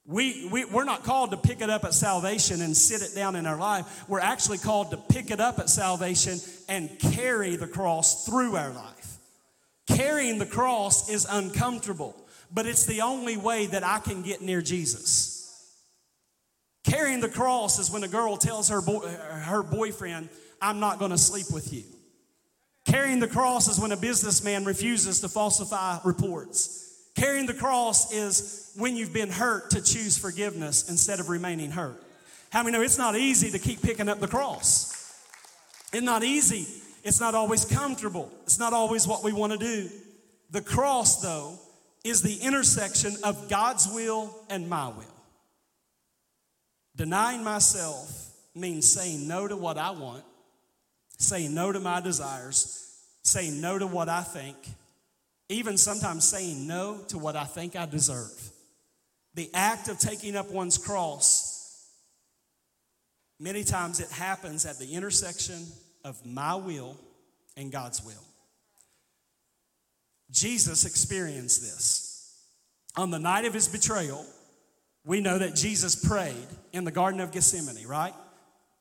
We, 0.09 0.49
we, 0.51 0.65
we're 0.65 0.85
not 0.85 1.03
called 1.03 1.29
to 1.31 1.37
pick 1.37 1.61
it 1.61 1.69
up 1.69 1.83
at 1.83 1.93
salvation 1.93 2.63
and 2.63 2.75
sit 2.75 3.03
it 3.03 3.13
down 3.13 3.35
in 3.35 3.45
our 3.45 3.59
life. 3.59 4.09
We're 4.09 4.19
actually 4.19 4.57
called 4.57 4.89
to 4.89 4.97
pick 4.97 5.29
it 5.29 5.39
up 5.39 5.59
at 5.59 5.69
salvation 5.69 6.39
and 6.67 6.89
carry 6.97 7.57
the 7.57 7.67
cross 7.67 8.25
through 8.25 8.55
our 8.55 8.71
life. 8.71 9.17
Carrying 9.87 10.39
the 10.39 10.47
cross 10.47 11.11
is 11.11 11.27
uncomfortable, 11.29 12.15
but 12.51 12.65
it's 12.65 12.87
the 12.87 13.01
only 13.01 13.37
way 13.37 13.67
that 13.67 13.83
I 13.83 13.99
can 13.99 14.23
get 14.23 14.41
near 14.41 14.63
Jesus. 14.63 15.75
Carrying 16.83 17.19
the 17.19 17.29
cross 17.29 17.77
is 17.77 17.91
when 17.91 18.03
a 18.03 18.07
girl 18.07 18.35
tells 18.35 18.69
her, 18.69 18.81
boy, 18.81 19.07
her 19.07 19.61
boyfriend, 19.61 20.29
I'm 20.59 20.79
not 20.79 20.97
going 20.97 21.11
to 21.11 21.19
sleep 21.19 21.51
with 21.53 21.71
you. 21.71 21.83
Carrying 22.87 23.19
the 23.19 23.27
cross 23.27 23.67
is 23.67 23.79
when 23.79 23.91
a 23.91 23.97
businessman 23.97 24.65
refuses 24.65 25.21
to 25.21 25.29
falsify 25.29 25.99
reports. 26.03 26.88
Carrying 27.19 27.45
the 27.45 27.53
cross 27.53 28.13
is 28.13 28.71
when 28.77 28.95
you've 28.95 29.13
been 29.13 29.29
hurt 29.29 29.71
to 29.71 29.81
choose 29.81 30.17
forgiveness 30.17 30.89
instead 30.89 31.19
of 31.19 31.29
remaining 31.29 31.71
hurt. 31.71 32.01
How 32.49 32.63
many 32.63 32.77
know 32.77 32.83
it's 32.83 32.97
not 32.97 33.15
easy 33.15 33.51
to 33.51 33.59
keep 33.59 33.81
picking 33.81 34.09
up 34.09 34.19
the 34.19 34.27
cross? 34.27 35.13
It's 35.91 36.01
not 36.01 36.23
easy. 36.23 36.65
It's 37.03 37.19
not 37.19 37.35
always 37.35 37.65
comfortable. 37.65 38.31
It's 38.43 38.59
not 38.59 38.73
always 38.73 39.07
what 39.07 39.23
we 39.23 39.33
want 39.33 39.53
to 39.53 39.59
do. 39.59 39.89
The 40.51 40.61
cross, 40.61 41.21
though, 41.21 41.59
is 42.03 42.21
the 42.21 42.37
intersection 42.37 43.15
of 43.23 43.49
God's 43.49 43.87
will 43.87 44.33
and 44.49 44.69
my 44.69 44.87
will. 44.87 45.03
Denying 46.95 47.43
myself 47.43 48.33
means 48.55 48.91
saying 48.91 49.27
no 49.27 49.47
to 49.47 49.55
what 49.55 49.77
I 49.77 49.91
want 49.91 50.23
saying 51.19 51.53
no 51.53 51.71
to 51.71 51.79
my 51.79 52.01
desires, 52.01 52.97
saying 53.23 53.61
no 53.61 53.77
to 53.77 53.85
what 53.85 54.09
I 54.09 54.21
think, 54.21 54.55
even 55.49 55.77
sometimes 55.77 56.27
saying 56.27 56.67
no 56.67 56.99
to 57.09 57.17
what 57.17 57.35
I 57.35 57.43
think 57.43 57.75
I 57.75 57.85
deserve. 57.85 58.51
The 59.33 59.49
act 59.53 59.87
of 59.87 59.99
taking 59.99 60.35
up 60.35 60.49
one's 60.51 60.77
cross, 60.77 61.87
many 63.39 63.63
times 63.63 63.99
it 63.99 64.09
happens 64.09 64.65
at 64.65 64.79
the 64.79 64.93
intersection 64.93 65.65
of 66.03 66.25
my 66.25 66.55
will 66.55 66.97
and 67.57 67.71
God's 67.71 68.03
will. 68.03 68.23
Jesus 70.31 70.85
experienced 70.85 71.61
this. 71.61 72.05
On 72.95 73.09
the 73.09 73.19
night 73.19 73.45
of 73.45 73.53
his 73.53 73.67
betrayal, 73.67 74.25
we 75.05 75.21
know 75.21 75.39
that 75.39 75.55
Jesus 75.55 76.07
prayed 76.07 76.47
in 76.73 76.83
the 76.83 76.91
Garden 76.91 77.19
of 77.19 77.31
Gethsemane, 77.31 77.87
right? 77.87 78.13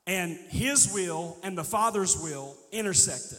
and 0.09 0.39
his 0.49 0.91
will 0.93 1.37
and 1.43 1.57
the 1.57 1.63
Father's 1.63 2.19
will 2.19 2.57
intersected. 2.73 3.39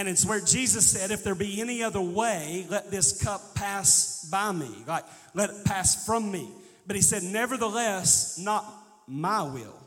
And 0.00 0.08
it's 0.08 0.24
where 0.24 0.40
Jesus 0.40 0.88
said, 0.88 1.10
If 1.10 1.24
there 1.24 1.34
be 1.34 1.60
any 1.60 1.82
other 1.82 2.00
way, 2.00 2.64
let 2.70 2.90
this 2.90 3.22
cup 3.22 3.54
pass 3.54 4.26
by 4.30 4.50
me, 4.50 4.82
like 4.86 5.04
let 5.34 5.50
it 5.50 5.62
pass 5.66 6.06
from 6.06 6.32
me. 6.32 6.50
But 6.86 6.96
he 6.96 7.02
said, 7.02 7.22
Nevertheless, 7.22 8.38
not 8.38 8.64
my 9.06 9.42
will, 9.42 9.78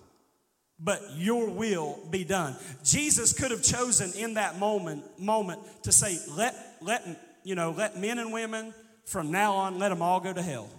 but 0.79 1.01
your 1.15 1.49
will 1.49 1.97
be 2.11 2.23
done. 2.25 2.55
Jesus 2.83 3.33
could 3.33 3.49
have 3.49 3.63
chosen 3.63 4.13
in 4.13 4.35
that 4.35 4.59
moment, 4.59 5.03
moment 5.19 5.61
to 5.81 5.91
say, 5.91 6.19
Let, 6.29 6.55
let, 6.79 7.03
you 7.43 7.55
know, 7.55 7.71
let 7.75 7.97
men 7.97 8.19
and 8.19 8.31
women 8.31 8.71
from 9.05 9.31
now 9.31 9.53
on, 9.55 9.79
let 9.79 9.89
them 9.89 10.03
all 10.03 10.19
go 10.19 10.31
to 10.31 10.43
hell. 10.43 10.69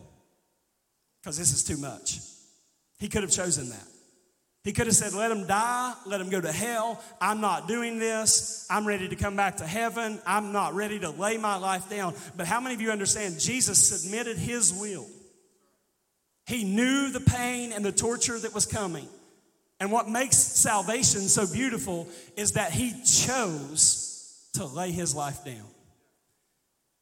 Because 1.20 1.36
this 1.36 1.52
is 1.52 1.64
too 1.64 1.76
much. 1.76 2.20
He 3.00 3.08
could 3.08 3.22
have 3.22 3.32
chosen 3.32 3.68
that. 3.70 3.93
He 4.64 4.72
could 4.72 4.86
have 4.86 4.96
said, 4.96 5.12
Let 5.12 5.30
him 5.30 5.46
die, 5.46 5.94
let 6.06 6.20
him 6.20 6.30
go 6.30 6.40
to 6.40 6.50
hell. 6.50 7.00
I'm 7.20 7.40
not 7.42 7.68
doing 7.68 7.98
this. 7.98 8.66
I'm 8.70 8.86
ready 8.86 9.08
to 9.08 9.16
come 9.16 9.36
back 9.36 9.58
to 9.58 9.66
heaven. 9.66 10.18
I'm 10.26 10.52
not 10.52 10.74
ready 10.74 10.98
to 11.00 11.10
lay 11.10 11.36
my 11.36 11.56
life 11.56 11.90
down. 11.90 12.14
But 12.36 12.46
how 12.46 12.60
many 12.60 12.74
of 12.74 12.80
you 12.80 12.90
understand 12.90 13.38
Jesus 13.38 13.78
submitted 13.78 14.38
his 14.38 14.72
will? 14.72 15.06
He 16.46 16.64
knew 16.64 17.10
the 17.10 17.20
pain 17.20 17.72
and 17.72 17.84
the 17.84 17.92
torture 17.92 18.38
that 18.38 18.54
was 18.54 18.64
coming. 18.64 19.06
And 19.80 19.92
what 19.92 20.08
makes 20.08 20.38
salvation 20.38 21.22
so 21.22 21.46
beautiful 21.46 22.08
is 22.36 22.52
that 22.52 22.72
he 22.72 22.94
chose 23.04 24.48
to 24.54 24.64
lay 24.64 24.92
his 24.92 25.14
life 25.14 25.44
down. 25.44 25.66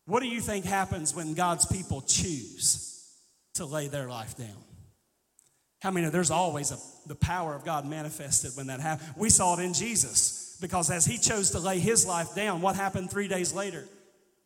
What 0.06 0.20
do 0.20 0.28
you 0.28 0.40
think 0.40 0.64
happens 0.64 1.14
when 1.14 1.34
God's 1.34 1.64
people 1.66 2.00
choose 2.00 3.08
to 3.54 3.66
lay 3.66 3.86
their 3.86 4.08
life 4.08 4.36
down? 4.36 4.71
How 5.82 5.90
many 5.90 6.08
there's 6.10 6.30
always 6.30 6.70
a, 6.70 6.78
the 7.08 7.16
power 7.16 7.56
of 7.56 7.64
God 7.64 7.84
manifested 7.84 8.52
when 8.54 8.68
that 8.68 8.78
happened? 8.78 9.14
We 9.16 9.30
saw 9.30 9.58
it 9.58 9.64
in 9.64 9.74
Jesus 9.74 10.56
because 10.60 10.92
as 10.92 11.04
he 11.04 11.18
chose 11.18 11.50
to 11.50 11.58
lay 11.58 11.80
his 11.80 12.06
life 12.06 12.36
down, 12.36 12.60
what 12.60 12.76
happened 12.76 13.10
three 13.10 13.26
days 13.26 13.52
later? 13.52 13.88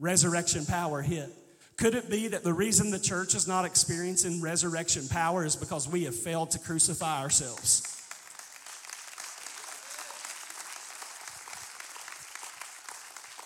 Resurrection 0.01 0.65
power 0.65 1.03
hit. 1.03 1.29
Could 1.77 1.95
it 1.95 2.09
be 2.09 2.29
that 2.29 2.43
the 2.43 2.55
reason 2.55 2.91
the 2.91 2.99
church 2.99 3.35
is 3.35 3.47
not 3.47 3.67
experiencing 3.67 4.41
resurrection 4.41 5.09
power 5.09 5.45
is 5.45 5.57
because 5.57 5.87
we 5.87 6.05
have 6.05 6.15
failed 6.15 6.53
to 6.53 6.59
crucify 6.59 7.21
ourselves? 7.21 7.83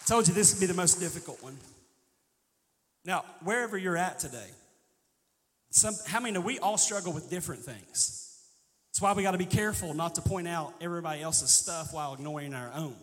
I 0.00 0.06
told 0.06 0.28
you 0.28 0.34
this 0.34 0.54
would 0.54 0.60
be 0.60 0.66
the 0.66 0.74
most 0.74 1.00
difficult 1.00 1.42
one. 1.42 1.58
Now, 3.04 3.24
wherever 3.42 3.76
you're 3.76 3.96
at 3.96 4.20
today, 4.20 4.46
some, 5.70 5.94
how 6.06 6.20
many 6.20 6.34
know 6.34 6.40
we 6.40 6.58
all 6.58 6.76
struggle 6.76 7.12
with 7.12 7.30
different 7.30 7.62
things? 7.62 8.16
That's 8.88 9.00
why 9.00 9.12
we 9.12 9.22
got 9.22 9.32
to 9.32 9.38
be 9.38 9.46
careful 9.46 9.94
not 9.94 10.16
to 10.16 10.20
point 10.20 10.48
out 10.48 10.74
everybody 10.80 11.22
else's 11.22 11.50
stuff 11.50 11.92
while 11.92 12.14
ignoring 12.14 12.54
our 12.54 12.72
own. 12.74 12.96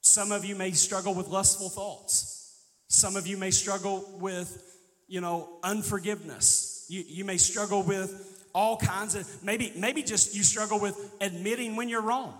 Some 0.00 0.32
of 0.32 0.44
you 0.44 0.56
may 0.56 0.72
struggle 0.72 1.14
with 1.14 1.28
lustful 1.28 1.68
thoughts. 1.68 2.64
Some 2.88 3.14
of 3.16 3.26
you 3.26 3.36
may 3.36 3.50
struggle 3.50 4.08
with, 4.18 4.62
you 5.06 5.20
know, 5.20 5.48
unforgiveness. 5.62 6.86
You, 6.88 7.04
you 7.06 7.24
may 7.24 7.36
struggle 7.36 7.82
with 7.82 8.46
all 8.54 8.76
kinds 8.76 9.14
of, 9.14 9.28
maybe, 9.44 9.72
maybe 9.76 10.02
just 10.02 10.34
you 10.34 10.42
struggle 10.42 10.80
with 10.80 10.98
admitting 11.20 11.76
when 11.76 11.88
you're 11.88 12.02
wrong. 12.02 12.36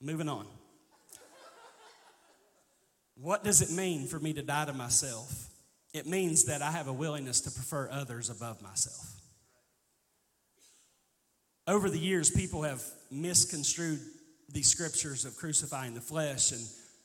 Moving 0.00 0.28
on. 0.28 0.46
What 3.18 3.42
does 3.44 3.62
it 3.62 3.70
mean 3.74 4.06
for 4.06 4.18
me 4.18 4.34
to 4.34 4.42
die 4.42 4.66
to 4.66 4.74
myself? 4.74 5.48
It 5.94 6.06
means 6.06 6.44
that 6.44 6.60
I 6.60 6.70
have 6.70 6.88
a 6.88 6.92
willingness 6.92 7.40
to 7.42 7.50
prefer 7.50 7.88
others 7.90 8.28
above 8.28 8.60
myself. 8.60 9.12
Over 11.66 11.88
the 11.88 11.98
years, 11.98 12.30
people 12.30 12.62
have 12.62 12.82
misconstrued 13.10 14.00
these 14.52 14.68
scriptures 14.68 15.24
of 15.24 15.36
crucifying 15.36 15.94
the 15.94 16.00
flesh, 16.00 16.52
and 16.52 16.60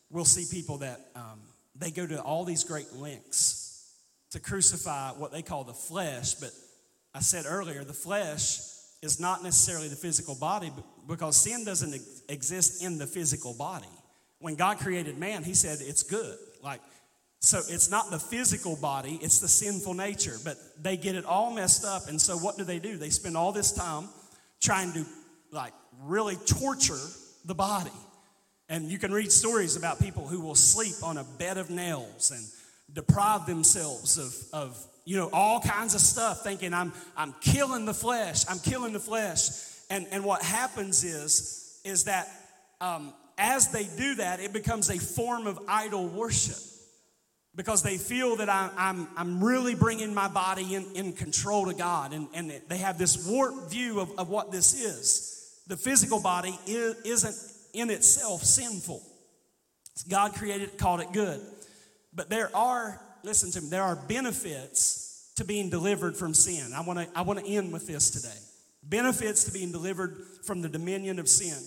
we'll 0.09 0.25
see 0.25 0.45
people 0.55 0.79
that 0.79 0.99
um, 1.15 1.39
they 1.75 1.89
go 1.89 2.05
to 2.05 2.21
all 2.21 2.43
these 2.43 2.63
great 2.65 2.93
lengths 2.93 3.95
to 4.31 4.39
crucify 4.39 5.11
what 5.11 5.31
they 5.31 5.41
call 5.41 5.63
the 5.63 5.73
flesh. 5.73 6.35
But 6.35 6.51
I 7.15 7.21
said 7.21 7.45
earlier, 7.47 7.83
the 7.83 7.93
flesh 7.93 8.59
is 9.01 9.19
not 9.19 9.43
necessarily 9.43 9.87
the 9.87 9.95
physical 9.95 10.35
body 10.35 10.71
because 11.07 11.35
sin 11.35 11.65
doesn't 11.65 11.93
ex- 11.93 12.21
exist 12.29 12.83
in 12.83 12.97
the 12.97 13.07
physical 13.07 13.53
body. 13.53 13.87
When 14.39 14.55
God 14.55 14.79
created 14.79 15.17
man, 15.17 15.43
he 15.43 15.53
said 15.53 15.79
it's 15.81 16.03
good. 16.03 16.37
Like, 16.63 16.81
so 17.39 17.57
it's 17.57 17.89
not 17.89 18.11
the 18.11 18.19
physical 18.19 18.75
body, 18.75 19.19
it's 19.21 19.39
the 19.39 19.47
sinful 19.47 19.95
nature. 19.95 20.37
But 20.43 20.57
they 20.79 20.97
get 20.97 21.15
it 21.15 21.25
all 21.25 21.51
messed 21.51 21.85
up. 21.85 22.07
And 22.07 22.21
so 22.21 22.37
what 22.37 22.57
do 22.57 22.63
they 22.63 22.79
do? 22.79 22.97
They 22.97 23.09
spend 23.09 23.35
all 23.35 23.51
this 23.51 23.71
time 23.71 24.09
trying 24.61 24.93
to 24.93 25.05
like 25.51 25.73
really 26.03 26.35
torture 26.35 26.99
the 27.45 27.55
body. 27.55 27.91
And 28.69 28.89
you 28.89 28.97
can 28.97 29.11
read 29.11 29.31
stories 29.31 29.75
about 29.75 29.99
people 29.99 30.27
who 30.27 30.39
will 30.39 30.55
sleep 30.55 31.03
on 31.03 31.17
a 31.17 31.23
bed 31.23 31.57
of 31.57 31.69
nails 31.69 32.31
and 32.31 32.45
deprive 32.93 33.45
themselves 33.45 34.17
of, 34.17 34.35
of 34.53 34.87
you 35.03 35.17
know, 35.17 35.29
all 35.33 35.59
kinds 35.59 35.95
of 35.95 36.01
stuff, 36.01 36.43
thinking 36.43 36.73
I'm, 36.73 36.93
I'm 37.17 37.33
killing 37.41 37.85
the 37.85 37.93
flesh, 37.93 38.45
I'm 38.47 38.59
killing 38.59 38.93
the 38.93 38.99
flesh. 38.99 39.49
And, 39.91 40.07
and 40.11 40.23
what 40.23 40.41
happens 40.41 41.03
is, 41.03 41.81
is 41.83 42.05
that 42.05 42.29
um, 42.79 43.13
as 43.37 43.73
they 43.73 43.83
do 43.97 44.15
that, 44.15 44.39
it 44.39 44.53
becomes 44.53 44.89
a 44.89 44.97
form 44.97 45.47
of 45.47 45.59
idol 45.67 46.07
worship 46.07 46.55
because 47.55 47.83
they 47.83 47.97
feel 47.97 48.37
that 48.37 48.47
I, 48.47 48.69
I'm, 48.77 49.09
I'm 49.17 49.43
really 49.43 49.75
bringing 49.75 50.13
my 50.13 50.29
body 50.29 50.75
in, 50.75 50.85
in 50.95 51.11
control 51.11 51.65
to 51.65 51.73
God. 51.73 52.13
And, 52.13 52.29
and 52.33 52.53
they 52.69 52.77
have 52.77 52.97
this 52.97 53.27
warped 53.27 53.69
view 53.69 53.99
of, 53.99 54.17
of 54.17 54.29
what 54.29 54.53
this 54.53 54.73
is. 54.73 55.61
The 55.67 55.75
physical 55.75 56.21
body 56.21 56.57
is, 56.65 56.95
isn't 57.03 57.35
in 57.73 57.89
itself 57.89 58.43
sinful. 58.43 59.03
God 60.09 60.35
created 60.35 60.69
it, 60.69 60.77
called 60.77 61.01
it 61.01 61.11
good. 61.11 61.41
But 62.13 62.29
there 62.29 62.49
are, 62.55 62.97
listen 63.23 63.51
to 63.51 63.61
me, 63.61 63.67
there 63.67 63.83
are 63.83 63.97
benefits 63.97 65.33
to 65.35 65.43
being 65.43 65.69
delivered 65.69 66.15
from 66.15 66.33
sin. 66.33 66.71
I 66.73 66.79
want 66.79 66.99
to 66.99 67.07
I 67.13 67.23
want 67.23 67.39
to 67.39 67.45
end 67.45 67.73
with 67.73 67.87
this 67.87 68.09
today. 68.09 68.50
Benefits 68.91 69.45
to 69.45 69.51
being 69.51 69.71
delivered 69.71 70.17
from 70.43 70.61
the 70.61 70.67
dominion 70.67 71.17
of 71.17 71.29
sin. 71.29 71.57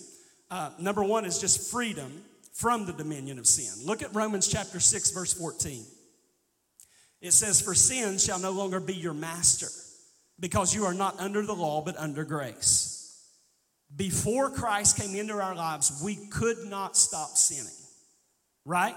Uh, 0.51 0.71
number 0.79 1.03
one 1.03 1.25
is 1.25 1.41
just 1.41 1.73
freedom 1.73 2.23
from 2.53 2.85
the 2.85 2.93
dominion 2.93 3.39
of 3.39 3.47
sin. 3.47 3.87
Look 3.87 4.03
at 4.03 4.15
Romans 4.15 4.47
chapter 4.47 4.79
6, 4.79 5.11
verse 5.13 5.33
14. 5.33 5.85
It 7.23 7.33
says, 7.33 7.63
For 7.63 7.75
sin 7.75 8.19
shall 8.19 8.39
no 8.39 8.51
longer 8.51 8.79
be 8.79 8.93
your 8.93 9.15
master, 9.15 9.69
because 10.39 10.75
you 10.75 10.85
are 10.85 10.93
not 10.93 11.19
under 11.19 11.41
the 11.41 11.55
law, 11.55 11.81
but 11.83 11.97
under 11.97 12.25
grace. 12.25 13.27
Before 13.97 14.51
Christ 14.51 15.01
came 15.01 15.17
into 15.17 15.33
our 15.33 15.55
lives, 15.55 16.03
we 16.05 16.17
could 16.29 16.59
not 16.67 16.95
stop 16.95 17.39
sinning, 17.39 17.73
right? 18.67 18.97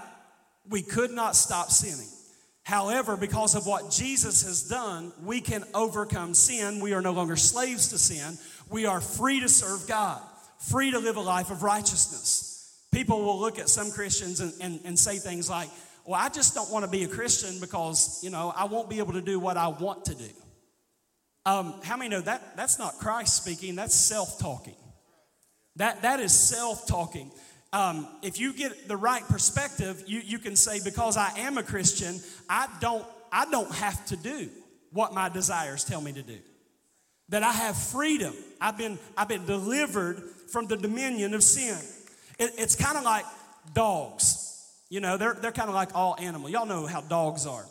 We 0.68 0.82
could 0.82 1.12
not 1.12 1.34
stop 1.34 1.70
sinning. 1.70 2.10
However, 2.68 3.16
because 3.16 3.54
of 3.54 3.66
what 3.66 3.90
Jesus 3.90 4.42
has 4.42 4.68
done, 4.68 5.10
we 5.24 5.40
can 5.40 5.64
overcome 5.72 6.34
sin. 6.34 6.80
We 6.80 6.92
are 6.92 7.00
no 7.00 7.12
longer 7.12 7.34
slaves 7.34 7.88
to 7.88 7.98
sin. 7.98 8.36
We 8.68 8.84
are 8.84 9.00
free 9.00 9.40
to 9.40 9.48
serve 9.48 9.88
God, 9.88 10.20
free 10.58 10.90
to 10.90 10.98
live 10.98 11.16
a 11.16 11.22
life 11.22 11.50
of 11.50 11.62
righteousness. 11.62 12.78
People 12.92 13.24
will 13.24 13.40
look 13.40 13.58
at 13.58 13.70
some 13.70 13.90
Christians 13.90 14.40
and, 14.40 14.52
and, 14.60 14.80
and 14.84 14.98
say 14.98 15.16
things 15.16 15.48
like, 15.48 15.70
Well, 16.04 16.20
I 16.20 16.28
just 16.28 16.54
don't 16.54 16.70
want 16.70 16.84
to 16.84 16.90
be 16.90 17.04
a 17.04 17.08
Christian 17.08 17.58
because, 17.58 18.22
you 18.22 18.28
know, 18.28 18.52
I 18.54 18.66
won't 18.66 18.90
be 18.90 18.98
able 18.98 19.14
to 19.14 19.22
do 19.22 19.40
what 19.40 19.56
I 19.56 19.68
want 19.68 20.04
to 20.04 20.14
do. 20.14 20.28
Um, 21.46 21.72
how 21.82 21.96
many 21.96 22.10
know 22.10 22.20
that 22.20 22.54
that's 22.54 22.78
not 22.78 22.98
Christ 22.98 23.34
speaking, 23.34 23.76
that's 23.76 23.94
self 23.94 24.38
talking. 24.38 24.76
That, 25.76 26.02
that 26.02 26.20
is 26.20 26.38
self 26.38 26.86
talking. 26.86 27.30
Um, 27.72 28.08
if 28.22 28.40
you 28.40 28.52
get 28.52 28.88
the 28.88 28.96
right 28.96 29.22
perspective, 29.28 30.02
you, 30.06 30.20
you 30.24 30.38
can 30.38 30.56
say, 30.56 30.80
because 30.82 31.16
I 31.16 31.30
am 31.38 31.58
a 31.58 31.62
Christian, 31.62 32.20
I 32.48 32.68
don't, 32.80 33.04
I 33.30 33.50
don't 33.50 33.70
have 33.74 34.04
to 34.06 34.16
do 34.16 34.48
what 34.90 35.12
my 35.12 35.28
desires 35.28 35.84
tell 35.84 36.00
me 36.00 36.12
to 36.12 36.22
do. 36.22 36.38
That 37.28 37.42
I 37.42 37.52
have 37.52 37.76
freedom. 37.76 38.34
I've 38.58 38.78
been, 38.78 38.98
I've 39.16 39.28
been 39.28 39.44
delivered 39.44 40.22
from 40.50 40.66
the 40.66 40.78
dominion 40.78 41.34
of 41.34 41.42
sin. 41.42 41.78
It, 42.38 42.52
it's 42.56 42.74
kind 42.74 42.96
of 42.96 43.04
like 43.04 43.26
dogs. 43.74 44.46
You 44.88 45.00
know, 45.00 45.18
they're, 45.18 45.34
they're 45.34 45.52
kind 45.52 45.68
of 45.68 45.74
like 45.74 45.94
all 45.94 46.16
animals. 46.18 46.50
Y'all 46.50 46.64
know 46.64 46.86
how 46.86 47.02
dogs 47.02 47.46
are. 47.46 47.66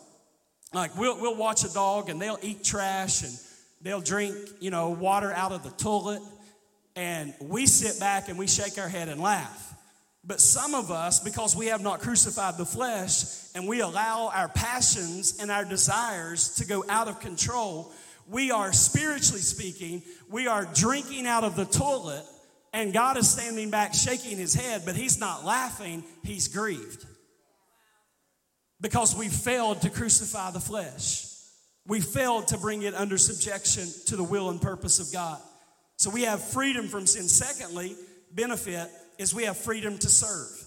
Like, 0.72 0.96
we'll, 0.96 1.20
we'll 1.20 1.36
watch 1.36 1.64
a 1.64 1.72
dog 1.72 2.08
and 2.08 2.20
they'll 2.20 2.38
eat 2.40 2.62
trash 2.62 3.22
and 3.22 3.32
they'll 3.82 4.00
drink, 4.00 4.36
you 4.60 4.70
know, 4.70 4.90
water 4.90 5.32
out 5.32 5.50
of 5.50 5.64
the 5.64 5.70
toilet. 5.70 6.22
And 6.94 7.34
we 7.40 7.66
sit 7.66 7.98
back 7.98 8.28
and 8.28 8.38
we 8.38 8.46
shake 8.46 8.78
our 8.78 8.88
head 8.88 9.08
and 9.08 9.20
laugh. 9.20 9.67
But 10.24 10.40
some 10.40 10.74
of 10.74 10.90
us, 10.90 11.20
because 11.20 11.56
we 11.56 11.66
have 11.66 11.80
not 11.80 12.00
crucified 12.00 12.58
the 12.58 12.66
flesh 12.66 13.24
and 13.54 13.66
we 13.66 13.80
allow 13.80 14.30
our 14.34 14.48
passions 14.48 15.38
and 15.40 15.50
our 15.50 15.64
desires 15.64 16.56
to 16.56 16.66
go 16.66 16.84
out 16.88 17.08
of 17.08 17.20
control, 17.20 17.92
we 18.28 18.50
are 18.50 18.72
spiritually 18.72 19.40
speaking, 19.40 20.02
we 20.28 20.46
are 20.46 20.68
drinking 20.74 21.26
out 21.26 21.44
of 21.44 21.56
the 21.56 21.64
toilet, 21.64 22.24
and 22.74 22.92
God 22.92 23.16
is 23.16 23.30
standing 23.30 23.70
back 23.70 23.94
shaking 23.94 24.36
his 24.36 24.54
head, 24.54 24.82
but 24.84 24.96
he's 24.96 25.18
not 25.18 25.44
laughing, 25.44 26.04
he's 26.22 26.48
grieved. 26.48 27.06
Because 28.80 29.16
we 29.16 29.28
failed 29.28 29.80
to 29.82 29.90
crucify 29.90 30.50
the 30.50 30.60
flesh. 30.60 31.24
We 31.86 32.00
failed 32.00 32.48
to 32.48 32.58
bring 32.58 32.82
it 32.82 32.94
under 32.94 33.16
subjection 33.16 33.88
to 34.06 34.16
the 34.16 34.22
will 34.22 34.50
and 34.50 34.60
purpose 34.60 35.00
of 35.00 35.10
God. 35.10 35.40
So 35.96 36.10
we 36.10 36.22
have 36.22 36.42
freedom 36.42 36.86
from 36.86 37.06
sin. 37.06 37.22
Secondly, 37.22 37.96
benefit 38.30 38.88
is 39.18 39.34
we 39.34 39.44
have 39.44 39.56
freedom 39.56 39.98
to 39.98 40.08
serve. 40.08 40.64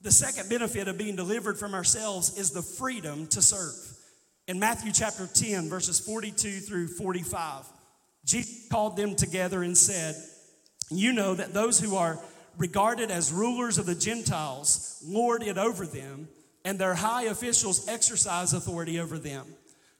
The 0.00 0.12
second 0.12 0.48
benefit 0.48 0.86
of 0.86 0.96
being 0.96 1.16
delivered 1.16 1.58
from 1.58 1.74
ourselves 1.74 2.38
is 2.38 2.52
the 2.52 2.62
freedom 2.62 3.26
to 3.28 3.42
serve. 3.42 3.74
In 4.46 4.60
Matthew 4.60 4.92
chapter 4.92 5.26
10, 5.26 5.68
verses 5.68 6.00
42 6.00 6.60
through 6.60 6.88
45, 6.88 7.66
Jesus 8.24 8.68
called 8.70 8.96
them 8.96 9.16
together 9.16 9.62
and 9.62 9.76
said, 9.76 10.14
You 10.90 11.12
know 11.12 11.34
that 11.34 11.52
those 11.52 11.80
who 11.80 11.96
are 11.96 12.18
regarded 12.56 13.10
as 13.10 13.32
rulers 13.32 13.78
of 13.78 13.86
the 13.86 13.94
Gentiles 13.94 15.02
lord 15.04 15.42
it 15.42 15.58
over 15.58 15.84
them, 15.84 16.28
and 16.64 16.78
their 16.78 16.94
high 16.94 17.24
officials 17.24 17.88
exercise 17.88 18.52
authority 18.52 19.00
over 19.00 19.18
them. 19.18 19.46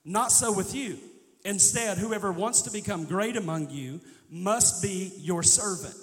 Not 0.04 0.32
so 0.32 0.52
with 0.52 0.74
you. 0.74 0.98
Instead, 1.44 1.98
whoever 1.98 2.30
wants 2.30 2.62
to 2.62 2.70
become 2.70 3.04
great 3.04 3.36
among 3.36 3.70
you 3.70 4.00
must 4.30 4.82
be 4.82 5.12
your 5.18 5.42
servant. 5.42 5.94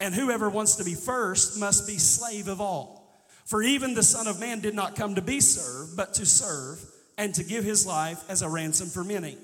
And 0.00 0.14
whoever 0.14 0.48
wants 0.48 0.76
to 0.76 0.84
be 0.84 0.94
first 0.94 1.58
must 1.58 1.86
be 1.86 1.98
slave 1.98 2.48
of 2.48 2.60
all. 2.60 2.98
For 3.44 3.62
even 3.62 3.94
the 3.94 4.02
Son 4.02 4.26
of 4.26 4.38
Man 4.38 4.60
did 4.60 4.74
not 4.74 4.94
come 4.94 5.14
to 5.16 5.22
be 5.22 5.40
served, 5.40 5.96
but 5.96 6.14
to 6.14 6.26
serve 6.26 6.84
and 7.16 7.34
to 7.34 7.42
give 7.42 7.64
his 7.64 7.86
life 7.86 8.22
as 8.28 8.42
a 8.42 8.48
ransom 8.48 8.88
for 8.88 9.02
many. 9.02 9.36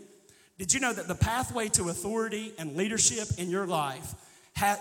Did 0.58 0.72
you 0.72 0.78
know 0.78 0.92
that 0.92 1.08
the 1.08 1.14
pathway 1.14 1.68
to 1.70 1.88
authority 1.88 2.52
and 2.58 2.76
leadership 2.76 3.26
in 3.38 3.50
your 3.50 3.66
life, 3.66 4.14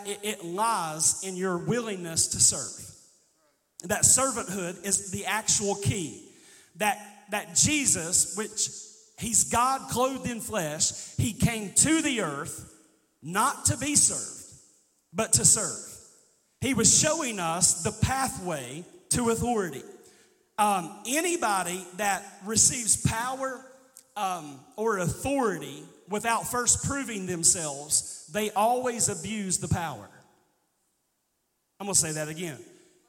it 0.05 0.43
lies 0.45 1.23
in 1.23 1.35
your 1.35 1.57
willingness 1.57 2.27
to 2.27 2.39
serve? 2.39 2.89
That 3.87 4.03
servanthood 4.03 4.85
is 4.85 5.09
the 5.11 5.25
actual 5.25 5.75
key. 5.75 6.21
That, 6.75 6.99
that 7.31 7.55
Jesus, 7.55 8.37
which 8.37 8.69
he's 9.17 9.45
God 9.45 9.89
clothed 9.89 10.29
in 10.29 10.39
flesh, 10.39 11.15
he 11.15 11.33
came 11.33 11.71
to 11.73 12.01
the 12.01 12.21
earth 12.21 12.71
not 13.23 13.65
to 13.65 13.77
be 13.77 13.95
served 13.95 14.42
but 15.15 15.33
to 15.33 15.45
serve. 15.45 15.89
He 16.61 16.73
was 16.73 16.97
showing 16.97 17.39
us 17.39 17.83
the 17.83 17.91
pathway 17.91 18.85
to 19.09 19.29
authority. 19.29 19.83
Um, 20.57 20.91
anybody 21.07 21.85
that 21.97 22.23
receives 22.45 22.97
power 22.97 23.59
um, 24.15 24.59
or 24.75 24.99
authority 24.99 25.83
without 26.09 26.47
first 26.47 26.85
proving 26.85 27.25
themselves, 27.25 28.29
they 28.31 28.51
always 28.51 29.09
abuse 29.09 29.57
the 29.57 29.67
power. 29.67 30.09
I'm 31.79 31.87
going 31.87 31.95
to 31.95 31.99
say 31.99 32.13
that 32.13 32.29
again. 32.29 32.57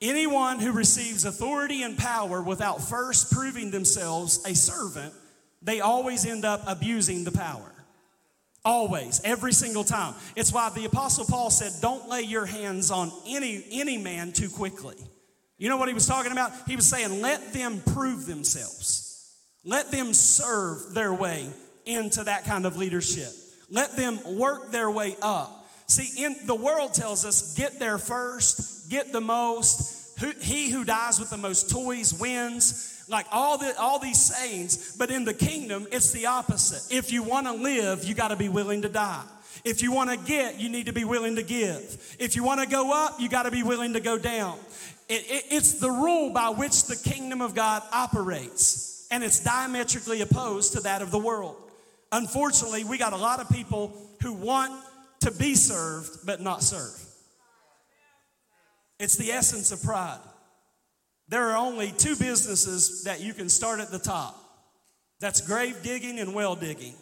Anyone 0.01 0.59
who 0.59 0.73
receives 0.73 1.25
authority 1.25 1.83
and 1.83 1.97
power 1.97 2.43
without 2.43 2.83
first 2.83 3.33
proving 3.33 3.71
themselves 3.71 4.45
a 4.45 4.55
servant, 4.55 5.15
they 5.63 5.81
always 5.81 6.27
end 6.27 6.45
up 6.45 6.63
abusing 6.67 7.25
the 7.25 7.33
power. 7.33 7.74
Always, 8.65 9.21
every 9.25 9.53
single 9.53 9.85
time. 9.85 10.15
It's 10.37 10.53
why 10.53 10.71
the 10.71 10.87
Apostle 10.87 11.27
Paul 11.27 11.51
said, 11.51 11.73
Don't 11.83 12.09
lay 12.09 12.23
your 12.23 12.47
hands 12.47 12.91
on 12.91 13.13
any, 13.27 13.63
any 13.71 13.99
man 13.99 14.33
too 14.33 14.49
quickly. 14.49 14.97
You 15.59 15.69
know 15.69 15.77
what 15.77 15.89
he 15.89 15.95
was 15.95 16.07
talking 16.07 16.33
about? 16.33 16.53
He 16.67 16.75
was 16.75 16.87
saying, 16.87 17.21
Let 17.21 17.53
them 17.53 17.83
prove 17.93 18.27
themselves, 18.27 19.37
let 19.65 19.91
them 19.91 20.15
serve 20.15 20.95
their 20.95 21.13
way 21.13 21.47
into 21.85 22.25
that 22.25 22.47
kind 22.47 22.65
of 22.65 22.79
leadership, 22.79 23.31
let 23.71 23.97
them 23.97 24.19
work 24.39 24.71
their 24.71 24.91
way 24.91 25.17
up. 25.21 25.61
See, 25.87 26.25
in 26.25 26.35
the 26.47 26.55
world 26.55 26.95
tells 26.95 27.27
us, 27.27 27.55
get 27.57 27.79
there 27.79 27.99
first, 27.99 28.91
get 28.91 29.13
the 29.13 29.21
most. 29.21 30.19
Who, 30.21 30.33
he 30.41 30.71
who 30.71 30.85
dies 30.85 31.19
with 31.19 31.29
the 31.29 31.37
most 31.37 31.71
toys 31.71 32.15
wins 32.19 32.94
like 33.09 33.27
all 33.33 33.59
the 33.59 33.75
all 33.79 33.99
these 33.99 34.21
sayings 34.21 34.97
but 34.97 35.11
in 35.11 35.25
the 35.25 35.35
kingdom 35.35 35.87
it's 35.93 36.13
the 36.13 36.27
opposite. 36.27 36.95
If 36.95 37.13
you 37.13 37.23
want 37.23 37.47
to 37.47 37.53
live 37.53 38.05
you 38.05 38.15
got 38.15 38.29
to 38.29 38.37
be 38.37 38.49
willing 38.49 38.83
to 38.83 38.89
die. 38.89 39.23
If 39.65 39.83
you 39.83 39.93
want 39.93 40.11
to 40.11 40.17
get 40.17 40.61
you 40.61 40.69
need 40.69 40.87
to 40.87 40.93
be 40.93 41.05
willing 41.05 41.37
to 41.37 41.43
give. 41.43 42.17
If 42.19 42.37
you 42.37 42.45
want 42.45 42.61
to 42.61 42.67
go 42.67 42.93
up 42.93 43.21
you 43.21 43.29
got 43.29 43.45
to 43.45 43.51
be 43.51 43.63
willing 43.63 43.95
to 43.95 44.01
go 44.01 44.19
down. 44.19 44.59
It, 45.09 45.23
it, 45.31 45.45
it's 45.51 45.75
the 45.75 45.91
rule 45.91 46.31
by 46.31 46.49
which 46.49 46.85
the 46.85 46.97
kingdom 46.97 47.41
of 47.41 47.55
god 47.55 47.83
operates 47.93 49.07
and 49.11 49.23
it's 49.23 49.41
diametrically 49.41 50.23
opposed 50.23 50.73
to 50.73 50.81
that 50.81 51.03
of 51.03 51.11
the 51.11 51.19
world. 51.19 51.57
Unfortunately 52.13 52.85
we 52.85 52.99
got 52.99 53.13
a 53.13 53.19
lot 53.19 53.41
of 53.41 53.49
people 53.51 53.97
who 54.23 54.33
want 54.33 54.73
to 55.21 55.31
be 55.31 55.55
served 55.55 56.27
but 56.27 56.41
not 56.41 56.63
serve. 56.63 57.01
It's 58.99 59.17
the 59.17 59.33
essence 59.33 59.73
of 59.73 59.83
pride 59.83 60.21
there 61.29 61.51
are 61.51 61.57
only 61.57 61.91
two 61.91 62.17
businesses 62.17 63.05
that 63.05 63.21
you 63.21 63.33
can 63.33 63.49
start 63.49 63.81
at 63.81 63.91
the 63.91 63.99
top 63.99 64.37
that's 65.21 65.41
grave 65.41 65.83
digging 65.83 66.19
and 66.19 66.35
well 66.35 66.55
digging. 66.55 66.95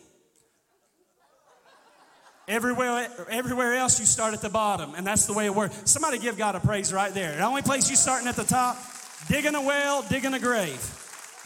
Everywhere, 2.49 3.09
everywhere 3.31 3.75
else, 3.75 4.01
you 4.01 4.07
start 4.07 4.35
at 4.35 4.41
the 4.41 4.49
bottom, 4.49 4.95
and 4.97 5.07
that's 5.07 5.27
the 5.27 5.33
way 5.33 5.47
it 5.47 5.55
works. 5.55 5.91
Somebody 5.91 6.19
give 6.19 6.37
God 6.37 6.57
a 6.57 6.61
praise 6.61 6.93
right 6.93 7.13
there. 7.15 7.37
The 7.37 7.45
only 7.45 7.63
place 7.63 7.89
you 7.89 7.97
starting 7.97 8.29
at 8.29 8.35
the 8.35 8.45
top, 8.45 8.77
digging 9.29 9.55
a 9.55 9.61
well, 9.61 10.03
digging 10.03 10.35
a 10.35 10.41
grave. 10.41 10.81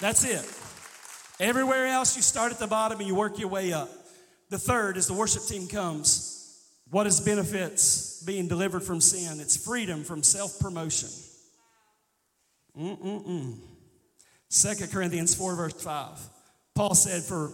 That's 0.01 0.24
it. 0.24 0.45
Everywhere 1.39 1.87
else, 1.87 2.16
you 2.16 2.22
start 2.22 2.51
at 2.51 2.59
the 2.59 2.66
bottom 2.66 2.99
and 2.99 3.07
you 3.07 3.14
work 3.14 3.39
your 3.39 3.49
way 3.49 3.72
up. 3.72 3.91
The 4.49 4.59
third, 4.59 4.97
as 4.97 5.07
the 5.07 5.14
worship 5.14 5.43
team 5.45 5.68
comes, 5.68 6.33
what 6.91 7.07
is 7.07 7.20
benefits 7.20 8.22
being 8.22 8.49
delivered 8.49 8.83
from 8.83 9.01
sin? 9.01 9.41
It's 9.41 9.57
freedom 9.57 10.03
from 10.03 10.22
self 10.22 10.59
promotion. 10.61 11.11
Mm-mm-mm. 12.79 13.59
2 14.51 14.87
Corinthians 14.93 15.35
4, 15.35 15.57
verse 15.57 15.83
5. 15.83 16.18
Paul 16.74 16.95
said, 16.95 17.22
For 17.22 17.53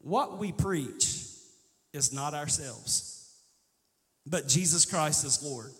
what 0.00 0.38
we 0.38 0.52
preach 0.52 1.22
is 1.92 2.12
not 2.12 2.34
ourselves, 2.34 3.32
but 4.26 4.48
Jesus 4.48 4.84
Christ 4.84 5.24
is 5.24 5.42
Lord, 5.42 5.70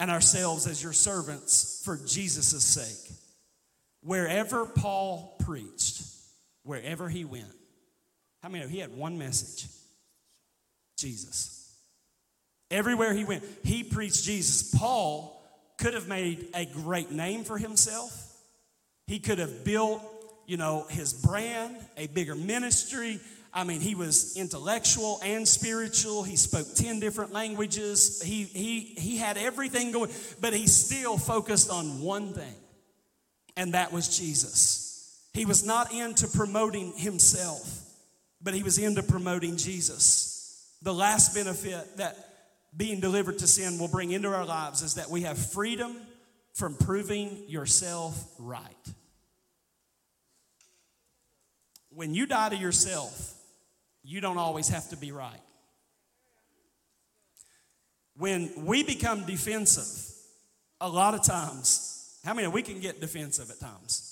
and 0.00 0.10
ourselves 0.10 0.66
as 0.66 0.82
your 0.82 0.92
servants 0.92 1.82
for 1.84 1.98
Jesus' 2.06 2.64
sake. 2.64 3.16
Wherever 4.02 4.66
Paul 4.66 5.36
preached, 5.44 6.02
wherever 6.62 7.08
he 7.08 7.24
went, 7.24 7.52
how 8.42 8.50
many 8.50 8.64
know 8.64 8.70
he 8.70 8.78
had 8.78 8.94
one 8.94 9.18
message? 9.18 9.70
Jesus. 10.98 11.74
Everywhere 12.70 13.14
he 13.14 13.24
went, 13.24 13.42
he 13.62 13.82
preached 13.82 14.24
Jesus. 14.24 14.74
Paul 14.78 15.33
could 15.78 15.94
have 15.94 16.08
made 16.08 16.48
a 16.54 16.64
great 16.66 17.10
name 17.10 17.44
for 17.44 17.58
himself. 17.58 18.32
He 19.06 19.18
could 19.18 19.38
have 19.38 19.64
built, 19.64 20.02
you 20.46 20.56
know, 20.56 20.86
his 20.88 21.12
brand, 21.12 21.76
a 21.96 22.06
bigger 22.06 22.34
ministry. 22.34 23.20
I 23.52 23.64
mean, 23.64 23.80
he 23.80 23.94
was 23.94 24.36
intellectual 24.36 25.20
and 25.22 25.46
spiritual. 25.46 26.24
He 26.24 26.36
spoke 26.36 26.74
10 26.74 27.00
different 27.00 27.32
languages. 27.32 28.20
He, 28.22 28.44
he, 28.44 28.80
he 28.80 29.16
had 29.16 29.36
everything 29.36 29.92
going, 29.92 30.10
but 30.40 30.54
he 30.54 30.66
still 30.66 31.18
focused 31.18 31.70
on 31.70 32.00
one 32.00 32.32
thing, 32.32 32.54
and 33.56 33.74
that 33.74 33.92
was 33.92 34.18
Jesus. 34.18 34.84
He 35.34 35.44
was 35.44 35.64
not 35.64 35.92
into 35.92 36.26
promoting 36.28 36.92
himself, 36.96 37.82
but 38.42 38.54
he 38.54 38.62
was 38.62 38.78
into 38.78 39.02
promoting 39.02 39.56
Jesus. 39.56 40.76
The 40.82 40.94
last 40.94 41.34
benefit 41.34 41.96
that 41.98 42.23
being 42.76 43.00
delivered 43.00 43.38
to 43.38 43.46
sin 43.46 43.78
will 43.78 43.88
bring 43.88 44.10
into 44.10 44.28
our 44.34 44.44
lives 44.44 44.82
is 44.82 44.94
that 44.94 45.10
we 45.10 45.22
have 45.22 45.38
freedom 45.38 45.96
from 46.54 46.74
proving 46.74 47.44
yourself 47.48 48.32
right. 48.38 48.74
When 51.90 52.14
you 52.14 52.26
die 52.26 52.48
to 52.48 52.56
yourself, 52.56 53.34
you 54.02 54.20
don't 54.20 54.38
always 54.38 54.68
have 54.68 54.88
to 54.90 54.96
be 54.96 55.12
right. 55.12 55.40
When 58.16 58.52
we 58.64 58.82
become 58.82 59.24
defensive, 59.24 60.12
a 60.80 60.88
lot 60.88 61.14
of 61.14 61.22
times, 61.22 62.18
how 62.24 62.34
many 62.34 62.46
of 62.46 62.52
we 62.52 62.62
can 62.62 62.80
get 62.80 63.00
defensive 63.00 63.50
at 63.50 63.60
times? 63.60 64.10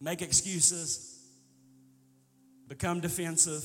Make 0.00 0.22
excuses, 0.22 1.20
become 2.68 3.00
defensive 3.00 3.64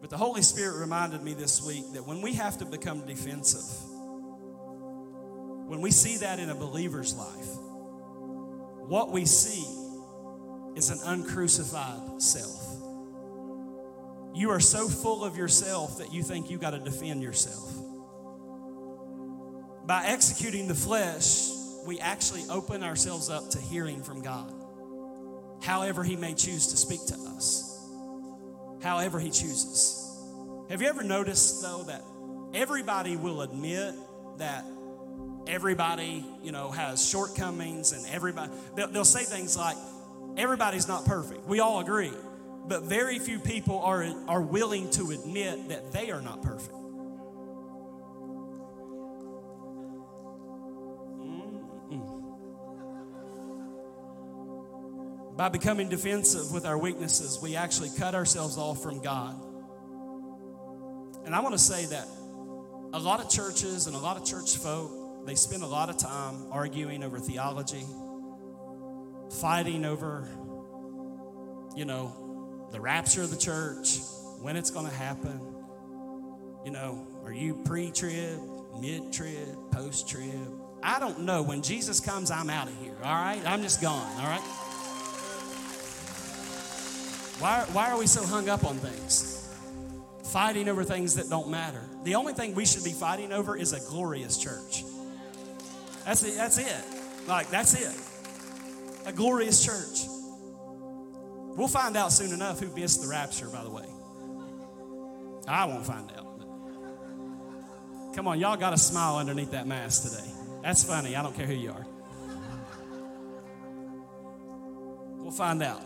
but 0.00 0.10
the 0.10 0.16
Holy 0.16 0.42
Spirit 0.42 0.78
reminded 0.78 1.22
me 1.22 1.34
this 1.34 1.62
week 1.62 1.92
that 1.92 2.06
when 2.06 2.22
we 2.22 2.34
have 2.34 2.58
to 2.58 2.64
become 2.64 3.04
defensive, 3.04 3.84
when 5.66 5.80
we 5.80 5.90
see 5.90 6.18
that 6.18 6.38
in 6.38 6.50
a 6.50 6.54
believer's 6.54 7.14
life, 7.14 7.48
what 8.88 9.10
we 9.10 9.26
see 9.26 9.66
is 10.76 10.90
an 10.90 11.00
uncrucified 11.04 12.22
self. 12.22 12.64
You 14.34 14.50
are 14.50 14.60
so 14.60 14.88
full 14.88 15.24
of 15.24 15.36
yourself 15.36 15.98
that 15.98 16.12
you 16.12 16.22
think 16.22 16.48
you 16.48 16.58
got 16.58 16.70
to 16.70 16.78
defend 16.78 17.22
yourself. 17.22 17.74
By 19.84 20.04
executing 20.06 20.68
the 20.68 20.74
flesh, 20.74 21.48
we 21.86 21.98
actually 21.98 22.44
open 22.48 22.84
ourselves 22.84 23.30
up 23.30 23.50
to 23.50 23.60
hearing 23.60 24.02
from 24.02 24.22
God, 24.22 24.54
however, 25.60 26.04
He 26.04 26.14
may 26.14 26.34
choose 26.34 26.68
to 26.68 26.76
speak 26.76 27.04
to 27.06 27.14
us 27.36 27.77
however 28.82 29.18
He 29.18 29.30
chooses. 29.30 30.04
Have 30.70 30.82
you 30.82 30.88
ever 30.88 31.02
noticed, 31.02 31.62
though, 31.62 31.84
that 31.84 32.02
everybody 32.54 33.16
will 33.16 33.42
admit 33.42 33.94
that 34.38 34.64
everybody, 35.46 36.24
you 36.42 36.52
know, 36.52 36.70
has 36.70 37.06
shortcomings 37.06 37.92
and 37.92 38.06
everybody, 38.14 38.52
they'll, 38.76 38.88
they'll 38.88 39.04
say 39.04 39.24
things 39.24 39.56
like, 39.56 39.76
everybody's 40.36 40.86
not 40.86 41.04
perfect. 41.04 41.46
We 41.46 41.60
all 41.60 41.80
agree. 41.80 42.12
But 42.66 42.82
very 42.82 43.18
few 43.18 43.38
people 43.38 43.80
are, 43.80 44.06
are 44.28 44.42
willing 44.42 44.90
to 44.90 45.10
admit 45.10 45.70
that 45.70 45.90
they 45.92 46.10
are 46.10 46.20
not 46.20 46.42
perfect. 46.42 46.77
By 55.38 55.48
becoming 55.48 55.88
defensive 55.88 56.50
with 56.50 56.66
our 56.66 56.76
weaknesses, 56.76 57.38
we 57.40 57.54
actually 57.54 57.90
cut 57.96 58.16
ourselves 58.16 58.58
off 58.58 58.82
from 58.82 59.00
God. 59.00 59.40
And 61.24 61.32
I 61.32 61.38
want 61.38 61.52
to 61.52 61.60
say 61.60 61.84
that 61.86 62.08
a 62.92 62.98
lot 62.98 63.20
of 63.20 63.30
churches 63.30 63.86
and 63.86 63.94
a 63.94 64.00
lot 64.00 64.16
of 64.16 64.24
church 64.24 64.56
folk, 64.56 65.26
they 65.26 65.36
spend 65.36 65.62
a 65.62 65.66
lot 65.66 65.90
of 65.90 65.96
time 65.96 66.50
arguing 66.50 67.04
over 67.04 67.20
theology, 67.20 67.86
fighting 69.40 69.84
over, 69.84 70.28
you 71.76 71.84
know, 71.84 72.66
the 72.72 72.80
rapture 72.80 73.22
of 73.22 73.30
the 73.30 73.36
church, 73.36 74.00
when 74.40 74.56
it's 74.56 74.72
going 74.72 74.86
to 74.86 74.94
happen. 74.94 75.40
You 76.64 76.72
know, 76.72 77.06
are 77.24 77.32
you 77.32 77.62
pre 77.64 77.92
trib, 77.92 78.40
mid 78.80 79.12
trib, 79.12 79.70
post 79.70 80.08
trib? 80.08 80.50
I 80.82 80.98
don't 80.98 81.20
know. 81.20 81.42
When 81.42 81.62
Jesus 81.62 82.00
comes, 82.00 82.32
I'm 82.32 82.50
out 82.50 82.66
of 82.66 82.76
here, 82.82 82.96
all 83.04 83.14
right? 83.14 83.40
I'm 83.46 83.62
just 83.62 83.80
gone, 83.80 84.20
all 84.20 84.26
right? 84.26 84.67
Why, 87.38 87.64
why 87.72 87.90
are 87.90 87.98
we 87.98 88.06
so 88.06 88.24
hung 88.24 88.48
up 88.48 88.64
on 88.64 88.76
things? 88.76 89.34
Fighting 90.24 90.68
over 90.68 90.84
things 90.84 91.14
that 91.14 91.30
don't 91.30 91.48
matter. 91.48 91.82
The 92.04 92.16
only 92.16 92.32
thing 92.32 92.54
we 92.54 92.66
should 92.66 92.84
be 92.84 92.90
fighting 92.90 93.32
over 93.32 93.56
is 93.56 93.72
a 93.72 93.80
glorious 93.90 94.36
church. 94.38 94.84
That's 96.04 96.22
it. 96.24 96.36
That's 96.36 96.58
it. 96.58 96.84
Like, 97.26 97.48
that's 97.50 97.74
it. 97.74 97.94
A 99.06 99.12
glorious 99.12 99.64
church. 99.64 100.08
We'll 101.56 101.68
find 101.68 101.96
out 101.96 102.12
soon 102.12 102.32
enough 102.32 102.60
who 102.60 102.74
missed 102.74 103.02
the 103.02 103.08
rapture, 103.08 103.48
by 103.48 103.62
the 103.62 103.70
way. 103.70 103.86
I 105.46 105.64
won't 105.64 105.86
find 105.86 106.10
out. 106.16 106.26
Come 108.14 108.26
on, 108.26 108.38
y'all 108.40 108.56
got 108.56 108.72
a 108.72 108.78
smile 108.78 109.16
underneath 109.16 109.52
that 109.52 109.66
mask 109.66 110.10
today. 110.10 110.28
That's 110.62 110.82
funny. 110.84 111.14
I 111.14 111.22
don't 111.22 111.34
care 111.36 111.46
who 111.46 111.54
you 111.54 111.70
are. 111.70 111.86
We'll 115.18 115.30
find 115.30 115.62
out. 115.62 115.82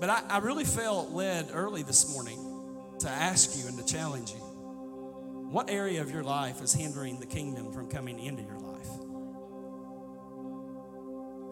But 0.00 0.10
I, 0.10 0.22
I 0.28 0.38
really 0.38 0.64
felt 0.64 1.10
led 1.10 1.50
early 1.52 1.82
this 1.82 2.12
morning 2.12 2.38
to 3.00 3.08
ask 3.08 3.56
you 3.58 3.68
and 3.68 3.78
to 3.78 3.84
challenge 3.84 4.30
you. 4.32 4.38
What 5.50 5.70
area 5.70 6.00
of 6.02 6.10
your 6.10 6.24
life 6.24 6.62
is 6.62 6.72
hindering 6.72 7.20
the 7.20 7.26
kingdom 7.26 7.72
from 7.72 7.88
coming 7.88 8.18
into 8.18 8.42
your 8.42 8.58
life? 8.58 8.88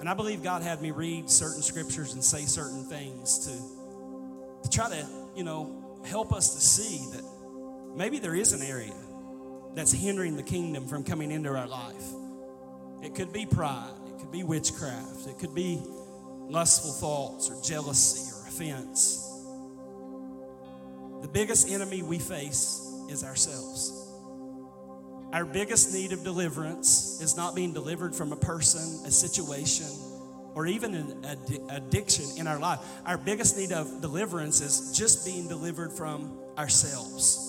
And 0.01 0.09
I 0.09 0.15
believe 0.15 0.43
God 0.43 0.63
had 0.63 0.83
me 0.83 0.91
read 0.91 1.31
certain 1.31 1.63
scriptures 1.63 2.15
and 2.15 2.25
say 2.25 2.45
certain 2.45 2.85
things 2.85 3.47
to, 3.47 4.65
to 4.65 4.77
try 4.77 4.89
to, 4.89 5.07
you 5.37 5.45
know, 5.45 6.01
help 6.05 6.33
us 6.33 6.55
to 6.55 6.61
see 6.61 7.07
that 7.13 7.23
maybe 7.95 8.19
there 8.19 8.35
is 8.35 8.53
an 8.53 8.63
area 8.63 8.95
that's 9.75 9.93
hindering 9.93 10.37
the 10.37 10.43
kingdom 10.43 10.89
from 10.89 11.05
coming 11.05 11.31
into 11.31 11.51
our 11.51 11.69
life. 11.69 12.05
It 13.05 13.15
could 13.15 13.33
be 13.33 13.47
pride, 13.47 13.95
it 14.09 14.19
could 14.19 14.33
be 14.33 14.43
witchcraft, 14.43 15.29
it 15.29 15.39
could 15.39 15.55
be 15.55 15.81
lustful 16.49 16.93
thoughts 16.93 17.49
or 17.49 17.63
jealousy 17.63 18.32
offense. 18.53 19.29
The 21.23 21.29
biggest 21.29 21.71
enemy 21.71 22.03
we 22.03 22.19
face 22.19 22.87
is 23.09 23.25
ourselves. 23.25 23.99
Our 25.33 25.47
biggest 25.47 25.95
need 25.95 26.13
of 26.13 26.25
deliverance 26.25 27.21
is 27.23 27.37
not 27.37 27.55
being 27.55 27.73
delivered 27.73 28.15
from 28.15 28.33
a 28.33 28.37
person, 28.37 29.07
a 29.07 29.11
situation, 29.11 29.87
or 30.55 30.67
even 30.67 30.95
an 30.95 31.25
ad- 31.25 31.61
addiction 31.71 32.27
in 32.37 32.47
our 32.47 32.59
life. 32.59 32.81
Our 33.07 33.17
biggest 33.17 33.57
need 33.57 33.73
of 33.73 34.03
deliverance 34.03 34.61
is 34.61 34.97
just 34.97 35.25
being 35.25 35.49
delivered 35.49 35.93
from 35.93 36.39
ourselves. 36.59 37.49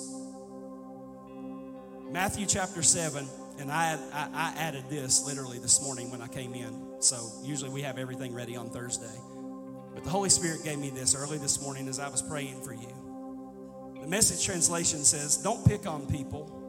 Matthew 2.10 2.46
chapter 2.46 2.82
7, 2.82 3.28
and 3.60 3.70
I, 3.70 3.98
I, 4.14 4.30
I 4.34 4.54
added 4.58 4.86
this 4.90 5.26
literally 5.26 5.60
this 5.60 5.84
morning 5.84 6.10
when 6.10 6.22
I 6.22 6.28
came 6.28 6.54
in. 6.54 7.02
So 7.02 7.28
usually 7.44 7.72
we 7.72 7.82
have 7.82 7.98
everything 7.98 8.34
ready 8.34 8.56
on 8.56 8.70
Thursday. 8.70 9.20
But 9.94 10.04
the 10.04 10.10
Holy 10.10 10.30
Spirit 10.30 10.64
gave 10.64 10.80
me 10.80 10.90
this 10.90 11.16
early 11.16 11.38
this 11.38 11.62
morning 11.62 11.88
as 11.88 12.00
I 12.00 12.10
was 12.10 12.22
praying 12.22 12.62
for 12.64 12.74
you. 12.74 13.04
The 14.02 14.08
message 14.08 14.46
translation 14.46 15.04
says, 15.04 15.38
Don't 15.38 15.66
pick 15.66 15.88
on 15.88 16.08
people. 16.08 16.60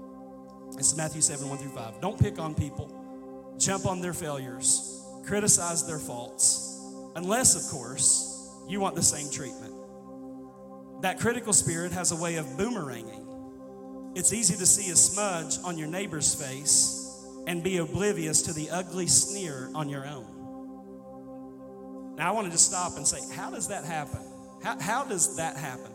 It's 0.79 0.97
Matthew 0.97 1.21
7, 1.21 1.49
1 1.49 1.59
through 1.59 1.71
5. 1.71 2.01
Don't 2.01 2.19
pick 2.19 2.39
on 2.39 2.55
people, 2.55 3.55
jump 3.59 3.87
on 3.87 4.01
their 4.01 4.13
failures, 4.13 5.05
criticize 5.25 5.87
their 5.87 5.99
faults, 5.99 6.81
unless, 7.17 7.55
of 7.55 7.71
course, 7.73 8.51
you 8.69 8.81
want 8.81 8.95
the 8.95 9.03
same 9.03 9.31
treatment. 9.31 9.75
That 11.03 11.19
critical 11.21 11.53
spirit 11.53 11.93
has 11.93 12.13
a 12.13 12.17
way 12.17 12.37
of 12.37 12.47
boomeranging. 12.47 14.17
It's 14.17 14.33
easy 14.33 14.57
to 14.57 14.67
see 14.67 14.91
a 14.91 14.97
smudge 14.97 15.59
on 15.65 15.77
your 15.77 15.89
neighbor's 15.89 16.35
face 16.35 17.27
and 17.47 17.63
be 17.63 17.79
oblivious 17.79 18.43
to 18.43 18.53
the 18.53 18.71
ugly 18.71 19.07
sneer 19.07 19.71
on 19.75 19.89
your 19.89 20.07
own. 20.07 20.34
Now, 22.17 22.29
I 22.29 22.31
wanted 22.33 22.49
to 22.49 22.55
just 22.55 22.67
stop 22.67 22.97
and 22.97 23.07
say, 23.07 23.19
how 23.35 23.51
does 23.51 23.69
that 23.69 23.85
happen? 23.85 24.21
How, 24.63 24.79
how 24.79 25.05
does 25.05 25.37
that 25.37 25.57
happen? 25.57 25.91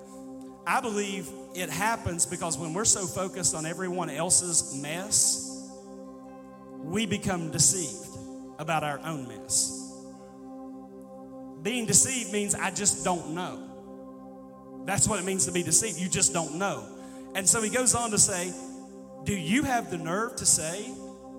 I 0.68 0.82
believe 0.82 1.28
it 1.56 1.70
happens 1.70 2.26
because 2.26 2.58
when 2.58 2.74
we're 2.74 2.86
so 2.86 3.06
focused 3.06 3.56
on 3.56 3.66
everyone 3.66 4.10
else's 4.10 4.80
mess, 4.82 5.50
we 6.84 7.06
become 7.06 7.52
deceived 7.52 8.08
about 8.60 8.84
our 8.84 9.00
own 9.04 9.28
mess. 9.28 9.76
Being 11.62 11.86
deceived 11.86 12.32
means 12.32 12.56
I 12.56 12.72
just 12.72 13.04
don't 13.04 13.32
know. 13.32 13.66
That's 14.86 15.08
what 15.08 15.20
it 15.20 15.26
means 15.26 15.46
to 15.46 15.52
be 15.52 15.64
deceived. 15.64 15.98
You 15.98 16.10
just 16.10 16.34
don't 16.34 16.56
know. 16.56 16.84
And 17.36 17.48
so 17.48 17.62
he 17.62 17.70
goes 17.70 17.96
on 17.96 18.12
to 18.12 18.18
say, 18.18 18.54
Do 19.24 19.36
you 19.36 19.64
have 19.64 19.92
the 19.92 19.98
nerve 19.98 20.36
to 20.38 20.46
say, 20.46 20.90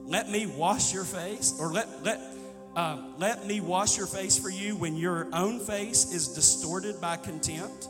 Let 0.04 0.28
me 0.28 0.46
wash 0.46 0.92
your 0.92 1.04
face? 1.04 1.54
Or 1.58 1.72
let, 1.72 2.04
let, 2.04 2.20
um, 2.80 3.14
let 3.18 3.46
me 3.46 3.60
wash 3.60 3.98
your 3.98 4.06
face 4.06 4.38
for 4.38 4.48
you 4.48 4.74
when 4.74 4.96
your 4.96 5.28
own 5.34 5.60
face 5.60 6.12
is 6.14 6.28
distorted 6.28 6.98
by 6.98 7.16
contempt? 7.16 7.88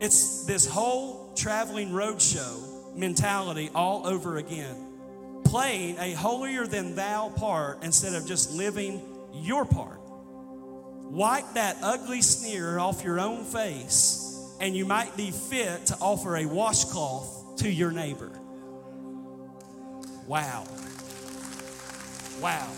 It's 0.00 0.44
this 0.44 0.66
whole 0.66 1.32
traveling 1.36 1.90
roadshow 1.90 2.96
mentality 2.96 3.70
all 3.72 4.08
over 4.08 4.38
again, 4.38 4.74
playing 5.44 5.98
a 5.98 6.14
holier 6.14 6.66
than 6.66 6.96
thou 6.96 7.28
part 7.28 7.84
instead 7.84 8.14
of 8.14 8.26
just 8.26 8.52
living 8.52 9.00
your 9.32 9.64
part. 9.64 10.00
Wipe 10.02 11.54
that 11.54 11.76
ugly 11.80 12.22
sneer 12.22 12.80
off 12.80 13.04
your 13.04 13.20
own 13.20 13.44
face, 13.44 14.52
and 14.60 14.76
you 14.76 14.84
might 14.84 15.16
be 15.16 15.30
fit 15.30 15.86
to 15.86 15.96
offer 16.00 16.36
a 16.36 16.46
washcloth 16.46 17.58
to 17.58 17.70
your 17.70 17.92
neighbor. 17.92 18.32
Wow. 20.26 20.66
Wow. 22.40 22.68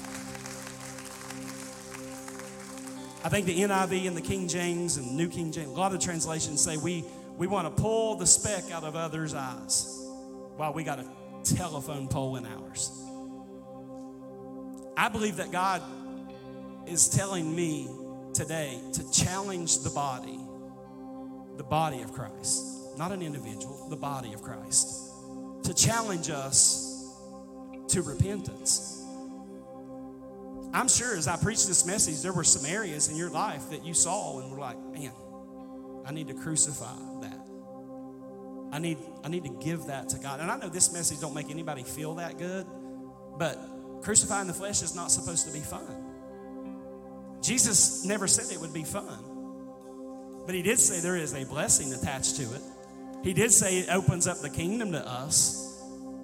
I 3.27 3.29
think 3.29 3.47
the 3.47 3.59
NIV 3.59 4.07
and 4.07 4.17
the 4.17 4.21
King 4.21 4.47
James 4.47 4.99
and 4.99 5.17
New 5.17 5.29
King 5.29 5.51
James, 5.51 5.67
a 5.67 5.73
lot 5.73 5.93
of 5.93 5.99
translations 5.99 6.63
say 6.63 6.77
we, 6.77 7.05
we 7.37 7.49
want 7.49 7.67
to 7.67 7.83
pull 7.83 8.15
the 8.15 8.25
speck 8.25 8.71
out 8.71 8.85
of 8.85 8.95
others' 8.95 9.35
eyes 9.35 10.01
while 10.55 10.73
we 10.73 10.85
got 10.85 11.01
a 11.01 11.07
telephone 11.43 12.07
pole 12.07 12.37
in 12.37 12.47
ours. 12.47 12.89
I 14.97 15.09
believe 15.09 15.39
that 15.39 15.51
God 15.51 15.83
is 16.87 17.09
telling 17.09 17.53
me 17.53 17.89
today 18.33 18.81
to 18.93 19.11
challenge 19.11 19.81
the 19.81 19.91
body, 19.91 20.39
the 21.57 21.65
body 21.65 22.03
of 22.03 22.13
Christ, 22.13 22.97
not 22.97 23.11
an 23.11 23.23
individual, 23.23 23.89
the 23.91 23.97
body 23.97 24.35
of 24.35 24.43
Christ, 24.43 25.11
to 25.65 25.75
challenge 25.75 26.31
us 26.31 27.13
to 27.89 28.03
repentance. 28.03 29.05
I'm 30.77 30.89
sure 30.89 31.17
as 31.17 31.27
I 31.27 31.37
preached 31.37 31.67
this 31.67 31.87
message, 31.87 32.21
there 32.23 32.35
were 32.35 32.45
some 32.45 32.67
areas 32.67 33.09
in 33.09 33.17
your 33.17 33.31
life 33.31 33.71
that 33.71 33.85
you 33.85 33.95
saw 33.95 34.41
and 34.41 34.51
were 34.51 34.59
like, 34.59 34.79
man, 34.79 35.13
I 36.05 36.13
need 36.13 36.29
to 36.29 36.35
crucify 36.35 36.95
that. 37.23 37.41
I 38.73 38.79
need, 38.79 38.99
I 39.25 39.29
need 39.29 39.45
to 39.45 39.57
give 39.65 39.87
that 39.87 40.11
to 40.11 40.19
God. 40.19 40.41
And 40.41 40.51
I 40.51 40.59
know 40.59 40.69
this 40.69 40.93
message 40.93 41.19
don't 41.21 41.33
make 41.33 41.51
anybody 41.51 41.83
feel 41.83 42.17
that 42.17 42.37
good, 42.37 42.67
but 43.39 43.59
crucifying 44.03 44.49
the 44.49 44.53
flesh 44.53 44.83
is 44.83 44.95
not 44.95 45.11
supposed 45.11 45.47
to 45.47 45.53
be 45.53 45.61
fun. 45.61 46.05
Jesus 47.41 48.05
never 48.05 48.29
said 48.29 48.55
it 48.55 48.61
would 48.61 48.75
be 48.75 48.85
fun, 48.85 50.45
but 50.45 50.55
he 50.55 50.61
did 50.61 50.79
say 50.79 51.01
there 51.01 51.17
is 51.17 51.33
a 51.33 51.47
blessing 51.47 51.93
attached 51.95 52.37
to 52.37 52.43
it. 52.43 52.63
He 53.23 53.33
did 53.33 53.51
say 53.51 53.79
it 53.79 53.89
opens 53.89 54.27
up 54.27 54.41
the 54.41 54.51
kingdom 54.51 54.93
to 54.93 55.09
us. 55.09 55.66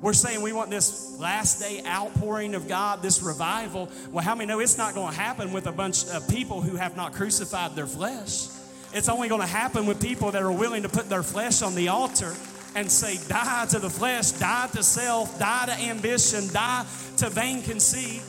We're 0.02 0.14
saying 0.14 0.42
we 0.42 0.52
want 0.52 0.68
this 0.68 1.16
last 1.20 1.60
day 1.60 1.80
outpouring 1.86 2.56
of 2.56 2.66
God, 2.66 3.02
this 3.02 3.22
revival. 3.22 3.88
Well, 4.10 4.24
how 4.24 4.34
many 4.34 4.48
know 4.48 4.58
it's 4.58 4.76
not 4.76 4.94
going 4.94 5.12
to 5.12 5.16
happen 5.16 5.52
with 5.52 5.68
a 5.68 5.72
bunch 5.72 6.06
of 6.08 6.28
people 6.28 6.60
who 6.60 6.74
have 6.74 6.96
not 6.96 7.12
crucified 7.12 7.76
their 7.76 7.86
flesh? 7.86 8.48
It's 8.92 9.08
only 9.08 9.28
going 9.28 9.42
to 9.42 9.46
happen 9.46 9.86
with 9.86 10.02
people 10.02 10.32
that 10.32 10.42
are 10.42 10.50
willing 10.50 10.82
to 10.82 10.88
put 10.88 11.08
their 11.08 11.22
flesh 11.22 11.62
on 11.62 11.76
the 11.76 11.86
altar 11.88 12.34
and 12.74 12.90
say, 12.90 13.16
Die 13.28 13.66
to 13.70 13.78
the 13.78 13.88
flesh, 13.88 14.32
die 14.32 14.68
to 14.72 14.82
self, 14.82 15.38
die 15.38 15.66
to 15.66 15.72
ambition, 15.84 16.52
die 16.52 16.84
to 17.18 17.30
vain 17.30 17.62
conceit, 17.62 18.22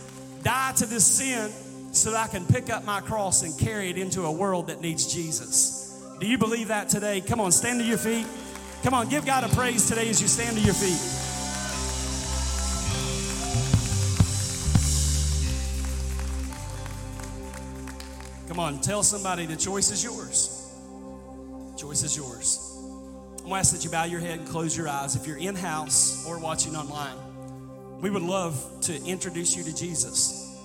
die 0.44 0.74
to 0.78 0.86
this 0.86 1.06
sin 1.06 1.50
so 1.92 2.12
that 2.12 2.30
I 2.30 2.32
can 2.32 2.46
pick 2.46 2.70
up 2.70 2.86
my 2.86 3.02
cross 3.02 3.42
and 3.42 3.58
carry 3.58 3.90
it 3.90 3.98
into 3.98 4.26
a 4.26 4.32
world 4.32 4.68
that 4.68 4.80
needs 4.80 5.12
Jesus. 5.12 6.00
Do 6.20 6.28
you 6.28 6.38
believe 6.38 6.68
that 6.68 6.90
today? 6.90 7.20
Come 7.20 7.42
on, 7.42 7.52
stand 7.52 7.80
to 7.80 7.86
your 7.86 7.98
feet. 7.98 8.28
Come 8.84 8.94
on, 8.94 9.10
give 9.10 9.26
God 9.26 9.44
a 9.44 9.56
praise 9.56 9.90
today 9.90 10.08
as 10.10 10.22
you 10.22 10.28
stand 10.28 10.56
to 10.56 10.62
your 10.62 10.76
feet. 10.76 11.23
Come 18.54 18.60
on, 18.60 18.82
tell 18.82 19.02
somebody 19.02 19.48
the 19.48 19.56
choice 19.56 19.90
is 19.90 20.04
yours. 20.04 20.72
Choice 21.76 22.04
is 22.04 22.16
yours. 22.16 22.78
I'm 23.40 23.46
gonna 23.46 23.56
ask 23.56 23.74
that 23.74 23.84
you 23.84 23.90
bow 23.90 24.04
your 24.04 24.20
head 24.20 24.38
and 24.38 24.48
close 24.48 24.78
your 24.78 24.88
eyes. 24.88 25.16
If 25.16 25.26
you're 25.26 25.40
in 25.40 25.56
house 25.56 26.24
or 26.28 26.38
watching 26.38 26.76
online, 26.76 27.18
we 28.00 28.12
would 28.12 28.22
love 28.22 28.64
to 28.82 29.04
introduce 29.06 29.58
you 29.58 29.64
to 29.64 29.76
Jesus. 29.76 30.56